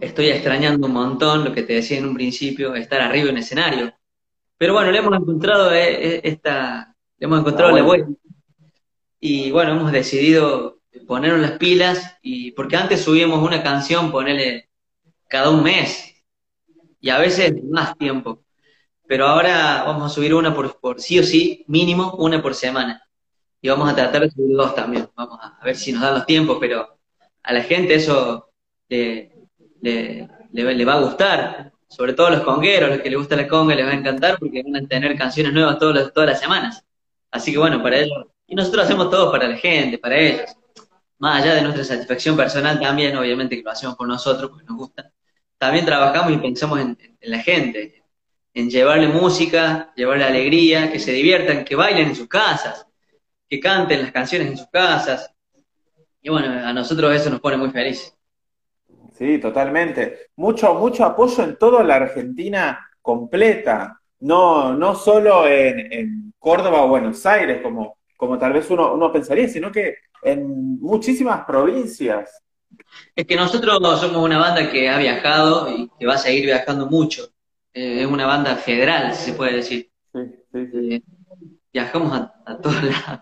estoy 0.00 0.28
extrañando 0.28 0.86
un 0.86 0.92
montón 0.92 1.44
lo 1.44 1.54
que 1.54 1.62
te 1.62 1.74
decía 1.74 1.98
en 1.98 2.06
un 2.06 2.14
principio, 2.14 2.74
estar 2.74 3.00
arriba 3.00 3.26
en 3.28 3.32
un 3.36 3.38
escenario. 3.38 3.94
Pero 4.58 4.74
bueno, 4.74 4.90
le 4.90 4.98
hemos 4.98 5.16
encontrado 5.16 5.72
eh, 5.72 6.20
esta, 6.24 6.94
le 7.18 7.24
hemos 7.24 7.40
encontrado 7.40 7.72
Ah, 7.72 7.76
la 7.78 7.82
bueno. 7.82 8.04
vuelta. 8.06 8.20
Y 9.20 9.50
bueno, 9.50 9.72
hemos 9.72 9.92
decidido 9.92 10.75
ponernos 11.06 11.40
las 11.40 11.52
pilas, 11.58 12.16
y 12.22 12.52
porque 12.52 12.76
antes 12.76 13.02
subíamos 13.02 13.42
una 13.42 13.62
canción, 13.62 14.10
ponerle 14.10 14.68
cada 15.28 15.50
un 15.50 15.62
mes, 15.62 16.14
y 17.00 17.10
a 17.10 17.18
veces 17.18 17.52
más 17.64 17.96
tiempo. 17.98 18.42
Pero 19.06 19.26
ahora 19.26 19.84
vamos 19.86 20.10
a 20.10 20.14
subir 20.14 20.34
una 20.34 20.54
por, 20.54 20.80
por 20.80 21.00
sí 21.00 21.18
o 21.18 21.22
sí, 21.22 21.64
mínimo 21.68 22.14
una 22.18 22.42
por 22.42 22.54
semana. 22.54 23.02
Y 23.60 23.68
vamos 23.68 23.90
a 23.90 23.94
tratar 23.94 24.22
de 24.22 24.30
subir 24.30 24.56
dos 24.56 24.74
también. 24.74 25.08
Vamos 25.16 25.38
a, 25.42 25.58
ver 25.64 25.76
si 25.76 25.92
nos 25.92 26.02
dan 26.02 26.14
los 26.14 26.26
tiempos, 26.26 26.58
pero 26.60 26.98
a 27.42 27.52
la 27.52 27.62
gente 27.62 27.94
eso 27.94 28.50
le, 28.88 29.32
le, 29.80 30.28
le- 30.52 30.74
le 30.74 30.84
va 30.84 30.94
a 30.94 31.00
gustar. 31.00 31.72
Sobre 31.88 32.14
todo 32.14 32.26
a 32.28 32.30
los 32.30 32.42
congueros, 32.42 32.90
los 32.90 33.00
que 33.00 33.10
les 33.10 33.18
gusta 33.18 33.36
la 33.36 33.46
conga, 33.46 33.74
les 33.76 33.86
va 33.86 33.90
a 33.90 33.94
encantar 33.94 34.38
porque 34.38 34.62
van 34.62 34.84
a 34.84 34.88
tener 34.88 35.16
canciones 35.16 35.52
nuevas 35.52 35.78
todas 35.78 35.94
las, 35.94 36.12
todas 36.12 36.30
las 36.30 36.40
semanas. 36.40 36.84
Así 37.30 37.52
que 37.52 37.58
bueno, 37.58 37.82
para 37.82 37.98
ellos. 37.98 38.26
Y 38.46 38.54
nosotros 38.56 38.84
hacemos 38.84 39.10
todo 39.10 39.30
para 39.30 39.48
la 39.48 39.56
gente, 39.56 39.98
para 39.98 40.18
ellos. 40.18 40.56
Más 41.18 41.42
allá 41.42 41.54
de 41.54 41.62
nuestra 41.62 41.84
satisfacción 41.84 42.36
personal 42.36 42.78
también, 42.78 43.16
obviamente 43.16 43.56
que 43.56 43.62
lo 43.62 43.70
hacemos 43.70 43.96
por 43.96 44.06
nosotros 44.06 44.50
porque 44.50 44.66
nos 44.66 44.76
gusta. 44.76 45.10
También 45.58 45.86
trabajamos 45.86 46.32
y 46.32 46.38
pensamos 46.38 46.80
en, 46.80 46.98
la 47.20 47.38
gente, 47.38 48.04
en 48.52 48.68
llevarle 48.68 49.08
música, 49.08 49.92
llevarle 49.96 50.24
alegría, 50.24 50.92
que 50.92 50.98
se 50.98 51.12
diviertan, 51.12 51.64
que 51.64 51.74
bailen 51.74 52.08
en 52.08 52.16
sus 52.16 52.28
casas, 52.28 52.86
que 53.48 53.58
canten 53.58 54.02
las 54.02 54.12
canciones 54.12 54.48
en 54.48 54.58
sus 54.58 54.68
casas. 54.68 55.32
Y 56.20 56.28
bueno, 56.28 56.66
a 56.66 56.72
nosotros 56.72 57.14
eso 57.14 57.30
nos 57.30 57.40
pone 57.40 57.56
muy 57.56 57.70
felices. 57.70 58.14
Sí, 59.14 59.38
totalmente. 59.38 60.28
Mucho, 60.36 60.74
mucho 60.74 61.04
apoyo 61.06 61.42
en 61.42 61.56
toda 61.56 61.82
la 61.82 61.94
Argentina 61.94 62.90
completa, 63.00 63.98
no, 64.20 64.74
no 64.74 64.94
solo 64.94 65.46
en, 65.46 65.90
en 65.90 66.34
Córdoba 66.38 66.82
o 66.82 66.88
Buenos 66.88 67.24
Aires, 67.24 67.62
como, 67.62 67.95
como 68.16 68.38
tal 68.38 68.52
vez 68.52 68.70
uno, 68.70 68.94
uno 68.94 69.12
pensaría, 69.12 69.48
sino 69.48 69.70
que 69.70 69.96
en 70.22 70.80
muchísimas 70.80 71.44
provincias. 71.44 72.42
Es 73.14 73.26
que 73.26 73.36
nosotros 73.36 73.78
somos 74.00 74.24
una 74.24 74.38
banda 74.38 74.70
que 74.70 74.88
ha 74.88 74.98
viajado 74.98 75.70
y 75.70 75.90
que 75.98 76.06
va 76.06 76.14
a 76.14 76.18
seguir 76.18 76.46
viajando 76.46 76.86
mucho. 76.86 77.28
Eh, 77.72 78.02
es 78.02 78.06
una 78.06 78.26
banda 78.26 78.56
federal, 78.56 79.14
si 79.14 79.30
se 79.30 79.36
puede 79.36 79.56
decir. 79.56 79.90
Sí, 80.12 80.20
sí, 80.52 80.66
sí. 80.72 80.94
Eh, 80.94 81.02
viajamos 81.72 82.12
a, 82.12 82.34
a 82.44 82.58
todos 82.58 82.82
lados. 82.82 83.20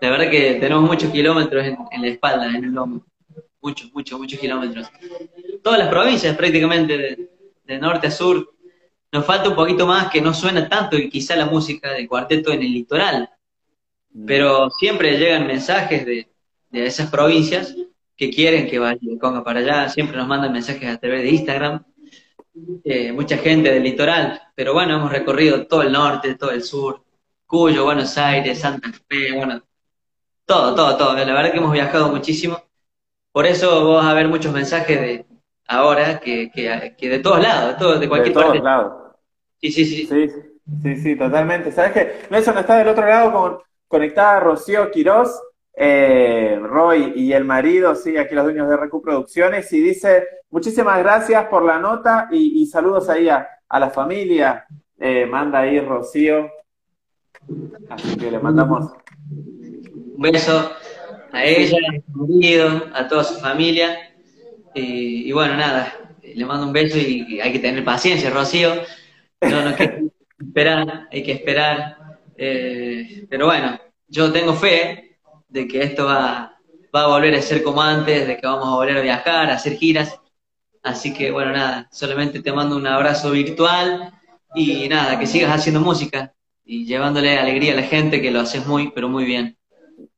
La 0.00 0.10
verdad 0.10 0.30
que 0.30 0.54
tenemos 0.54 0.84
muchos 0.84 1.10
kilómetros 1.10 1.64
en, 1.66 1.76
en 1.90 2.02
la 2.02 2.08
espalda, 2.08 2.46
en 2.46 2.64
el 2.64 2.70
lomo. 2.70 3.04
Muchos, 3.60 3.92
muchos, 3.92 4.18
muchos 4.18 4.38
kilómetros. 4.38 4.88
Todas 5.62 5.78
las 5.80 5.88
provincias 5.88 6.36
prácticamente, 6.36 6.96
de, 6.96 7.30
de 7.64 7.78
norte 7.78 8.06
a 8.06 8.10
sur. 8.10 8.54
Nos 9.12 9.24
falta 9.24 9.48
un 9.48 9.56
poquito 9.56 9.86
más 9.86 10.10
que 10.10 10.20
no 10.20 10.32
suena 10.34 10.68
tanto 10.68 10.96
y 10.96 11.08
quizá 11.08 11.36
la 11.36 11.46
música 11.46 11.92
del 11.92 12.08
cuarteto 12.08 12.52
en 12.52 12.62
el 12.62 12.72
litoral. 12.72 13.28
Pero 14.24 14.70
siempre 14.70 15.18
llegan 15.18 15.46
mensajes 15.46 16.06
de, 16.06 16.28
de 16.70 16.86
esas 16.86 17.10
provincias 17.10 17.74
que 18.16 18.30
quieren 18.30 18.66
que 18.68 18.78
vaya 18.78 18.98
el 19.02 19.18
conga 19.18 19.44
para 19.44 19.60
allá. 19.60 19.88
Siempre 19.88 20.16
nos 20.16 20.26
mandan 20.26 20.52
mensajes 20.52 20.88
a 20.88 20.98
través 20.98 21.22
de 21.22 21.30
Instagram. 21.30 21.84
Eh, 22.84 23.12
mucha 23.12 23.36
gente 23.38 23.70
del 23.70 23.82
litoral. 23.82 24.40
Pero 24.54 24.72
bueno, 24.72 24.96
hemos 24.96 25.12
recorrido 25.12 25.66
todo 25.66 25.82
el 25.82 25.92
norte, 25.92 26.34
todo 26.36 26.50
el 26.52 26.62
sur. 26.62 27.02
Cuyo, 27.46 27.84
Buenos 27.84 28.16
Aires, 28.18 28.58
Santa 28.60 28.90
Fe, 29.08 29.32
bueno, 29.32 29.62
todo, 30.44 30.74
todo, 30.74 30.96
todo. 30.96 31.14
La 31.14 31.24
verdad 31.24 31.52
que 31.52 31.58
hemos 31.58 31.72
viajado 31.72 32.08
muchísimo. 32.08 32.60
Por 33.32 33.46
eso 33.46 33.84
vos 33.84 34.02
vas 34.02 34.10
a 34.10 34.14
ver 34.14 34.28
muchos 34.28 34.52
mensajes 34.52 35.00
de 35.00 35.26
ahora 35.68 36.18
que, 36.20 36.50
que, 36.50 36.94
que 36.96 37.08
de 37.08 37.18
todos 37.18 37.40
lados, 37.40 37.74
de, 37.74 37.78
todo, 37.78 37.98
de 37.98 37.98
De 38.00 38.08
cualquier 38.08 38.32
todos 38.32 38.46
parte. 38.46 38.62
lados. 38.62 38.92
Sí, 39.60 39.70
sí, 39.70 39.84
sí. 39.84 40.06
Sí, 40.06 40.28
sí, 40.82 40.96
sí, 40.96 41.16
totalmente. 41.16 41.70
¿Sabes 41.70 41.92
qué? 41.92 42.26
Nelson 42.30 42.58
está 42.58 42.78
del 42.78 42.88
otro 42.88 43.06
lado 43.06 43.32
con, 43.32 43.58
conectada 43.88 44.40
Rocío 44.40 44.90
Quirós, 44.90 45.40
eh, 45.74 46.58
Roy 46.62 47.12
y 47.16 47.32
el 47.32 47.44
marido, 47.44 47.94
sí, 47.94 48.16
aquí 48.16 48.34
los 48.34 48.44
dueños 48.44 48.68
de 48.68 48.76
RQ 48.76 49.02
Producciones, 49.02 49.72
y 49.72 49.80
dice, 49.80 50.24
muchísimas 50.50 50.98
gracias 50.98 51.46
por 51.46 51.64
la 51.64 51.78
nota 51.78 52.28
y, 52.30 52.64
saludos 52.66 53.08
ahí 53.08 53.28
a, 53.28 53.48
la 53.70 53.90
familia. 53.90 54.66
Eh, 54.98 55.26
manda 55.26 55.60
ahí 55.60 55.78
Rocío. 55.80 56.50
Así 57.90 58.16
que 58.16 58.30
le 58.30 58.38
mandamos. 58.38 58.92
Un 59.30 60.22
beso 60.22 60.70
a 61.32 61.44
ella, 61.44 61.76
a 61.76 62.12
su 62.12 62.18
marido, 62.18 62.82
a 62.94 63.06
toda 63.06 63.24
su 63.24 63.38
familia. 63.38 63.98
Y, 64.74 65.28
y 65.28 65.32
bueno, 65.32 65.56
nada, 65.56 65.92
le 66.22 66.44
mando 66.44 66.66
un 66.66 66.72
beso 66.72 66.96
y 66.96 67.40
hay 67.40 67.52
que 67.52 67.58
tener 67.58 67.84
paciencia, 67.84 68.30
Rocío. 68.30 68.70
No, 69.42 69.62
no 69.62 69.68
hay 69.68 69.74
que 69.74 70.06
esperar, 70.38 71.08
hay 71.10 71.22
que 71.22 71.32
esperar. 71.32 72.05
Eh, 72.36 73.26
pero 73.28 73.46
bueno, 73.46 73.78
yo 74.08 74.32
tengo 74.32 74.54
fe 74.54 75.18
de 75.48 75.66
que 75.66 75.82
esto 75.82 76.06
va, 76.06 76.58
va 76.94 77.04
a 77.04 77.08
volver 77.08 77.34
a 77.34 77.42
ser 77.42 77.62
como 77.62 77.82
antes, 77.82 78.26
de 78.26 78.36
que 78.36 78.46
vamos 78.46 78.68
a 78.68 78.76
volver 78.76 78.98
a 78.98 79.02
viajar, 79.02 79.50
a 79.50 79.54
hacer 79.54 79.76
giras. 79.76 80.18
Así 80.82 81.12
que 81.12 81.30
bueno, 81.30 81.52
nada, 81.52 81.88
solamente 81.90 82.42
te 82.42 82.52
mando 82.52 82.76
un 82.76 82.86
abrazo 82.86 83.30
virtual 83.30 84.12
y 84.54 84.88
nada, 84.88 85.18
que 85.18 85.26
sigas 85.26 85.52
haciendo 85.52 85.80
música 85.80 86.32
y 86.64 86.86
llevándole 86.86 87.38
alegría 87.38 87.72
a 87.72 87.76
la 87.76 87.82
gente, 87.82 88.20
que 88.20 88.30
lo 88.30 88.40
haces 88.40 88.66
muy, 88.66 88.90
pero 88.92 89.08
muy 89.08 89.24
bien. 89.24 89.56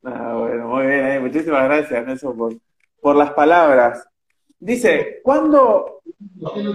Ah, 0.02 0.34
bueno, 0.38 0.68
muy 0.68 0.86
bien, 0.86 1.06
eh, 1.06 1.20
muchísimas 1.20 1.64
gracias, 1.64 2.06
Nelson, 2.06 2.36
por, 2.36 2.56
por 3.00 3.16
las 3.16 3.32
palabras. 3.32 4.06
Dice, 4.58 5.20
¿cuándo, 5.22 6.00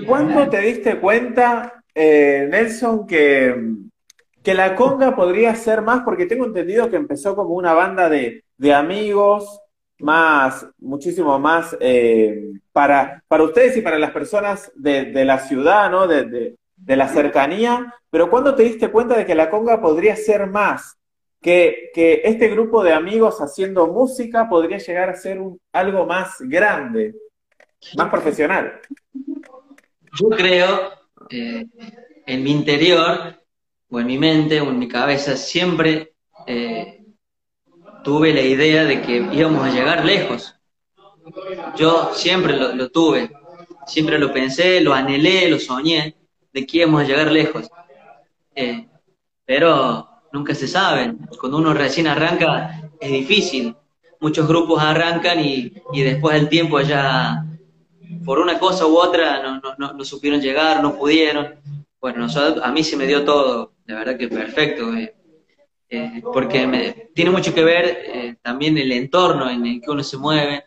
¿cuándo 0.05 0.47
te 0.49 0.59
diste 0.59 0.99
cuenta, 0.99 1.83
eh, 1.93 2.47
Nelson, 2.49 3.05
que, 3.05 3.55
que 4.43 4.53
la 4.53 4.75
conga 4.75 5.15
podría 5.15 5.55
ser 5.55 5.81
más? 5.81 6.03
Porque 6.03 6.25
tengo 6.25 6.45
entendido 6.45 6.89
que 6.89 6.97
empezó 6.97 7.35
como 7.35 7.55
una 7.55 7.73
banda 7.73 8.09
de, 8.09 8.43
de 8.57 8.73
amigos, 8.73 9.61
más, 9.99 10.67
muchísimo 10.79 11.39
más 11.39 11.77
eh, 11.79 12.51
para, 12.71 13.23
para 13.27 13.43
ustedes 13.43 13.77
y 13.77 13.81
para 13.81 13.97
las 13.97 14.11
personas 14.11 14.71
de, 14.75 15.05
de 15.05 15.25
la 15.25 15.39
ciudad, 15.39 15.89
¿no? 15.89 16.07
De, 16.07 16.57
de, 16.75 16.95
la 16.97 17.07
cercanía. 17.07 17.93
Pero 18.09 18.29
¿cuándo 18.29 18.53
te 18.53 18.63
diste 18.63 18.91
cuenta 18.91 19.17
de 19.17 19.25
que 19.25 19.35
la 19.35 19.49
conga 19.49 19.81
podría 19.81 20.15
ser 20.15 20.47
más? 20.47 20.97
que, 21.41 21.91
que, 21.93 22.21
este 22.23 22.47
grupo 22.47 22.83
de 22.83 22.93
amigos 22.93 23.39
haciendo 23.39 23.85
música 23.87 24.47
podría 24.49 24.77
llegar 24.77 25.09
a 25.09 25.15
ser 25.15 25.39
un, 25.39 25.59
algo 25.73 26.05
más 26.05 26.37
grande, 26.39 27.15
más 27.97 28.09
profesional? 28.09 28.79
Yo 30.19 30.29
creo, 30.29 30.91
eh, 31.29 31.65
en 32.25 32.43
mi 32.43 32.51
interior, 32.51 33.42
o 33.93 33.99
en 33.99 34.07
mi 34.07 34.17
mente, 34.17 34.59
o 34.59 34.69
en 34.69 34.79
mi 34.79 34.87
cabeza, 34.87 35.37
siempre 35.37 36.15
eh, 36.47 37.05
tuve 38.03 38.33
la 38.33 38.41
idea 38.41 38.85
de 38.85 39.03
que 39.03 39.17
íbamos 39.31 39.63
a 39.63 39.69
llegar 39.69 40.03
lejos. 40.03 40.55
Yo 41.75 42.09
siempre 42.15 42.57
lo, 42.57 42.89
tuve, 42.89 43.29
siempre 43.85 44.17
lo 44.17 44.33
pensé, 44.33 44.81
lo 44.81 44.95
anhelé, 44.95 45.47
lo 45.47 45.59
soñé, 45.59 46.15
de 46.51 46.65
que 46.65 46.79
íbamos 46.79 47.03
a 47.03 47.05
llegar 47.05 47.31
lejos. 47.31 47.69
Eh, 48.55 48.87
pero 49.45 50.09
nunca 50.31 50.55
se 50.55 50.67
sabe. 50.67 51.13
Cuando 51.39 51.59
uno 51.59 51.75
recién 51.75 52.07
arranca 52.07 52.89
es 52.99 53.11
difícil. 53.11 53.75
Muchos 54.19 54.47
grupos 54.47 54.81
arrancan 54.81 55.39
y, 55.39 55.71
y 55.93 56.01
después 56.01 56.33
del 56.33 56.49
tiempo 56.49 56.81
ya 56.81 57.45
por 58.25 58.39
una 58.39 58.57
cosa 58.57 58.87
u 58.87 58.97
otra 58.97 59.43
no, 59.43 59.61
no, 59.77 59.93
no, 59.93 60.03
supieron 60.03 60.41
llegar, 60.41 60.81
no 60.81 60.95
pudieron. 60.95 61.59
Bueno, 62.01 62.25
a 62.63 62.71
mí 62.71 62.83
se 62.83 62.97
me 62.97 63.05
dio 63.05 63.23
todo, 63.23 63.72
la 63.85 63.95
verdad 63.95 64.17
que 64.17 64.27
perfecto, 64.27 64.93
eh, 64.93 65.13
eh, 65.89 66.21
porque 66.21 66.65
me, 66.65 67.09
tiene 67.13 67.31
mucho 67.31 67.53
que 67.53 67.63
ver 67.63 67.85
eh, 67.85 68.35
también 68.41 68.77
el 68.77 68.91
entorno 68.91 69.49
en 69.49 69.65
el 69.65 69.81
que 69.81 69.91
uno 69.91 70.03
se 70.03 70.17
mueve. 70.17 70.63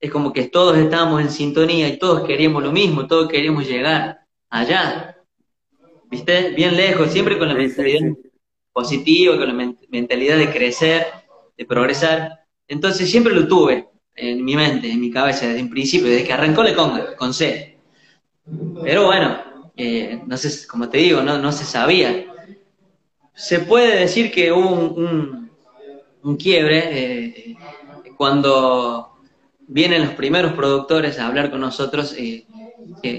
Es 0.00 0.10
como 0.10 0.32
que 0.32 0.44
todos 0.44 0.78
estábamos 0.78 1.20
en 1.20 1.30
sintonía 1.30 1.88
y 1.88 1.98
todos 1.98 2.26
queríamos 2.26 2.62
lo 2.62 2.72
mismo, 2.72 3.06
todos 3.06 3.28
queríamos 3.28 3.68
llegar 3.68 4.20
allá, 4.48 5.16
¿viste? 6.10 6.50
Bien 6.50 6.76
lejos, 6.76 7.12
siempre 7.12 7.38
con 7.38 7.48
la 7.48 7.54
mentalidad 7.54 8.00
positiva, 8.72 9.36
con 9.36 9.56
la 9.56 9.74
mentalidad 9.90 10.38
de 10.38 10.50
crecer, 10.50 11.06
de 11.56 11.64
progresar. 11.66 12.46
Entonces 12.66 13.10
siempre 13.10 13.34
lo 13.34 13.46
tuve, 13.46 13.88
en 14.16 14.42
mi 14.42 14.56
mente, 14.56 14.90
en 14.90 15.00
mi 15.00 15.10
cabeza, 15.10 15.46
desde 15.46 15.62
un 15.62 15.70
principio, 15.70 16.08
desde 16.08 16.26
que 16.26 16.32
arrancó 16.32 16.62
le 16.62 16.74
conga, 16.74 17.14
con 17.14 17.34
C. 17.34 17.78
Pero 18.82 19.06
bueno, 19.06 19.49
eh, 19.82 20.22
no 20.26 20.36
sé, 20.36 20.66
como 20.66 20.88
te 20.88 20.98
digo, 20.98 21.22
no, 21.22 21.38
no 21.38 21.52
se 21.52 21.64
sabía. 21.64 22.26
Se 23.34 23.60
puede 23.60 23.98
decir 23.98 24.30
que 24.30 24.52
hubo 24.52 24.68
un, 24.68 25.50
un, 26.22 26.36
quiebre 26.36 26.82
eh, 26.90 27.56
cuando 28.16 29.16
vienen 29.66 30.02
los 30.02 30.14
primeros 30.14 30.52
productores 30.52 31.18
a 31.18 31.26
hablar 31.26 31.50
con 31.50 31.60
nosotros, 31.60 32.14
eh, 32.18 32.44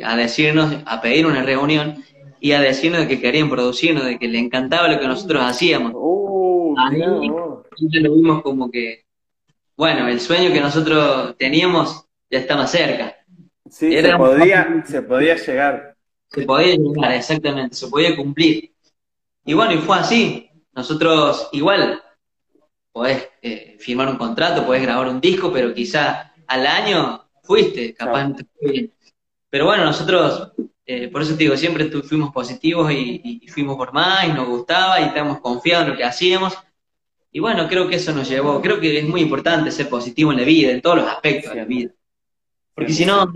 a 0.03 0.15
decirnos, 0.15 0.75
a 0.85 1.01
pedir 1.01 1.25
una 1.25 1.43
reunión 1.43 2.03
y 2.39 2.51
a 2.51 2.61
decirnos 2.61 3.07
que 3.07 3.19
querían 3.19 3.49
producirnos, 3.49 4.05
de 4.05 4.19
que 4.19 4.27
le 4.27 4.39
encantaba 4.39 4.87
lo 4.87 4.99
que 4.99 5.07
nosotros 5.07 5.43
hacíamos. 5.43 5.93
Ahí 6.77 6.99
lo 6.99 8.15
vimos 8.15 8.41
como 8.41 8.69
que 8.69 9.05
bueno, 9.81 10.07
el 10.07 10.19
sueño 10.19 10.53
que 10.53 10.61
nosotros 10.61 11.35
teníamos 11.39 12.05
ya 12.29 12.37
está 12.37 12.55
más 12.55 12.69
cerca. 12.69 13.15
Sí, 13.67 13.91
se, 13.91 14.15
podía, 14.15 14.83
se 14.85 15.01
podía 15.01 15.35
llegar. 15.35 15.90
Se 16.31 16.45
podía 16.45 16.75
llegar, 16.75 17.11
exactamente, 17.11 17.75
se 17.75 17.87
podía 17.87 18.15
cumplir. 18.15 18.71
Y 19.45 19.53
bueno, 19.53 19.73
y 19.73 19.77
fue 19.79 19.97
así. 19.97 20.49
Nosotros 20.73 21.49
igual 21.51 22.01
podés 22.91 23.27
eh, 23.41 23.77
firmar 23.79 24.07
un 24.07 24.17
contrato, 24.17 24.65
podés 24.65 24.83
grabar 24.83 25.07
un 25.07 25.19
disco, 25.19 25.51
pero 25.51 25.73
quizá 25.73 26.33
al 26.47 26.65
año 26.65 27.29
fuiste, 27.43 27.93
capaz 27.93 28.27
no 28.27 28.35
te 28.35 28.45
fue 28.45 28.71
bien. 28.71 28.93
Pero 29.49 29.65
bueno, 29.65 29.83
nosotros, 29.83 30.53
eh, 30.85 31.09
por 31.09 31.21
eso 31.21 31.33
te 31.33 31.43
digo, 31.43 31.57
siempre 31.57 31.89
fuimos 32.01 32.31
positivos 32.31 32.91
y, 32.91 33.41
y, 33.43 33.47
fuimos 33.49 33.75
por 33.75 33.91
más 33.91 34.25
y 34.25 34.31
nos 34.31 34.47
gustaba 34.47 35.01
y 35.01 35.05
estábamos 35.05 35.41
confiados 35.41 35.85
en 35.85 35.91
lo 35.91 35.97
que 35.97 36.05
hacíamos 36.05 36.57
y 37.33 37.39
bueno, 37.39 37.67
creo 37.69 37.87
que 37.87 37.95
eso 37.95 38.11
nos 38.13 38.27
llevó, 38.27 38.61
creo 38.61 38.79
que 38.79 38.99
es 38.99 39.07
muy 39.07 39.21
importante 39.21 39.71
ser 39.71 39.87
positivo 39.87 40.31
en 40.31 40.39
la 40.39 40.43
vida, 40.43 40.71
en 40.71 40.81
todos 40.81 40.97
los 40.97 41.07
aspectos 41.07 41.53
de 41.53 41.61
la 41.61 41.65
vida. 41.65 41.91
Porque 42.75 42.91
si 42.91 43.05
no, 43.05 43.31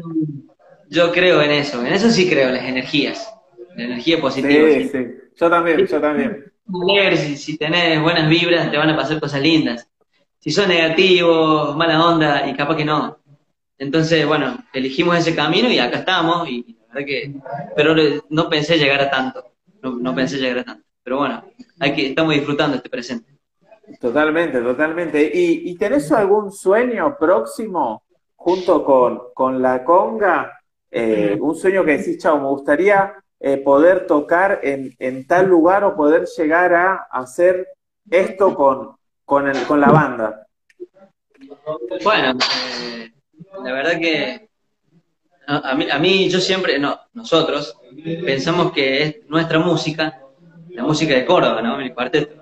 yo 0.89 1.11
creo 1.11 1.41
en 1.41 1.51
eso, 1.51 1.85
en 1.85 1.93
eso 1.93 2.09
sí 2.09 2.29
creo, 2.29 2.49
en 2.49 2.55
las 2.55 2.65
energías, 2.65 3.33
la 3.75 3.83
energía 3.85 4.19
positiva. 4.19 4.69
Sí, 4.69 4.89
sí, 4.89 5.07
yo 5.35 5.49
también, 5.49 5.85
yo 5.85 6.01
también. 6.01 6.51
Si, 7.17 7.37
si 7.37 7.57
tenés 7.57 8.01
buenas 8.01 8.29
vibras, 8.29 8.71
te 8.71 8.77
van 8.77 8.89
a 8.89 8.95
pasar 8.95 9.19
cosas 9.19 9.41
lindas. 9.41 9.87
Si 10.39 10.51
sos 10.51 10.67
negativo, 10.67 11.73
mala 11.75 12.03
onda, 12.05 12.47
y 12.47 12.55
capaz 12.55 12.75
que 12.75 12.85
no. 12.85 13.17
Entonces, 13.77 14.25
bueno, 14.25 14.57
elegimos 14.73 15.17
ese 15.17 15.35
camino 15.35 15.69
y 15.69 15.79
acá 15.79 15.99
estamos, 15.99 16.47
y 16.49 16.77
la 16.87 16.93
verdad 16.93 17.07
que, 17.07 17.33
pero 17.75 17.95
no 18.29 18.49
pensé 18.49 18.77
llegar 18.77 19.01
a 19.01 19.09
tanto, 19.09 19.53
no, 19.81 19.91
no 19.91 20.15
pensé 20.15 20.37
llegar 20.37 20.59
a 20.59 20.63
tanto. 20.63 20.85
Pero 21.03 21.17
bueno, 21.17 21.43
hay 21.79 21.93
que, 21.93 22.09
estamos 22.09 22.33
disfrutando 22.33 22.77
este 22.77 22.89
presente. 22.89 23.35
Totalmente, 23.99 24.59
totalmente. 24.61 25.31
¿Y, 25.33 25.69
¿Y, 25.69 25.77
tenés 25.77 26.11
algún 26.11 26.51
sueño 26.51 27.15
próximo 27.19 28.03
junto 28.35 28.83
con, 28.83 29.21
con 29.33 29.61
la 29.61 29.83
conga? 29.83 30.54
Eh, 30.97 31.37
un 31.41 31.53
sueño 31.57 31.83
que 31.83 31.97
decís, 31.97 32.17
chao, 32.19 32.39
me 32.39 32.47
gustaría 32.47 33.15
eh, 33.41 33.57
poder 33.57 34.07
tocar 34.07 34.61
en, 34.63 34.95
en, 34.97 35.27
tal 35.27 35.47
lugar 35.47 35.83
o 35.83 35.93
poder 35.93 36.25
llegar 36.37 36.73
a 36.73 37.07
hacer 37.11 37.67
esto 38.09 38.55
con, 38.55 38.95
con, 39.25 39.45
el, 39.49 39.61
con 39.63 39.81
la 39.81 39.89
banda. 39.89 40.47
Bueno, 42.01 42.39
eh, 42.79 43.11
la 43.61 43.73
verdad 43.73 43.99
que 43.99 44.47
a 45.47 45.75
mí, 45.75 45.89
a 45.91 45.99
mí 45.99 46.29
yo 46.29 46.39
siempre, 46.39 46.79
no, 46.79 46.97
nosotros 47.13 47.77
pensamos 48.25 48.71
que 48.71 49.03
es 49.03 49.15
nuestra 49.27 49.59
música, 49.59 50.21
la 50.69 50.83
música 50.83 51.13
de 51.13 51.25
Córdoba, 51.25 51.61
¿no? 51.61 51.77
Mi 51.77 51.91
cuarteto 51.91 52.41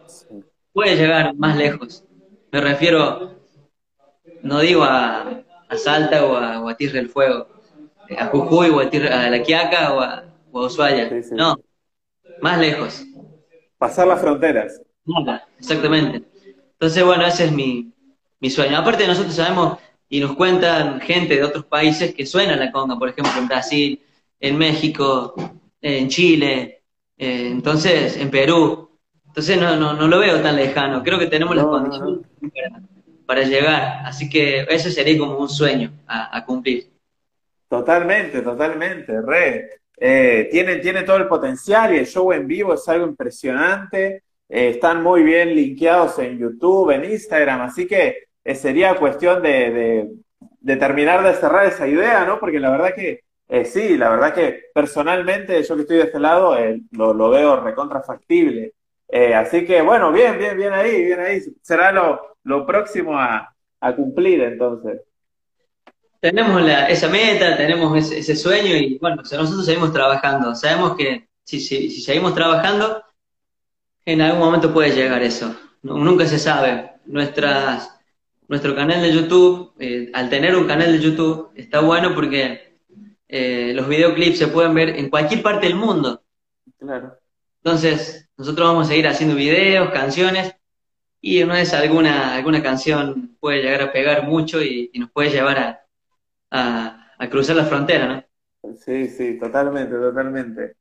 puede 0.72 0.96
llegar 0.96 1.34
más 1.34 1.58
lejos. 1.58 2.06
Me 2.52 2.62
refiero, 2.62 3.36
no 4.44 4.60
digo 4.60 4.84
a, 4.84 5.40
Salta 5.76 6.24
o 6.24 6.68
a, 6.70 6.76
Tierra 6.76 7.00
del 7.00 7.10
Fuego, 7.10 7.48
a 8.18 8.26
Jujuy 8.28 8.70
o 8.70 8.80
a, 8.80 8.90
Tierra, 8.90 9.26
a 9.26 9.30
La 9.30 9.42
Quiaca 9.42 9.94
o 9.94 10.02
a, 10.02 10.24
Ushuaia. 10.52 11.10
No, 11.32 11.58
más 12.42 12.60
lejos. 12.60 13.04
Pasar 13.78 14.08
las 14.08 14.22
fronteras. 14.22 14.82
exactamente. 15.60 16.24
Entonces, 16.74 17.04
bueno, 17.04 17.26
ese 17.26 17.46
es 17.46 17.52
mi, 17.52 17.92
mi 18.40 18.50
sueño. 18.50 18.78
Aparte, 18.78 19.08
nosotros 19.08 19.36
sabemos 19.36 19.80
y 20.10 20.20
nos 20.20 20.36
cuentan 20.36 21.02
gente 21.02 21.36
de 21.36 21.44
otros 21.44 21.66
países 21.66 22.14
que 22.14 22.26
suena 22.26 22.56
la 22.56 22.72
conga, 22.72 23.00
por 23.00 23.10
ejemplo, 23.10 23.34
en 23.36 23.48
Brasil, 23.48 24.00
en 24.40 24.58
México, 24.58 25.34
en 25.82 26.08
Chile, 26.08 26.84
eh, 27.18 27.48
entonces 27.48 28.18
en 28.18 28.30
Perú. 28.30 28.92
Entonces 29.26 29.60
no, 29.60 29.76
no, 29.76 29.94
no 29.94 30.08
lo 30.08 30.20
veo 30.20 30.40
tan 30.42 30.56
lejano. 30.56 31.02
Creo 31.02 31.18
que 31.18 31.26
tenemos 31.26 31.56
las 31.56 31.66
condiciones 31.66 32.28
para, 33.26 33.42
llegar. 33.42 34.06
Así 34.06 34.30
que 34.30 34.68
eso 34.70 34.92
sería 34.92 35.18
como 35.18 35.38
un 35.38 35.50
sueño 35.50 35.92
a, 36.06 36.46
cumplir. 36.46 36.93
Totalmente, 37.74 38.44
totalmente. 38.44 39.20
Re. 39.20 39.70
Eh, 39.98 40.48
tiene, 40.52 40.76
tiene 40.76 41.02
todo 41.02 41.18
el 41.18 41.28
potencial 41.28 41.92
y 41.96 41.98
el 41.98 42.06
show 42.06 42.32
en 42.32 42.46
vivo 42.46 42.76
es 42.76 42.88
algo 42.88 43.08
impresionante. 43.08 44.22
Eh, 44.48 44.70
están 44.70 45.02
muy 45.02 45.24
bien 45.24 45.56
linkeados 45.56 46.20
en 46.20 46.38
YouTube, 46.38 46.92
en 46.92 47.06
Instagram. 47.06 47.62
Así 47.62 47.88
que 47.88 48.26
eh, 48.44 48.54
sería 48.54 48.96
cuestión 48.96 49.42
de, 49.42 50.08
de, 50.62 50.76
terminar 50.76 51.24
de 51.24 51.34
cerrar 51.34 51.66
esa 51.66 51.88
idea, 51.88 52.26
¿no? 52.26 52.40
Porque 52.40 52.60
la 52.60 52.70
verdad 52.70 52.94
que 52.94 53.22
sí, 53.66 53.98
la 53.98 54.10
verdad 54.10 54.36
que 54.36 54.66
personalmente 54.72 55.64
yo 55.64 55.76
que 55.76 55.82
estoy 55.82 55.98
de 55.98 56.04
este 56.04 56.20
lado 56.20 56.56
lo, 56.92 57.16
lo 57.16 57.30
veo 57.32 57.60
recontra 57.60 58.04
factible. 58.04 58.74
Eh, 59.08 59.34
así 59.34 59.66
que 59.66 59.82
bueno, 59.82 60.12
bien, 60.12 60.38
bien, 60.38 60.56
bien 60.56 60.74
ahí, 60.74 61.06
bien 61.06 61.20
ahí. 61.20 61.42
Será 61.64 61.92
lo, 61.92 62.38
lo 62.44 62.68
próximo 62.68 63.18
a, 63.18 63.52
a, 63.80 63.96
cumplir 63.96 64.44
entonces. 64.44 65.02
Tenemos 66.24 66.62
la, 66.62 66.88
esa 66.88 67.10
meta, 67.10 67.58
tenemos 67.58 68.14
ese, 68.14 68.34
sueño 68.38 68.78
y 68.78 68.98
bueno, 68.98 69.18
nosotros 69.18 69.66
seguimos 69.66 69.92
trabajando. 69.92 70.56
Sabemos 70.56 70.96
que 70.96 71.28
si, 71.44 71.60
si, 71.60 71.90
si, 71.90 72.00
seguimos 72.00 72.34
trabajando, 72.34 73.04
en 74.06 74.22
algún 74.22 74.40
momento 74.40 74.74
puede 74.74 74.96
llegar 74.96 75.22
eso. 75.22 75.54
nunca 75.82 76.26
se 76.26 76.40
sabe. 76.40 76.94
Nuestras, 77.08 78.00
nuestro 78.48 78.74
canal 78.74 79.02
de 79.02 79.12
YouTube, 79.12 79.74
eh, 79.80 80.12
al 80.14 80.30
tener 80.30 80.56
un 80.56 80.66
canal 80.66 80.94
de 80.94 81.04
YouTube, 81.04 81.52
está 81.56 81.82
bueno 81.82 82.16
porque 82.16 82.78
eh, 83.28 83.74
los 83.76 83.90
videoclips 83.90 84.38
se 84.38 84.48
pueden 84.48 84.74
ver 84.74 84.98
en 84.98 85.10
cualquier 85.10 85.44
parte 85.44 85.68
del 85.68 85.76
mundo. 85.76 86.24
Claro. 86.80 87.18
Entonces, 87.62 88.30
nosotros 88.38 88.66
vamos 88.66 88.86
a 88.86 88.92
seguir 88.92 89.10
haciendo 89.10 89.36
videos, 89.36 89.92
canciones, 89.92 90.56
y 91.20 91.44
una 91.44 91.56
vez 91.56 91.74
alguna, 91.74 92.34
alguna 92.34 92.64
canción 92.64 93.36
puede 93.42 93.62
llegar 93.62 93.82
a 93.82 93.92
pegar 93.92 94.26
mucho 94.26 94.64
y, 94.64 94.90
nos 94.96 95.12
puede 95.12 95.30
llevar 95.30 95.60
a, 95.60 95.83
a, 96.54 97.28
cruzar 97.30 97.56
la 97.56 97.66
frontera, 97.66 98.08
¿no? 98.08 98.76
Sí, 98.76 99.08
sí, 99.08 99.38
totalmente, 99.40 99.96
totalmente. 99.96 100.76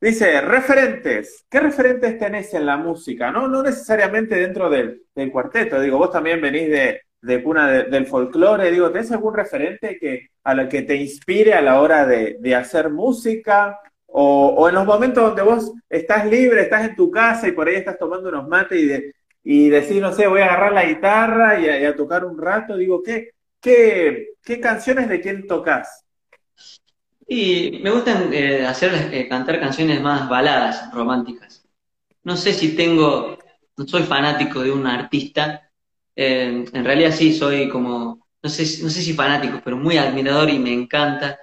Dice, 0.00 0.40
referentes. 0.40 1.46
¿Qué 1.48 1.60
referentes 1.60 2.18
tenés 2.18 2.52
en 2.54 2.66
la 2.66 2.76
música? 2.76 3.30
No, 3.30 3.48
no 3.48 3.62
necesariamente 3.62 4.36
dentro 4.36 4.68
del, 4.68 5.02
cuarteto. 5.32 5.80
Digo, 5.80 5.98
vos 5.98 6.10
también 6.10 6.40
venís 6.40 6.68
de, 6.70 7.42
cuna 7.42 7.84
del 7.84 8.06
folclore. 8.06 8.70
Digo, 8.70 8.90
¿tenés 8.90 9.10
algún 9.12 9.34
referente 9.34 9.98
que, 9.98 10.28
a 10.44 10.54
lo 10.54 10.68
que 10.68 10.82
te 10.82 10.96
inspire 10.96 11.54
a 11.54 11.62
la 11.62 11.80
hora 11.80 12.06
de, 12.06 12.54
hacer 12.54 12.90
música? 12.90 13.80
O, 14.06 14.68
en 14.68 14.74
los 14.74 14.86
momentos 14.86 15.22
donde 15.22 15.42
vos 15.42 15.72
estás 15.88 16.26
libre, 16.26 16.62
estás 16.62 16.88
en 16.88 16.96
tu 16.96 17.10
casa 17.10 17.48
y 17.48 17.52
por 17.52 17.68
ahí 17.68 17.76
estás 17.76 17.98
tomando 17.98 18.28
unos 18.28 18.48
mates 18.48 18.78
y, 18.78 19.12
y 19.48 19.68
decís, 19.68 20.00
no 20.00 20.12
sé, 20.12 20.26
voy 20.26 20.40
a 20.40 20.46
agarrar 20.46 20.72
la 20.72 20.86
guitarra 20.86 21.60
y 21.60 21.84
a, 21.84 21.94
tocar 21.94 22.24
un 22.24 22.36
rato, 22.36 22.76
digo, 22.76 23.02
¿qué, 23.02 23.30
qué, 23.66 24.28
qué 24.44 24.60
canciones 24.60 25.08
de 25.08 25.20
quién 25.20 25.44
tocas? 25.48 26.04
Y 27.26 27.80
me 27.82 27.90
gustan 27.90 28.32
eh, 28.32 28.64
hacer, 28.64 29.12
eh, 29.12 29.28
cantar 29.28 29.58
canciones 29.58 30.00
más 30.00 30.28
baladas, 30.28 30.94
románticas. 30.94 31.66
No 32.22 32.36
sé 32.36 32.52
si 32.52 32.76
tengo, 32.76 33.36
no 33.76 33.88
soy 33.88 34.04
fanático 34.04 34.62
de 34.62 34.70
un 34.70 34.86
artista, 34.86 35.68
eh, 36.14 36.64
en 36.72 36.84
realidad 36.84 37.10
sí 37.10 37.32
soy 37.32 37.68
como, 37.68 38.28
no 38.40 38.48
sé, 38.48 38.62
no 38.84 38.88
sé 38.88 39.02
si 39.02 39.14
fanático, 39.14 39.60
pero 39.64 39.76
muy 39.76 39.96
admirador 39.96 40.48
y 40.48 40.60
me 40.60 40.72
encanta, 40.72 41.40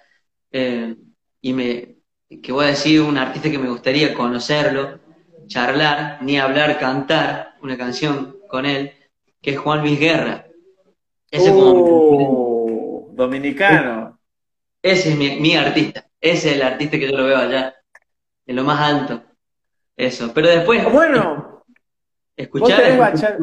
y 1.42 1.52
me, 1.52 1.96
que 2.42 2.52
voy 2.52 2.66
a 2.66 2.70
decir 2.70 3.02
un 3.02 3.18
artista 3.18 3.52
que 3.52 3.58
me 3.58 3.70
gustaría 3.70 4.14
conocerlo, 4.14 5.00
charlar, 5.48 6.20
ni 6.22 6.40
hablar, 6.40 6.80
cantar 6.80 7.56
una 7.62 7.76
canción 7.78 8.38
con 8.48 8.66
él, 8.66 8.94
que 9.42 9.52
es 9.52 9.60
Juan 9.60 9.82
Luis 9.82 10.00
Guerra. 10.00 10.46
Ese 11.34 11.52
uh, 11.52 13.10
dominicano. 13.16 14.20
Ese 14.84 15.14
es 15.14 15.18
mi, 15.18 15.56
artista. 15.56 16.08
Ese 16.22 16.52
es 16.52 16.56
el 16.58 16.62
artista 16.62 17.00
que 17.00 17.10
yo 17.10 17.18
lo 17.18 17.26
veo 17.26 17.38
allá, 17.38 17.74
en 18.46 18.56
lo 18.56 18.64
más 18.64 18.80
alto. 18.80 19.24
Eso. 19.98 20.32
Pero 20.32 20.48
después. 20.50 20.84
Bueno. 20.92 21.66
Escuchar. 22.36 22.98
bachata... 23.00 23.38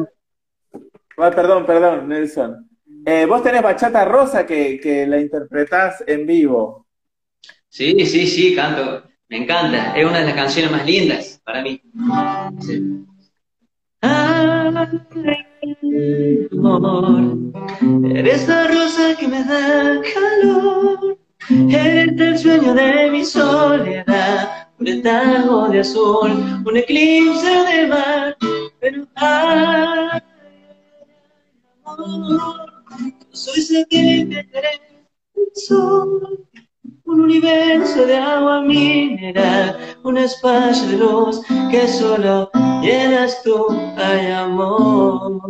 Ah, 1.17 1.31
perdón, 1.31 1.65
perdón, 1.65 2.07
Nelson. 2.07 2.69
Eh, 3.05 3.25
vos 3.25 3.43
tenés 3.43 3.61
bachata 3.61 4.05
rosa 4.05 4.45
que, 4.45 4.79
que 4.79 5.05
la 5.05 5.19
interpretás 5.19 6.01
en 6.07 6.25
vivo. 6.25 6.87
Sí, 7.67 8.05
sí, 8.05 8.25
sí, 8.25 8.55
canto. 8.55 9.03
Me 9.27 9.43
encanta. 9.43 9.97
Es 9.97 10.05
una 10.05 10.19
de 10.19 10.25
las 10.25 10.35
canciones 10.35 10.71
más 10.71 10.85
lindas 10.85 11.41
para 11.43 11.61
mí. 11.61 11.81
Sí. 12.61 13.05
Amor, 15.61 17.37
eres 18.15 18.47
la 18.47 18.67
rosa 18.67 19.15
que 19.17 19.27
me 19.27 19.43
da 19.43 20.01
calor. 20.13 21.17
Eres 21.49 22.19
el 22.19 22.37
sueño 22.37 22.73
de 22.73 23.11
mi 23.11 23.25
soledad, 23.25 24.67
un 24.79 24.87
estajo 24.87 25.69
de 25.69 25.79
azul, 25.79 26.31
un 26.65 26.77
eclipse 26.77 27.49
de 27.49 27.87
mar, 27.87 28.37
pero 28.79 29.07
ay, 29.15 30.21
amor, 31.85 32.71
soy 33.31 33.61
satélite 33.61 34.47
del 34.53 35.49
sol, 35.55 36.47
un 37.11 37.21
universo 37.21 38.05
de 38.05 38.15
agua 38.15 38.61
mineral, 38.61 39.77
un 40.03 40.17
espacio 40.17 40.87
de 40.87 40.97
luz 40.97 41.41
que 41.69 41.87
solo 41.87 42.49
llenas 42.81 43.43
tú, 43.43 43.67
ay 43.97 44.31
amor. 44.31 45.41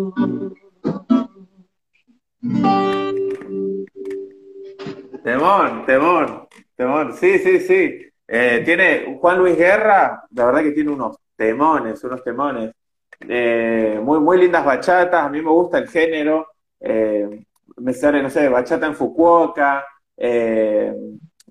Temor, 5.23 5.85
temor, 5.85 6.47
temor. 6.75 7.13
Sí, 7.13 7.37
sí, 7.37 7.59
sí. 7.59 8.01
Eh, 8.27 8.61
tiene 8.65 9.17
Juan 9.19 9.37
Luis 9.37 9.55
Guerra, 9.55 10.23
la 10.31 10.45
verdad 10.45 10.63
que 10.63 10.71
tiene 10.71 10.89
unos 10.89 11.17
temones, 11.35 12.03
unos 12.03 12.23
temones. 12.23 12.71
Eh, 13.19 13.99
muy, 14.01 14.19
muy 14.19 14.39
lindas 14.39 14.65
bachatas, 14.65 15.25
a 15.25 15.29
mí 15.29 15.41
me 15.41 15.51
gusta 15.51 15.77
el 15.77 15.87
género. 15.87 16.47
Eh, 16.79 17.45
me 17.77 17.93
sale, 17.93 18.23
no 18.23 18.31
sé, 18.31 18.49
bachata 18.49 18.87
en 18.87 18.95
Fukuoka, 18.95 19.85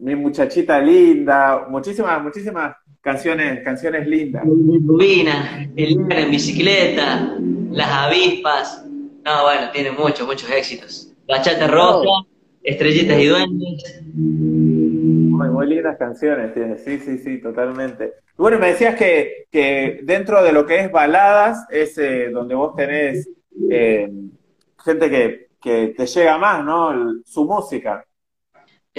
mi 0.00 0.16
muchachita 0.16 0.80
linda, 0.80 1.66
muchísimas, 1.68 2.22
muchísimas 2.22 2.76
canciones, 3.00 3.62
canciones 3.62 4.06
lindas. 4.06 4.44
Rubina, 4.44 5.68
el 5.76 6.06
en 6.10 6.30
bicicleta, 6.30 7.36
las 7.70 7.88
avispas. 7.88 8.84
No, 9.24 9.42
bueno, 9.42 9.70
tiene 9.72 9.92
muchos, 9.92 10.26
muchos 10.26 10.50
éxitos. 10.50 11.12
Bachata 11.28 11.66
roja. 11.66 12.26
Estrellitas 12.62 13.18
y 13.18 13.26
duendes. 13.26 14.02
Muy, 14.14 15.66
lindas 15.66 15.98
canciones 15.98 16.54
tiene, 16.54 16.78
sí, 16.78 16.98
sí, 16.98 17.18
sí, 17.18 17.40
totalmente. 17.40 18.14
Bueno, 18.36 18.58
me 18.58 18.68
decías 18.68 18.94
que, 18.96 19.46
que 19.50 20.00
dentro 20.02 20.42
de 20.42 20.52
lo 20.52 20.64
que 20.64 20.80
es 20.80 20.90
baladas 20.90 21.66
es 21.70 21.98
eh, 21.98 22.30
donde 22.30 22.54
vos 22.54 22.74
tenés 22.74 23.28
eh, 23.70 24.10
gente 24.82 25.10
que, 25.10 25.48
que, 25.60 25.88
te 25.88 26.06
llega 26.06 26.38
más, 26.38 26.64
¿no? 26.64 27.20
su 27.26 27.44
música. 27.44 28.04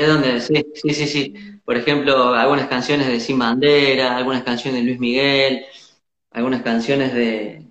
Es 0.01 0.07
donde, 0.07 0.41
sí, 0.41 0.93
sí, 0.95 1.07
sí. 1.07 1.33
Por 1.63 1.77
ejemplo, 1.77 2.33
algunas 2.33 2.67
canciones 2.67 3.05
de 3.05 3.19
Sin 3.19 3.37
Bandera, 3.37 4.17
algunas 4.17 4.41
canciones 4.41 4.81
de 4.81 4.87
Luis 4.87 4.99
Miguel, 4.99 5.63
algunas 6.31 6.63
canciones 6.63 7.13
de, 7.13 7.67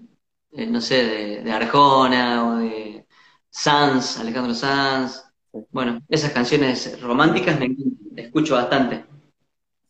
no 0.69 0.81
sé, 0.81 1.05
de, 1.05 1.43
de 1.43 1.51
Arjona 1.51 2.47
o 2.49 2.59
de 2.59 3.05
Sanz, 3.51 4.21
Alejandro 4.21 4.55
Sanz. 4.55 5.25
Bueno, 5.73 6.01
esas 6.09 6.31
canciones 6.31 7.01
románticas 7.03 7.59
me 7.59 7.75
escucho 8.15 8.55
bastante. 8.55 9.05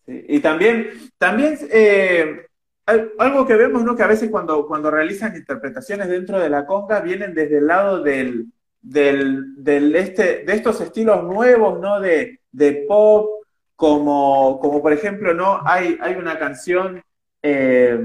y 0.07 0.41
también, 0.41 0.88
también 1.18 1.59
eh, 1.70 2.47
algo 3.18 3.47
que 3.47 3.55
vemos, 3.55 3.84
¿no? 3.84 3.95
Que 3.95 4.03
a 4.03 4.07
veces 4.07 4.30
cuando, 4.30 4.66
cuando 4.66 4.91
realizan 4.91 5.36
interpretaciones 5.36 6.09
dentro 6.09 6.41
de 6.41 6.49
la 6.49 6.64
conga 6.64 7.01
vienen 7.01 7.34
desde 7.34 7.59
el 7.59 7.66
lado 7.66 8.03
del, 8.03 8.47
del, 8.83 9.95
este, 9.95 10.45
de 10.45 10.53
estos 10.55 10.81
estilos 10.81 11.24
nuevos, 11.24 11.81
¿no? 11.81 12.01
De, 12.01 12.41
pop, 12.89 13.45
como, 13.76 14.59
como 14.61 14.83
por 14.83 14.93
ejemplo, 14.93 15.35
¿no? 15.35 15.61
Hay, 15.64 15.99
hay 16.01 16.14
una 16.14 16.39
canción 16.39 17.03
eh, 17.43 17.99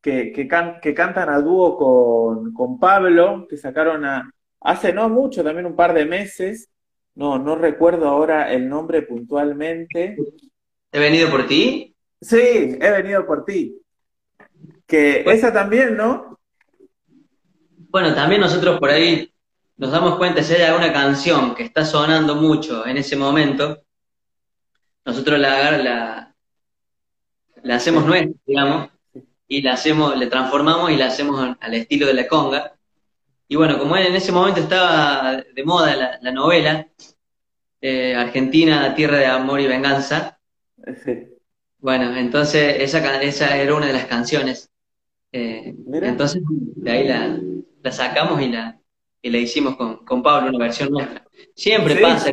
que, 0.00 0.32
que, 0.32 0.48
cantan 0.94 1.28
a 1.28 1.40
dúo 1.40 1.76
con, 1.76 2.52
con 2.52 2.78
Pablo, 2.78 3.46
que 3.48 3.56
sacaron 3.56 4.04
a, 4.04 4.30
hace 4.60 4.92
no 4.92 5.08
mucho, 5.08 5.44
también 5.44 5.66
un 5.66 5.76
par 5.76 5.94
de 5.94 6.06
meses, 6.06 6.68
no, 7.14 7.38
no 7.38 7.56
recuerdo 7.56 8.08
ahora 8.08 8.52
el 8.52 8.68
nombre 8.68 9.02
puntualmente. 9.02 10.16
¿He 10.90 10.98
venido 10.98 11.30
por 11.30 11.46
ti? 11.46 11.94
Sí, 12.20 12.78
he 12.80 12.90
venido 12.90 13.26
por 13.26 13.44
ti. 13.44 13.78
Que 14.86 15.22
pues 15.24 15.38
esa 15.38 15.52
también, 15.52 15.96
¿no? 15.96 16.38
Bueno, 17.90 18.14
también 18.14 18.40
nosotros 18.40 18.78
por 18.78 18.90
ahí 18.90 19.31
nos 19.82 19.90
damos 19.90 20.14
cuenta 20.14 20.44
si 20.44 20.54
hay 20.54 20.62
alguna 20.62 20.92
canción 20.92 21.56
que 21.56 21.64
está 21.64 21.84
sonando 21.84 22.36
mucho 22.36 22.86
en 22.86 22.98
ese 22.98 23.16
momento, 23.16 23.82
nosotros 25.04 25.40
la, 25.40 25.76
la, 25.76 26.34
la 27.64 27.74
hacemos 27.74 28.06
nuestra, 28.06 28.32
digamos, 28.46 28.90
y 29.48 29.60
la 29.60 29.72
hacemos, 29.72 30.16
le 30.16 30.28
transformamos 30.28 30.92
y 30.92 30.96
la 30.96 31.06
hacemos 31.06 31.56
al 31.58 31.74
estilo 31.74 32.06
de 32.06 32.14
la 32.14 32.28
conga. 32.28 32.76
Y 33.48 33.56
bueno, 33.56 33.76
como 33.76 33.96
en 33.96 34.14
ese 34.14 34.30
momento 34.30 34.60
estaba 34.60 35.42
de 35.52 35.64
moda 35.64 36.20
la, 36.20 36.30
novela, 36.30 36.86
eh, 37.80 38.14
Argentina, 38.14 38.94
Tierra 38.94 39.18
de 39.18 39.26
Amor 39.26 39.58
y 39.58 39.66
Venganza. 39.66 40.38
Bueno, 41.78 42.16
entonces 42.16 42.76
esa, 42.78 43.20
esa 43.20 43.56
era 43.56 43.74
una 43.74 43.88
de 43.88 43.94
las 43.94 44.04
canciones. 44.04 44.70
Eh, 45.32 45.74
entonces 45.92 46.40
de 46.46 46.88
ahí 46.88 47.08
la, 47.08 47.90
sacamos 47.90 48.40
y 48.40 48.48
la, 48.48 48.78
y 49.22 49.30
la 49.30 49.38
hicimos 49.38 49.76
con, 49.76 50.22
Pablo, 50.22 50.50
una 50.50 50.58
versión 50.58 50.90
nuestra. 50.90 51.24
Siempre 51.54 51.96
pasa, 51.96 52.32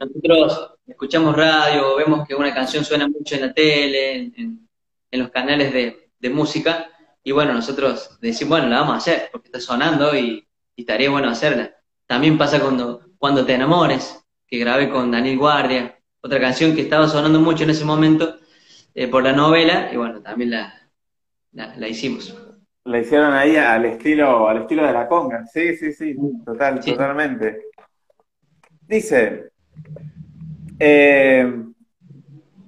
nosotros 0.00 0.72
escuchamos 0.86 1.36
radio, 1.36 1.96
vemos 1.96 2.26
que 2.26 2.34
una 2.34 2.52
canción 2.52 2.84
suena 2.84 3.08
mucho 3.08 3.36
en 3.36 3.40
la 3.42 3.54
tele, 3.54 4.32
en, 4.36 4.68
los 5.12 5.30
canales 5.30 5.72
de, 5.72 6.10
de 6.18 6.30
música, 6.30 6.90
y 7.22 7.32
bueno, 7.32 7.52
nosotros 7.52 8.18
decimos, 8.20 8.58
bueno, 8.58 8.68
la 8.68 8.80
vamos 8.80 8.94
a 8.94 8.98
hacer, 8.98 9.28
porque 9.30 9.48
está 9.48 9.60
sonando 9.60 10.16
y, 10.16 10.46
estaría 10.76 11.10
bueno 11.10 11.28
hacerla. 11.28 11.74
También 12.06 12.38
pasa 12.38 12.60
cuando, 12.60 13.02
cuando 13.18 13.44
te 13.44 13.54
enamores, 13.54 14.24
que 14.46 14.58
grabé 14.58 14.88
con 14.88 15.10
Daniel 15.10 15.36
Guardia, 15.36 15.98
otra 16.20 16.40
canción 16.40 16.74
que 16.74 16.82
estaba 16.82 17.08
sonando 17.08 17.40
mucho 17.40 17.64
en 17.64 17.70
ese 17.70 17.84
momento 17.84 18.38
eh, 18.94 19.08
por 19.08 19.24
la 19.24 19.32
novela, 19.32 19.90
y 19.92 19.96
bueno, 19.96 20.22
también 20.22 20.52
la, 20.52 20.90
la, 21.52 21.88
hicimos. 21.88 22.34
La 22.88 23.00
hicieron 23.00 23.34
ahí 23.34 23.54
al 23.56 23.84
estilo, 23.84 24.48
al 24.48 24.62
estilo 24.62 24.86
de 24.86 24.92
la 24.94 25.06
conga, 25.06 25.44
sí, 25.44 25.76
sí, 25.76 25.92
sí, 25.92 26.16
total, 26.42 26.80
totalmente. 26.80 27.66
Dice, 28.86 29.50
eh, 30.78 31.64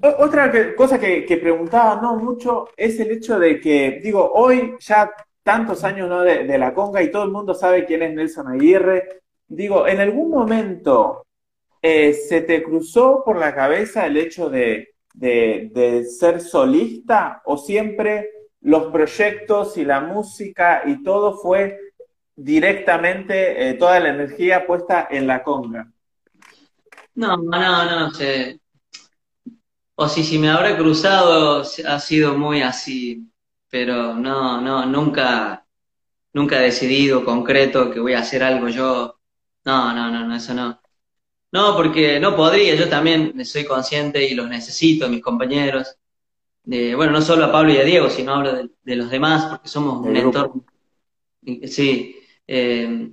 otra 0.02 0.74
cosa 0.74 1.00
que, 1.00 1.38
preguntaba 1.40 2.02
no 2.02 2.16
mucho 2.16 2.68
es 2.76 3.00
el 3.00 3.12
hecho 3.12 3.38
de 3.38 3.58
que, 3.58 3.98
digo, 4.02 4.30
hoy 4.34 4.74
ya 4.80 5.10
tantos 5.42 5.84
años 5.84 6.10
¿no? 6.10 6.20
de, 6.20 6.58
la 6.58 6.74
conga 6.74 7.02
y 7.02 7.10
todo 7.10 7.24
el 7.24 7.30
mundo 7.30 7.54
sabe 7.54 7.86
quién 7.86 8.02
es 8.02 8.12
Nelson 8.12 8.48
Aguirre. 8.48 9.22
Digo, 9.48 9.88
¿en 9.88 10.00
algún 10.00 10.28
momento 10.28 11.24
eh, 11.80 12.12
se 12.12 12.42
te 12.42 12.62
cruzó 12.62 13.22
por 13.24 13.38
la 13.38 13.54
cabeza 13.54 14.04
el 14.04 14.18
hecho 14.18 14.50
de, 14.50 14.92
ser 16.04 16.42
solista 16.42 17.40
o 17.46 17.56
siempre 17.56 18.39
los 18.62 18.92
proyectos 18.92 19.76
y 19.76 19.84
la 19.84 20.00
música 20.00 20.82
y 20.86 21.02
todo 21.02 21.38
fue 21.38 21.78
directamente 22.36 23.68
eh, 23.68 23.74
toda 23.74 24.00
la 24.00 24.10
energía 24.10 24.66
puesta 24.66 25.08
en 25.10 25.26
la 25.26 25.42
conga? 25.42 25.90
No, 27.14 27.36
no, 27.36 27.84
no, 27.84 28.10
se, 28.12 28.60
o 30.02 30.08
si, 30.08 30.24
si 30.24 30.38
me 30.38 30.48
habrá 30.48 30.78
cruzado, 30.78 31.62
ha 31.86 32.00
sido 32.00 32.38
muy 32.38 32.62
así, 32.62 33.30
pero 33.68 34.14
no, 34.14 34.58
no, 34.58 34.86
nunca, 34.86 35.66
nunca 36.32 36.58
he 36.58 36.62
decidido 36.62 37.22
concreto 37.22 37.90
que 37.90 38.00
voy 38.00 38.14
a 38.14 38.20
hacer 38.20 38.42
algo 38.42 38.70
yo. 38.70 39.20
No, 39.66 39.92
no, 39.92 40.10
no, 40.10 40.26
no, 40.26 40.34
eso 40.34 40.54
no. 40.54 40.80
No, 41.52 41.76
porque 41.76 42.18
no 42.18 42.34
podría, 42.34 42.74
yo 42.76 42.88
también 42.88 43.44
soy 43.44 43.66
consciente 43.66 44.26
y 44.26 44.34
los 44.34 44.48
necesito, 44.48 45.06
mis 45.10 45.20
compañeros. 45.20 45.96
Bueno, 46.94 47.12
no 47.12 47.22
solo 47.22 47.46
a 47.46 47.52
Pablo 47.52 47.72
y 47.72 47.78
a 47.78 47.84
Diego, 47.84 48.08
sino 48.10 48.34
hablo 48.34 48.68
de, 48.82 48.96
los 48.96 49.10
demás, 49.10 49.46
porque 49.46 49.68
somos 49.68 50.06
un 50.06 50.16
entorno. 50.16 50.64
Sí, 51.66 52.16
eh, 52.46 53.10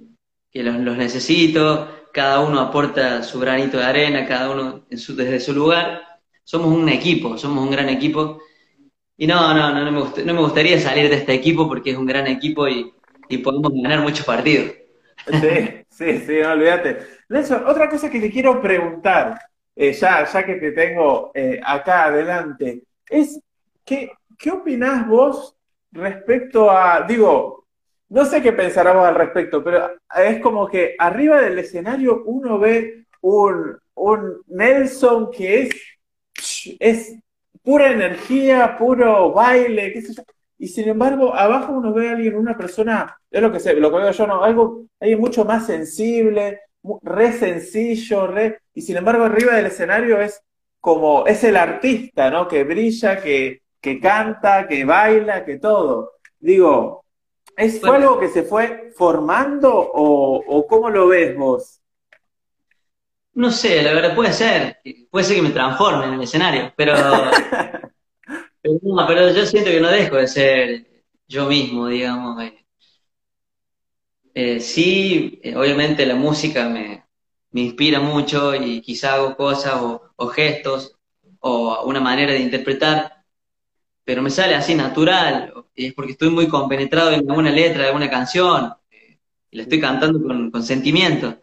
que 0.52 0.64
los, 0.64 0.98
necesito, 0.98 2.10
cada 2.14 2.42
uno 2.42 2.60
aporta 2.60 3.24
su 3.24 3.40
granito 3.40 3.78
de 3.78 3.86
arena, 3.86 4.26
cada 4.26 4.52
uno 4.52 4.86
desde 4.90 5.40
su 5.40 5.54
lugar. 5.54 6.04
Somos 6.44 6.68
un 6.68 6.90
equipo, 6.90 7.38
somos 7.38 7.64
un 7.64 7.72
gran 7.72 7.90
equipo. 7.90 8.42
Y 9.18 9.28
no, 9.28 9.54
no, 9.54 9.74
no, 9.74 9.84
no 9.84 9.92
me, 9.92 10.24
no 10.24 10.34
me 10.34 10.42
gustaría 10.42 10.80
salir 10.80 11.10
de 11.10 11.16
este 11.16 11.34
equipo 11.34 11.68
porque 11.68 11.92
es 11.92 11.98
un 11.98 12.06
gran 12.06 12.28
equipo 12.28 12.68
y, 12.68 12.94
y 13.30 13.38
podemos 13.40 13.72
ganar 13.74 14.02
muchos 14.02 14.26
partidos. 14.26 14.74
Sí, 15.26 15.86
sí, 15.90 16.20
sí, 16.20 16.34
no 16.42 16.52
olvídate. 16.52 17.00
Nelson, 17.30 17.64
otra 17.68 17.90
cosa 17.90 18.10
que 18.10 18.20
te 18.20 18.32
quiero 18.32 18.62
preguntar, 18.62 19.40
eh, 19.76 19.94
ya, 19.94 20.26
ya 20.26 20.46
que 20.46 20.56
te 20.56 20.72
tengo 20.72 21.32
eh, 21.34 21.60
acá 21.64 22.06
adelante, 22.06 22.84
es 23.10 23.40
¿qué, 23.88 24.12
¿qué 24.38 24.52
opinás 24.52 25.08
vos 25.08 25.56
respecto 25.92 26.70
a, 26.70 27.02
digo, 27.08 27.66
no 28.10 28.26
sé 28.26 28.42
qué 28.42 28.54
pensarás 28.54 28.96
al 28.96 29.16
respecto, 29.16 29.64
pero 29.64 29.90
es 30.16 30.40
como 30.42 30.68
que 30.68 30.96
arriba 31.00 31.42
del 31.42 31.58
escenario 31.60 32.24
uno 32.26 32.60
ve 32.60 33.06
un, 33.22 33.78
un 33.96 34.42
Nelson 34.48 35.32
que 35.32 35.64
es, 35.64 36.78
es 36.80 37.16
pura 37.64 37.92
energía, 37.92 38.78
puro 38.78 39.32
baile, 39.32 39.92
qué 39.94 40.02
sé 40.02 40.14
yo. 40.14 40.24
Y 40.60 40.68
sin 40.70 40.90
embargo, 40.90 41.36
abajo 41.36 41.74
uno 41.74 41.94
ve 41.94 42.10
a 42.10 42.12
alguien, 42.14 42.36
una 42.36 42.58
persona, 42.58 43.18
es 43.30 43.42
lo 43.42 43.52
que 43.52 43.60
sé, 43.60 43.76
lo 43.76 43.92
que 43.92 43.98
veo 43.98 44.12
yo, 44.12 44.28
no, 44.28 44.44
algo, 44.44 44.86
alguien 45.00 45.20
mucho 45.20 45.46
más 45.46 45.68
sensible, 45.68 46.62
re 47.04 47.32
sencillo, 47.34 48.28
re, 48.28 48.62
y 48.74 48.82
sin 48.82 48.98
embargo 48.98 49.26
arriba 49.26 49.56
del 49.56 49.68
escenario 49.68 50.20
es 50.20 50.42
como, 50.80 51.28
es 51.28 51.44
el 51.44 51.58
artista, 51.58 52.32
¿no? 52.32 52.48
Que 52.48 52.64
brilla, 52.64 53.22
que, 53.22 53.62
que 53.82 54.00
canta, 54.00 54.68
que 54.68 54.86
baila, 54.86 55.46
que 55.46 55.58
todo. 55.58 56.14
Digo, 56.40 57.06
¿es, 57.56 57.80
¿fue 57.80 57.96
algo 57.96 58.20
que 58.20 58.30
se 58.30 58.44
fue 58.44 58.92
formando 58.96 59.72
o, 59.74 60.44
o 60.46 60.68
cómo 60.68 60.90
lo 60.90 61.08
ves 61.08 61.36
vos? 61.36 61.82
No 63.34 63.52
sé, 63.52 63.84
la 63.84 63.94
verdad 63.94 64.16
puede 64.16 64.34
ser, 64.34 64.80
puede 65.12 65.26
ser 65.26 65.36
que 65.36 65.42
me 65.44 65.52
transforme 65.52 66.06
en 66.06 66.14
el 66.14 66.22
escenario, 66.22 66.74
pero 66.76 66.94
No, 68.82 69.06
pero 69.08 69.32
yo 69.34 69.46
siento 69.46 69.70
que 69.72 69.80
no 69.80 69.90
dejo 69.90 70.18
de 70.18 70.28
ser 70.28 70.88
yo 71.28 71.48
mismo, 71.48 71.88
digamos. 71.88 72.42
Eh, 72.44 72.66
eh, 74.34 74.60
sí, 74.60 75.40
eh, 75.44 75.56
obviamente 75.56 76.06
la 76.06 76.16
música 76.16 76.68
me, 76.70 77.06
inspira 77.54 78.00
mucho 78.00 78.54
y 78.56 78.82
quizá 78.82 79.16
hago 79.16 79.36
cosas 79.36 79.76
o, 79.82 80.28
gestos 80.28 80.96
o 81.40 81.84
una 81.86 82.00
manera 82.00 82.34
de 82.34 82.40
interpretar, 82.40 83.17
pero 84.08 84.22
me 84.22 84.30
sale 84.30 84.56
así 84.56 84.74
natural, 84.74 85.54
y 85.76 85.88
es 85.88 85.94
porque 85.94 86.14
estoy 86.14 86.30
muy 86.30 86.48
compenetrado 86.48 87.12
en 87.12 87.30
alguna 87.30 87.52
letra 87.52 87.82
de 87.82 87.88
alguna 87.88 88.10
canción 88.10 88.74
y 89.52 89.58
la 89.58 89.64
estoy 89.64 89.82
cantando 89.82 90.24
con, 90.24 90.64
sentimiento. 90.64 91.36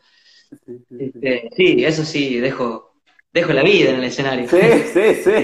Este, 0.98 1.50
sí, 1.54 1.84
eso 1.84 2.06
sí, 2.06 2.40
dejo, 2.40 2.94
dejo 3.30 3.52
la 3.52 3.62
vida 3.62 3.90
en 3.90 3.96
el 3.96 4.04
escenario. 4.04 4.48
Sí, 4.48 4.56
sí, 4.94 5.14
sí. 5.22 5.34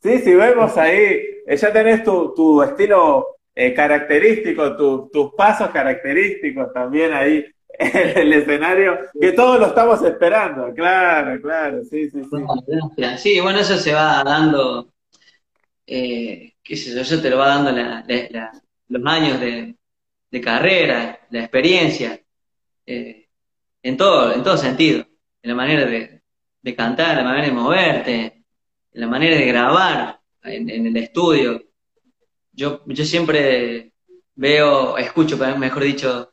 Sí, 0.00 0.18
sí, 0.20 0.32
vemos 0.32 0.76
ahí, 0.76 1.18
eh, 1.44 1.56
ya 1.56 1.72
tenés 1.72 2.04
tu, 2.04 2.62
estilo 2.62 3.26
eh, 3.52 3.74
característico, 3.74 4.76
tus 4.76 5.34
pasos 5.34 5.70
característicos 5.70 6.72
también 6.72 7.12
ahí 7.12 7.44
en 7.80 8.16
el 8.16 8.32
escenario, 8.32 8.96
que 9.20 9.32
todos 9.32 9.58
lo 9.58 9.66
estamos 9.66 10.00
esperando, 10.04 10.72
claro, 10.72 11.42
claro, 11.42 11.82
sí, 11.82 12.08
sí, 12.10 12.22
sí. 12.22 13.16
Sí, 13.18 13.40
bueno, 13.40 13.58
eso 13.58 13.76
se 13.76 13.92
va 13.92 14.22
dando, 14.22 14.92
eh, 15.84 16.49
qué 16.62 16.76
sé 16.76 16.94
yo, 16.94 17.00
eso 17.00 17.20
te 17.20 17.30
lo 17.30 17.38
va 17.38 17.48
dando 17.48 17.72
los 18.88 19.06
años 19.06 19.40
de, 19.40 19.76
carrera, 20.40 21.26
la 21.30 21.40
experiencia, 21.40 22.20
en 22.86 23.96
todo, 23.96 24.32
en 24.34 24.42
todo 24.42 24.56
sentido, 24.56 25.06
en 25.42 25.50
la 25.50 25.54
manera 25.54 25.84
de, 25.86 26.22
de 26.62 26.74
cantar, 26.74 27.16
la 27.16 27.24
manera 27.24 27.46
de 27.46 27.52
moverte, 27.52 28.44
la 28.92 29.06
manera 29.06 29.36
de 29.36 29.46
grabar 29.46 30.20
en, 30.42 30.86
el 30.86 30.96
estudio. 30.96 31.62
Yo, 32.52 32.82
yo 32.86 33.04
siempre 33.04 33.92
veo, 34.34 34.98
escucho, 34.98 35.36
mejor 35.36 35.84
dicho, 35.84 36.32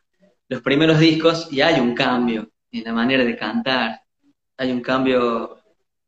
los 0.50 0.62
primeros 0.62 1.00
discos 1.00 1.50
y 1.52 1.62
hay 1.62 1.80
un 1.80 1.94
cambio 1.94 2.50
en 2.72 2.84
la 2.84 2.94
manera 2.94 3.24
de 3.24 3.38
cantar, 3.38 4.02
hay 4.58 4.72
un 4.72 4.82
cambio 4.82 5.60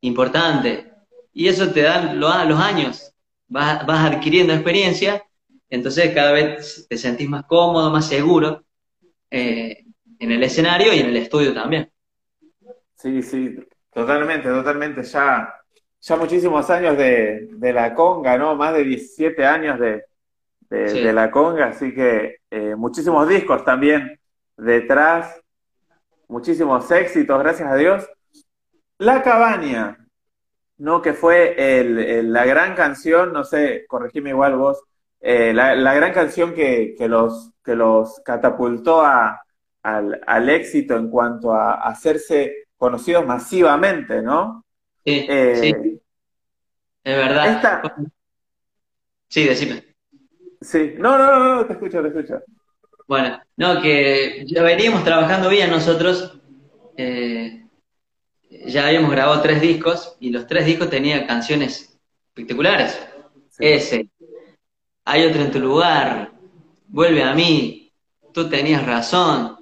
importante. 0.02 0.92
Y 1.34 1.48
eso 1.48 1.72
te 1.72 1.82
da 1.82 2.14
los 2.14 2.60
años, 2.60 3.14
vas, 3.50 3.86
vas 3.86 4.12
adquiriendo 4.12 4.54
experiencia, 4.54 5.24
entonces 5.70 6.14
cada 6.14 6.32
vez 6.32 6.88
te 6.90 6.98
sentís 6.98 7.30
más 7.30 7.46
cómodo, 7.46 7.92
más 7.92 8.08
seguro 8.08 8.64
eh, 9.30 9.86
en 10.18 10.32
el 10.32 10.42
escenario 10.42 10.94
y 10.94 11.00
en 11.00 11.08
el 11.08 11.18
estudio 11.18 11.54
también. 11.54 11.92
Sí, 12.96 13.22
sí, 13.22 13.58
totalmente, 13.92 14.50
totalmente. 14.50 15.04
Ya 15.04 15.54
ya 16.02 16.16
muchísimos 16.16 16.70
años 16.70 16.98
de, 16.98 17.74
la 17.74 17.94
conga, 17.94 18.38
¿no? 18.38 18.56
Más 18.56 18.74
de 18.74 18.84
17 18.84 19.46
años 19.46 19.80
de, 19.80 21.14
la 21.14 21.30
conga, 21.32 21.68
así 21.68 21.94
que 21.94 22.38
eh, 22.50 22.76
muchísimos 22.76 23.28
discos 23.28 23.66
también 23.66 24.20
detrás, 24.56 25.42
muchísimos 26.28 26.90
éxitos, 26.92 27.40
gracias 27.40 27.70
a 27.70 27.76
Dios. 27.76 28.10
La 28.98 29.24
Cabaña, 29.24 29.99
¿no? 30.80 31.02
Que 31.02 31.14
fue 31.14 31.56
la 32.24 32.46
gran 32.46 32.76
canción, 32.76 33.32
no 33.32 33.44
sé, 33.44 33.86
corregime 33.88 34.32
igual 34.32 34.56
vos, 34.58 34.84
eh, 35.22 35.54
la, 35.54 35.94
gran 35.94 36.14
canción 36.14 36.54
que, 36.54 36.96
los, 37.00 37.52
que 37.64 37.76
los 37.76 38.22
catapultó 38.24 39.02
a, 39.02 39.42
al, 39.84 40.50
éxito 40.50 40.96
en 40.96 41.10
cuanto 41.10 41.54
a 41.54 41.74
hacerse 41.74 42.68
conocidos 42.78 43.26
masivamente, 43.26 44.22
¿no? 44.22 44.66
Sí, 45.06 45.20
sí. 45.22 45.28
Eh, 45.30 46.00
es 47.04 47.18
verdad. 47.18 47.82
Sí, 49.28 49.44
decime. 49.46 49.84
Sí, 50.62 50.96
no, 50.98 51.18
no, 51.18 51.40
no, 51.40 51.56
no, 51.56 51.66
te 51.66 51.74
escucho, 51.74 52.02
te 52.02 52.08
escucho. 52.08 52.42
Bueno, 53.08 53.42
no, 53.58 53.82
que 53.82 54.44
ya 54.46 54.64
veníamos 54.64 55.04
trabajando 55.04 55.50
bien 55.50 55.70
nosotros. 55.70 56.40
Eh, 56.98 57.66
ya 58.50 58.88
habíamos 58.88 59.12
grabado 59.12 59.42
tres 59.42 59.62
discos 59.62 60.16
y 60.20 60.32
los 60.32 60.48
tres 60.48 60.66
discos 60.66 60.90
tenían 60.90 61.28
canciones 61.28 62.00
espectaculares. 62.30 63.00
Ese, 63.58 64.10
Hay 65.06 65.26
otro 65.26 65.42
en 65.42 65.52
tu 65.52 65.60
lugar, 65.60 66.32
Vuelve 66.88 67.24
a 67.24 67.34
mí, 67.34 67.94
Tú 68.34 68.50
tenías 68.50 68.86
razón, 68.86 69.58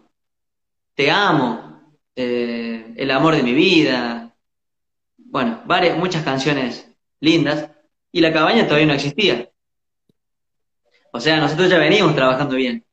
Te 0.95 1.11
amo, 1.11 1.97
eh, 2.15 2.93
El 2.95 3.11
amor 3.11 3.35
de 3.35 3.43
mi 3.43 3.53
vida, 3.53 4.35
bueno, 5.17 5.61
varias, 5.65 5.97
muchas 5.97 6.23
canciones 6.23 6.89
lindas, 7.19 7.69
y 8.11 8.21
la 8.21 8.31
cabaña 8.31 8.65
todavía 8.65 8.88
no 8.88 8.93
existía. 8.93 9.49
O 11.11 11.19
sea, 11.19 11.39
nosotros 11.39 11.69
ya 11.69 11.77
venimos 11.77 12.15
trabajando 12.15 12.55
bien. 12.55 12.85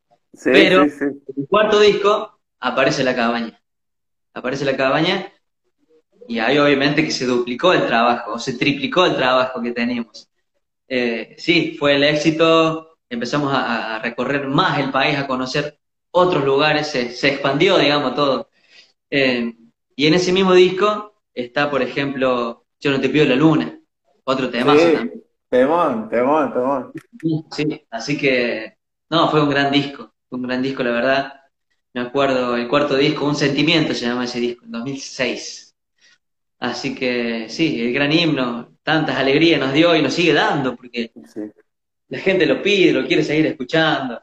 pero 0.42 0.82
en 0.82 1.22
el 1.36 1.46
cuarto 1.48 1.78
disco 1.78 2.40
aparece 2.58 3.04
la 3.04 3.14
cabaña. 3.14 3.60
Aparece 4.32 4.64
la 4.64 4.76
cabaña 4.76 5.32
y 6.26 6.38
ahí 6.38 6.58
obviamente 6.58 7.04
que 7.04 7.10
se 7.10 7.26
duplicó 7.26 7.72
el 7.72 7.86
trabajo, 7.86 8.34
o 8.34 8.38
se 8.38 8.54
triplicó 8.54 9.04
el 9.06 9.16
trabajo 9.16 9.60
que 9.62 9.72
teníamos. 9.72 10.28
Eh, 10.88 11.34
sí, 11.38 11.76
fue 11.78 11.96
el 11.96 12.04
éxito, 12.04 12.98
empezamos 13.08 13.52
a, 13.54 13.98
recorrer 14.00 14.46
más 14.46 14.78
el 14.78 14.90
país, 14.90 15.16
a 15.18 15.26
conocer 15.26 15.78
otros 16.10 16.44
lugares, 16.44 16.88
se, 16.88 17.28
expandió, 17.28 17.78
digamos, 17.78 18.14
todo. 18.14 18.48
Eh, 19.10 19.52
y 19.96 20.06
en 20.06 20.14
ese 20.14 20.32
mismo 20.32 20.54
disco 20.54 21.20
está, 21.32 21.70
por 21.70 21.82
ejemplo, 21.82 22.66
Yo 22.80 22.90
no 22.90 23.00
te 23.00 23.08
pido 23.08 23.24
la 23.24 23.36
luna, 23.36 23.78
otro 24.24 24.50
tema 24.50 24.76
también. 24.76 25.24
Temón, 25.48 26.08
temón, 26.08 26.52
temón. 26.52 26.92
Sí, 27.50 27.86
así 27.90 28.18
que, 28.18 28.76
no, 29.08 29.30
fue 29.30 29.42
un 29.42 29.50
gran 29.50 29.70
disco, 29.70 30.12
fue 30.28 30.38
un 30.38 30.46
gran 30.46 30.62
disco, 30.62 30.82
la 30.82 30.90
verdad. 30.90 31.40
Me 31.92 32.00
acuerdo, 32.00 32.56
el 32.56 32.66
cuarto 32.66 32.96
disco, 32.96 33.24
Un 33.24 33.36
Sentimiento 33.36 33.94
se 33.94 34.06
llama 34.06 34.24
ese 34.24 34.40
disco, 34.40 34.64
en 34.64 34.72
2006. 34.72 35.63
Así 36.64 36.94
que, 36.94 37.46
sí, 37.50 37.80
el 37.82 37.92
gran 37.92 38.10
himno, 38.10 38.78
tantas 38.82 39.16
alegrías 39.16 39.60
nos 39.60 39.74
dio 39.74 39.94
y 39.94 40.00
nos 40.00 40.14
sigue 40.14 40.32
dando, 40.32 40.74
porque 40.74 41.10
la 42.08 42.18
gente 42.18 42.46
lo 42.46 42.62
pide, 42.62 42.92
lo 42.92 43.06
quiere 43.06 43.22
seguir 43.22 43.46
escuchando. 43.46 44.18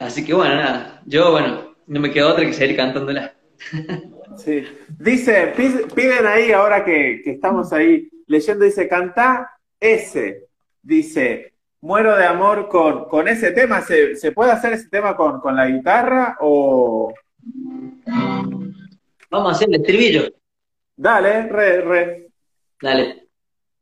Así 0.00 0.24
que, 0.24 0.34
bueno, 0.34 0.56
nada, 0.56 1.00
yo, 1.06 1.30
bueno, 1.30 1.76
no 1.86 2.00
me 2.00 2.10
queda 2.10 2.26
otra 2.28 2.44
que 2.44 2.52
seguir 2.52 2.76
cantándola. 2.76 3.34
Sí. 4.38 4.64
Dice, 4.98 5.52
piden 5.94 6.26
ahí, 6.26 6.52
ahora 6.52 6.82
que, 6.86 7.20
estamos 7.26 7.70
ahí 7.70 8.08
leyendo, 8.26 8.64
dice, 8.64 8.88
canta 8.88 9.58
ese. 9.78 10.48
Dice, 10.80 11.52
Muero 11.82 12.16
de 12.16 12.24
amor 12.24 12.66
con, 12.70 13.10
con 13.10 13.28
ese 13.28 13.50
tema. 13.50 13.82
¿Se, 13.82 14.16
¿Se, 14.16 14.32
puede 14.32 14.50
hacer 14.52 14.72
ese 14.72 14.88
tema 14.88 15.14
con, 15.14 15.38
con 15.38 15.54
la 15.54 15.68
guitarra 15.68 16.38
o...? 16.40 17.12
Vamos 19.30 19.52
a 19.52 19.54
hacer 19.54 19.68
el 19.68 19.74
estribillo. 19.74 20.32
Dale, 21.02 21.48
re, 21.48 21.80
re. 21.80 22.30
Dale. 22.80 23.26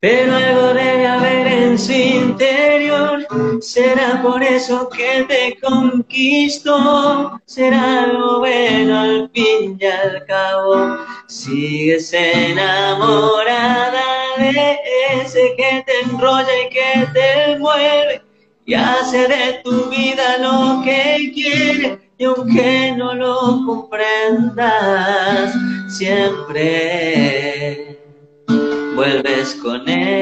Pero 0.01 0.35
algo 0.35 0.69
debe 0.69 1.07
haber 1.07 1.47
en 1.49 1.79
su 1.79 1.93
interior, 1.93 3.27
será 3.61 4.23
por 4.23 4.43
eso 4.43 4.89
que 4.89 5.27
te 5.29 5.59
conquisto, 5.61 7.39
será 7.45 8.05
algo 8.05 8.39
bueno 8.39 9.01
al 9.01 9.31
fin 9.35 9.77
y 9.79 9.85
al 9.85 10.25
cabo. 10.25 10.97
Sigues 11.27 12.11
enamorada 12.15 14.03
de 14.39 14.79
ese 15.21 15.55
que 15.59 15.85
te 15.85 16.01
enrolla 16.01 16.49
y 16.65 16.71
que 16.71 17.07
te 17.13 17.59
mueve 17.59 18.23
y 18.65 18.73
hace 18.73 19.29
de 19.29 19.61
tu 19.63 19.91
vida 19.91 20.39
lo 20.39 20.81
que 20.83 21.33
quiere. 21.35 21.99
Y 22.17 22.25
aunque 22.25 22.93
no 22.97 23.15
lo 23.15 23.63
comprendas, 23.67 25.55
siempre 25.91 27.87
vuelves 28.95 29.55
con 29.57 29.89
él. 29.89 30.21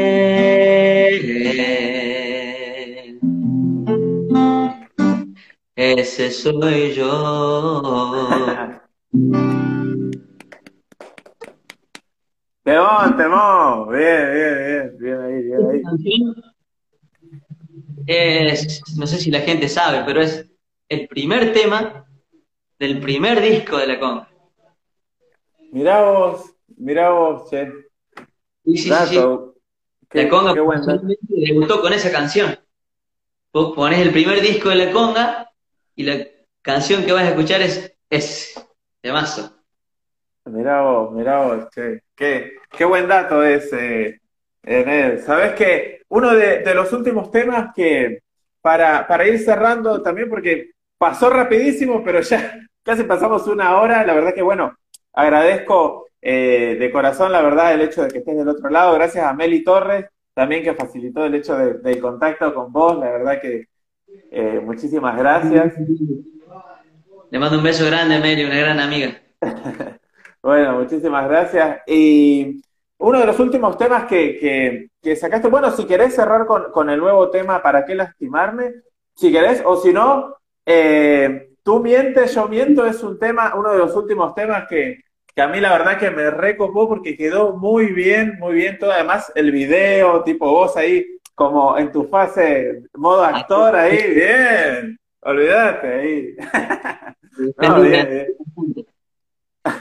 Ese 5.76 6.30
soy 6.30 6.94
yo. 6.94 7.82
Temón, 12.64 13.16
temón. 13.16 13.88
Bien, 13.90 14.32
bien, 14.32 14.58
bien. 14.58 14.96
Bien 14.98 15.20
ahí, 15.20 15.42
bien 15.42 15.60
ahí. 15.70 15.82
Es, 18.06 18.82
no 18.96 19.06
sé 19.06 19.18
si 19.18 19.30
la 19.30 19.40
gente 19.40 19.68
sabe, 19.68 20.02
pero 20.06 20.22
es 20.22 20.50
el 20.88 21.06
primer 21.08 21.52
tema 21.52 22.06
del 22.78 23.00
primer 23.00 23.40
disco 23.40 23.76
de 23.76 23.86
la 23.86 24.00
conga. 24.00 24.28
Mirá 25.70 26.02
vos, 26.02 26.54
mirá 26.76 27.10
vos, 27.10 27.50
che. 27.50 27.70
Sí, 28.64 28.76
sí, 28.76 28.90
sí, 29.08 29.20
la 30.12 30.28
conga 30.28 30.54
debutó 31.28 31.80
con 31.80 31.92
esa 31.92 32.10
canción. 32.10 32.58
Vos 33.52 33.74
ponés 33.74 34.00
el 34.00 34.12
primer 34.12 34.40
disco 34.40 34.70
de 34.70 34.76
la 34.76 34.92
conga 34.92 35.50
y 35.94 36.04
la 36.04 36.26
canción 36.62 37.04
que 37.04 37.12
vas 37.12 37.24
a 37.24 37.30
escuchar 37.30 37.60
es, 37.60 37.94
es 38.08 38.54
de 39.02 39.12
mazo. 39.12 39.52
Mirá 40.46 40.82
vos, 40.82 41.12
mirá 41.12 41.46
vos, 41.46 41.68
che. 41.70 42.02
Qué, 42.14 42.52
qué 42.70 42.84
buen 42.84 43.06
dato 43.06 43.42
ese, 43.42 44.20
Enel. 44.62 45.20
Sabés 45.20 45.52
que 45.52 46.02
uno 46.08 46.34
de, 46.34 46.60
de, 46.60 46.74
los 46.74 46.92
últimos 46.92 47.30
temas 47.30 47.72
que, 47.74 48.20
para, 48.62 49.06
para 49.06 49.26
ir 49.26 49.38
cerrando 49.38 50.02
también, 50.02 50.28
porque 50.30 50.70
pasó 50.96 51.28
rapidísimo, 51.30 52.02
pero 52.02 52.20
ya 52.20 52.58
casi 52.82 53.04
pasamos 53.04 53.46
una 53.46 53.78
hora, 53.78 54.04
la 54.04 54.14
verdad 54.14 54.34
que 54.34 54.42
bueno, 54.42 54.74
agradezco 55.18 56.06
eh, 56.22 56.76
de 56.78 56.92
corazón, 56.92 57.32
la 57.32 57.42
verdad, 57.42 57.74
el 57.74 57.80
hecho 57.80 58.02
de 58.02 58.08
que 58.08 58.18
estés 58.18 58.36
del 58.36 58.48
otro 58.48 58.70
lado. 58.70 58.94
Gracias 58.94 59.24
a 59.24 59.34
Meli 59.34 59.64
Torres, 59.64 60.06
también 60.32 60.62
que 60.62 60.74
facilitó 60.74 61.24
el 61.24 61.34
hecho 61.34 61.56
de, 61.58 61.74
del 61.74 62.00
contacto 62.00 62.54
con 62.54 62.72
vos. 62.72 62.96
La 62.98 63.10
verdad 63.10 63.40
que 63.40 63.66
eh, 64.30 64.60
muchísimas 64.64 65.18
gracias. 65.18 65.74
Le 67.30 67.38
mando 67.38 67.58
un 67.58 67.64
beso 67.64 67.84
grande, 67.86 68.20
Meli, 68.20 68.44
una 68.44 68.58
gran 68.58 68.78
amiga. 68.78 69.20
bueno, 70.42 70.78
muchísimas 70.78 71.28
gracias. 71.28 71.80
Y 71.88 72.62
uno 72.98 73.18
de 73.18 73.26
los 73.26 73.40
últimos 73.40 73.76
temas 73.76 74.04
que, 74.04 74.88
que, 75.02 75.16
sacaste, 75.16 75.48
bueno, 75.48 75.72
si 75.72 75.84
querés 75.84 76.14
cerrar 76.14 76.46
con, 76.46 76.70
con, 76.70 76.90
el 76.90 77.00
nuevo 77.00 77.28
tema, 77.28 77.60
¿para 77.60 77.84
qué 77.84 77.96
lastimarme? 77.96 78.72
Si 79.16 79.32
querés, 79.32 79.62
o 79.64 79.76
si 79.76 79.92
no, 79.92 80.36
eh, 80.64 81.50
tú 81.64 81.80
mientes, 81.80 82.34
yo 82.34 82.46
miento, 82.46 82.86
es 82.86 83.02
un 83.02 83.18
tema, 83.18 83.54
uno 83.56 83.72
de 83.72 83.78
los 83.78 83.96
últimos 83.96 84.34
temas 84.34 84.66
que, 84.68 85.00
que 85.38 85.42
a 85.42 85.46
mí 85.46 85.60
la 85.60 85.70
verdad 85.70 86.00
que 86.00 86.10
me 86.10 86.32
recopó 86.32 86.88
porque 86.88 87.16
quedó 87.16 87.56
muy 87.56 87.92
bien, 87.92 88.38
muy 88.40 88.54
bien 88.54 88.76
todo. 88.76 88.90
Además, 88.90 89.30
el 89.36 89.52
video, 89.52 90.24
tipo 90.24 90.50
vos 90.50 90.76
ahí, 90.76 91.06
como 91.32 91.78
en 91.78 91.92
tu 91.92 92.08
fase, 92.08 92.82
modo 92.94 93.22
actor 93.22 93.76
ahí, 93.76 94.14
bien. 94.14 94.98
Olvídate 95.20 95.86
ahí. 95.86 96.34
no, 97.56 97.82
bien, 97.82 98.08
bien. 98.10 98.26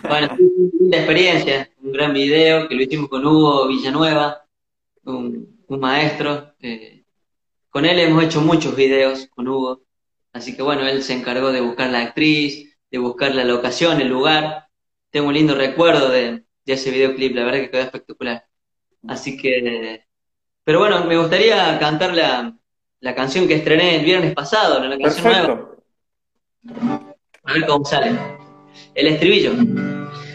Bueno, 0.08 0.38
una 0.80 0.98
experiencia, 0.98 1.68
un 1.82 1.92
gran 1.92 2.14
video 2.14 2.68
que 2.68 2.76
lo 2.76 2.84
hicimos 2.84 3.10
con 3.10 3.26
Hugo 3.26 3.68
Villanueva, 3.68 4.46
un, 5.06 5.64
un 5.66 5.80
maestro. 5.80 6.54
Eh, 6.60 7.04
con 7.72 7.84
él 7.84 7.98
hemos 7.98 8.26
hecho 8.26 8.42
muchos 8.42 8.76
videos, 8.76 9.26
con 9.32 9.48
Hugo. 9.48 9.82
Así 10.34 10.56
que 10.56 10.62
bueno, 10.62 10.86
él 10.86 11.02
se 11.02 11.14
encargó 11.14 11.52
de 11.52 11.62
buscar 11.62 11.90
la 11.90 12.02
actriz, 12.02 12.78
de 12.92 13.00
buscar 13.00 13.34
la 13.34 13.44
locación, 13.44 14.00
el 14.00 14.10
lugar 14.10 14.67
tengo 15.18 15.30
un 15.30 15.34
lindo 15.34 15.56
recuerdo 15.56 16.10
de, 16.10 16.44
ese 16.64 16.92
videoclip, 16.92 17.34
la 17.34 17.46
verdad 17.46 17.62
que 17.62 17.72
quedó 17.72 17.82
espectacular. 17.82 18.46
Así 19.08 19.36
que, 19.36 20.06
pero 20.64 20.78
bueno, 20.78 21.06
me 21.06 21.18
gustaría 21.18 21.80
cantar 21.80 22.14
la, 22.14 22.56
la 23.00 23.16
canción 23.16 23.48
que 23.48 23.56
estrené 23.56 23.96
el 23.96 24.06
viernes 24.06 24.36
pasado, 24.36 24.80
la 24.84 24.96
canción 24.96 25.26
nueva. 25.26 25.72
A 27.46 27.54
ver 27.54 27.66
cómo 27.66 27.84
sale. 27.84 28.12
El 28.94 29.08
estribillo. 29.08 29.54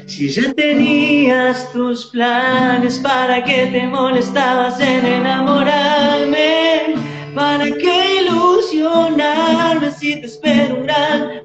Si 0.07 0.31
ya 0.31 0.53
tenías 0.53 1.71
tus 1.71 2.07
planes, 2.07 2.99
¿para 2.99 3.45
qué 3.45 3.67
te 3.67 3.87
molestabas 3.87 4.81
en 4.81 5.07
enamorarme? 5.07 6.97
¿Para 7.37 7.67
qué 7.67 8.02
si 10.03 10.17
te 10.21 10.27
espero 10.27 10.77
un 10.77 10.89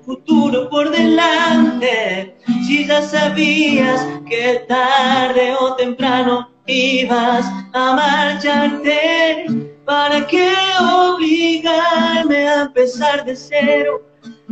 futuro 0.03 0.67
por 0.69 0.89
delante? 0.89 2.35
Si 2.65 2.85
ya 2.87 3.01
sabías 3.01 4.01
que 4.27 4.65
tarde 4.67 5.53
o 5.59 5.75
temprano 5.75 6.49
ibas 6.65 7.45
a 7.73 7.93
marcharte, 7.93 9.45
¿para 9.85 10.25
qué 10.25 10.53
obligarme 10.81 12.49
a 12.49 12.71
pesar 12.73 13.23
de 13.25 13.35
cero? 13.35 14.01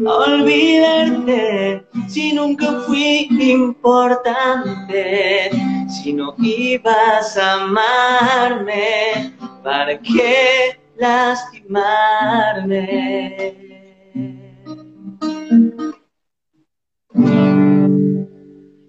A 0.05 0.11
olvidarte 0.29 1.83
si 2.07 2.33
nunca 2.33 2.81
fui 2.85 3.27
importante, 3.39 4.93
si 5.89 6.13
no 6.13 6.35
ibas 6.37 7.37
a 7.37 7.53
amarme, 7.53 9.33
¿para 9.63 9.97
qué 9.99 10.84
lastimarme. 11.05 12.77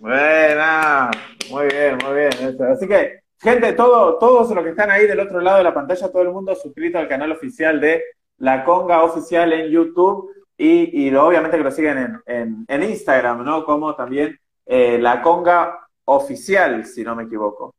Buena, 0.00 1.10
muy 1.50 1.66
bien, 1.66 1.98
muy 2.04 2.14
bien. 2.14 2.32
Así 2.72 2.88
que, 2.88 3.20
gente, 3.40 3.72
todo, 3.74 4.18
todos 4.18 4.50
los 4.50 4.64
que 4.64 4.70
están 4.70 4.90
ahí 4.90 5.06
del 5.06 5.20
otro 5.20 5.40
lado 5.40 5.58
de 5.58 5.64
la 5.64 5.74
pantalla, 5.74 6.10
todo 6.10 6.22
el 6.22 6.32
mundo 6.32 6.54
suscrito 6.54 6.98
al 6.98 7.08
canal 7.08 7.32
oficial 7.32 7.80
de 7.80 8.02
La 8.38 8.64
Conga 8.64 9.02
Oficial 9.02 9.52
en 9.52 9.70
YouTube 9.70 10.30
y, 10.56 11.06
y 11.06 11.14
obviamente 11.14 11.58
que 11.58 11.64
lo 11.64 11.70
siguen 11.70 12.22
en, 12.26 12.64
en, 12.66 12.82
Instagram, 12.82 13.44
¿no? 13.44 13.64
Como 13.64 13.94
también 13.94 14.38
eh, 14.64 14.98
La 14.98 15.20
Conga 15.20 15.86
Oficial, 16.06 16.86
si 16.86 17.02
no 17.04 17.14
me 17.14 17.24
equivoco. 17.24 17.75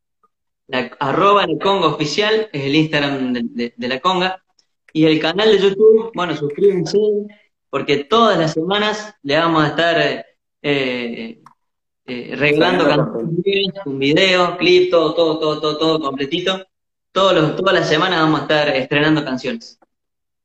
La, 0.68 0.92
arroba 1.00 1.48
la 1.48 1.58
conga 1.60 1.88
oficial 1.88 2.50
es 2.52 2.64
el 2.66 2.76
Instagram 2.76 3.34
de, 3.34 3.74
la 3.78 4.00
conga. 4.00 4.44
Y 4.94 5.06
el 5.06 5.20
canal 5.20 5.52
de 5.52 5.60
YouTube, 5.60 6.12
bueno, 6.14 6.36
suscríbanse, 6.36 6.98
porque 7.70 8.06
todas 8.06 8.38
las 8.38 8.54
semanas 8.54 9.16
le 9.24 9.38
vamos 9.38 9.64
a 9.64 9.68
estar 9.68 10.02
eh, 10.02 10.26
eh, 10.62 11.42
eh 12.06 12.36
regalando 12.36 12.86
canciones, 12.86 13.74
un 13.86 14.00
video, 14.00 14.58
clip, 14.58 14.92
todo, 14.92 15.14
todo, 15.14 15.40
todo, 15.40 15.62
todo, 15.62 15.78
todo 15.78 16.00
completito. 16.00 16.66
Todos 17.12 17.34
los, 17.34 17.56
todas 17.56 17.74
las 17.74 17.90
semanas 17.90 18.20
vamos 18.20 18.42
a 18.42 18.44
estar 18.44 18.70
estrenando 18.70 19.24
canciones. 19.24 19.80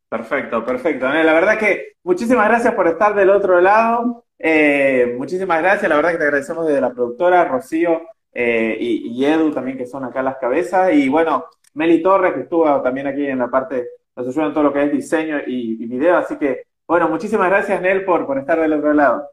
Perfecto, 0.09 0.65
perfecto. 0.65 1.09
La 1.09 1.33
verdad 1.33 1.59
que 1.59 1.97
muchísimas 2.03 2.47
gracias 2.49 2.75
por 2.75 2.87
estar 2.87 3.15
del 3.15 3.31
otro 3.31 3.61
lado. 3.61 4.27
Eh, 4.39 5.15
muchísimas 5.17 5.63
gracias, 5.63 5.89
la 5.89 5.97
verdad 5.97 6.11
que 6.11 6.19
te 6.19 6.25
agradecemos 6.25 6.67
desde 6.67 6.81
la 6.81 6.93
productora, 6.93 7.45
Rocío, 7.45 8.03
eh, 8.33 8.77
y, 8.81 9.25
Edu 9.25 9.51
también, 9.53 9.77
que 9.77 9.87
son 9.87 10.05
acá 10.05 10.23
las 10.23 10.37
cabezas, 10.37 10.93
y 10.95 11.09
bueno, 11.09 11.47
Meli 11.75 12.03
Torres, 12.03 12.35
que 12.35 12.41
estuvo 12.41 12.81
también 12.83 13.07
aquí 13.07 13.27
en 13.27 13.39
la 13.39 13.49
parte, 13.49 13.89
nos 14.17 14.29
ayuda 14.29 14.47
en 14.47 14.53
todo 14.53 14.65
lo 14.65 14.73
que 14.73 14.85
es 14.85 14.93
diseño 14.93 15.39
y, 15.47 15.87
video, 15.87 16.17
así 16.17 16.37
que, 16.37 16.65
bueno, 16.87 17.09
muchísimas 17.09 17.49
gracias, 17.49 17.81
Nel, 17.81 18.05
por, 18.05 18.27
por 18.27 18.39
estar 18.39 18.61
del 18.61 18.73
otro 18.73 18.93
lado. 18.93 19.29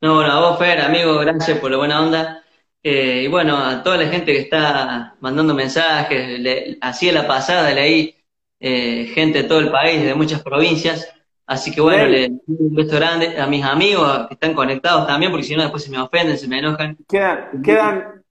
No, 0.00 0.16
bueno, 0.16 0.30
a 0.30 0.40
vos, 0.40 0.58
Fer, 0.58 0.80
amigo, 0.80 1.18
gracias 1.18 1.58
por 1.58 1.70
la 1.70 1.78
buena 1.78 2.02
onda. 2.02 2.42
Eh, 2.82 3.22
y 3.24 3.28
bueno, 3.28 3.56
a 3.56 3.82
toda 3.82 3.96
la 3.96 4.06
gente 4.06 4.32
que 4.32 4.40
está 4.40 5.16
mandando 5.20 5.54
mensajes, 5.54 6.38
le, 6.38 6.78
así 6.80 7.10
la 7.10 7.26
pasada 7.26 7.72
leí 7.72 8.14
eh, 8.60 9.06
gente 9.06 9.42
de 9.42 9.48
todo 9.48 9.58
el 9.58 9.70
país, 9.70 10.04
de 10.04 10.14
muchas 10.14 10.42
provincias. 10.42 11.12
Así 11.46 11.72
que 11.72 11.80
bueno, 11.80 12.06
le 12.06 12.28
un 12.46 12.74
beso 12.74 12.96
grande 12.96 13.40
a 13.40 13.46
mis 13.46 13.64
amigos 13.64 14.28
que 14.28 14.34
están 14.34 14.54
conectados 14.54 15.06
también, 15.06 15.32
porque 15.32 15.46
si 15.46 15.56
no 15.56 15.62
después 15.62 15.82
se 15.82 15.90
me 15.90 15.98
ofenden, 15.98 16.38
se 16.38 16.48
me 16.48 16.58
enojan. 16.58 16.96
Quedan, 17.08 17.62
quedan 17.62 18.24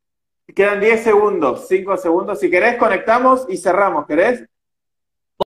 Quedan 0.53 0.79
10 0.79 1.03
segundos, 1.03 1.67
5 1.67 1.97
segundos. 1.97 2.39
Si 2.39 2.49
querés, 2.49 2.77
conectamos 2.77 3.45
y 3.49 3.57
cerramos. 3.57 4.05
¿Querés? 4.05 4.45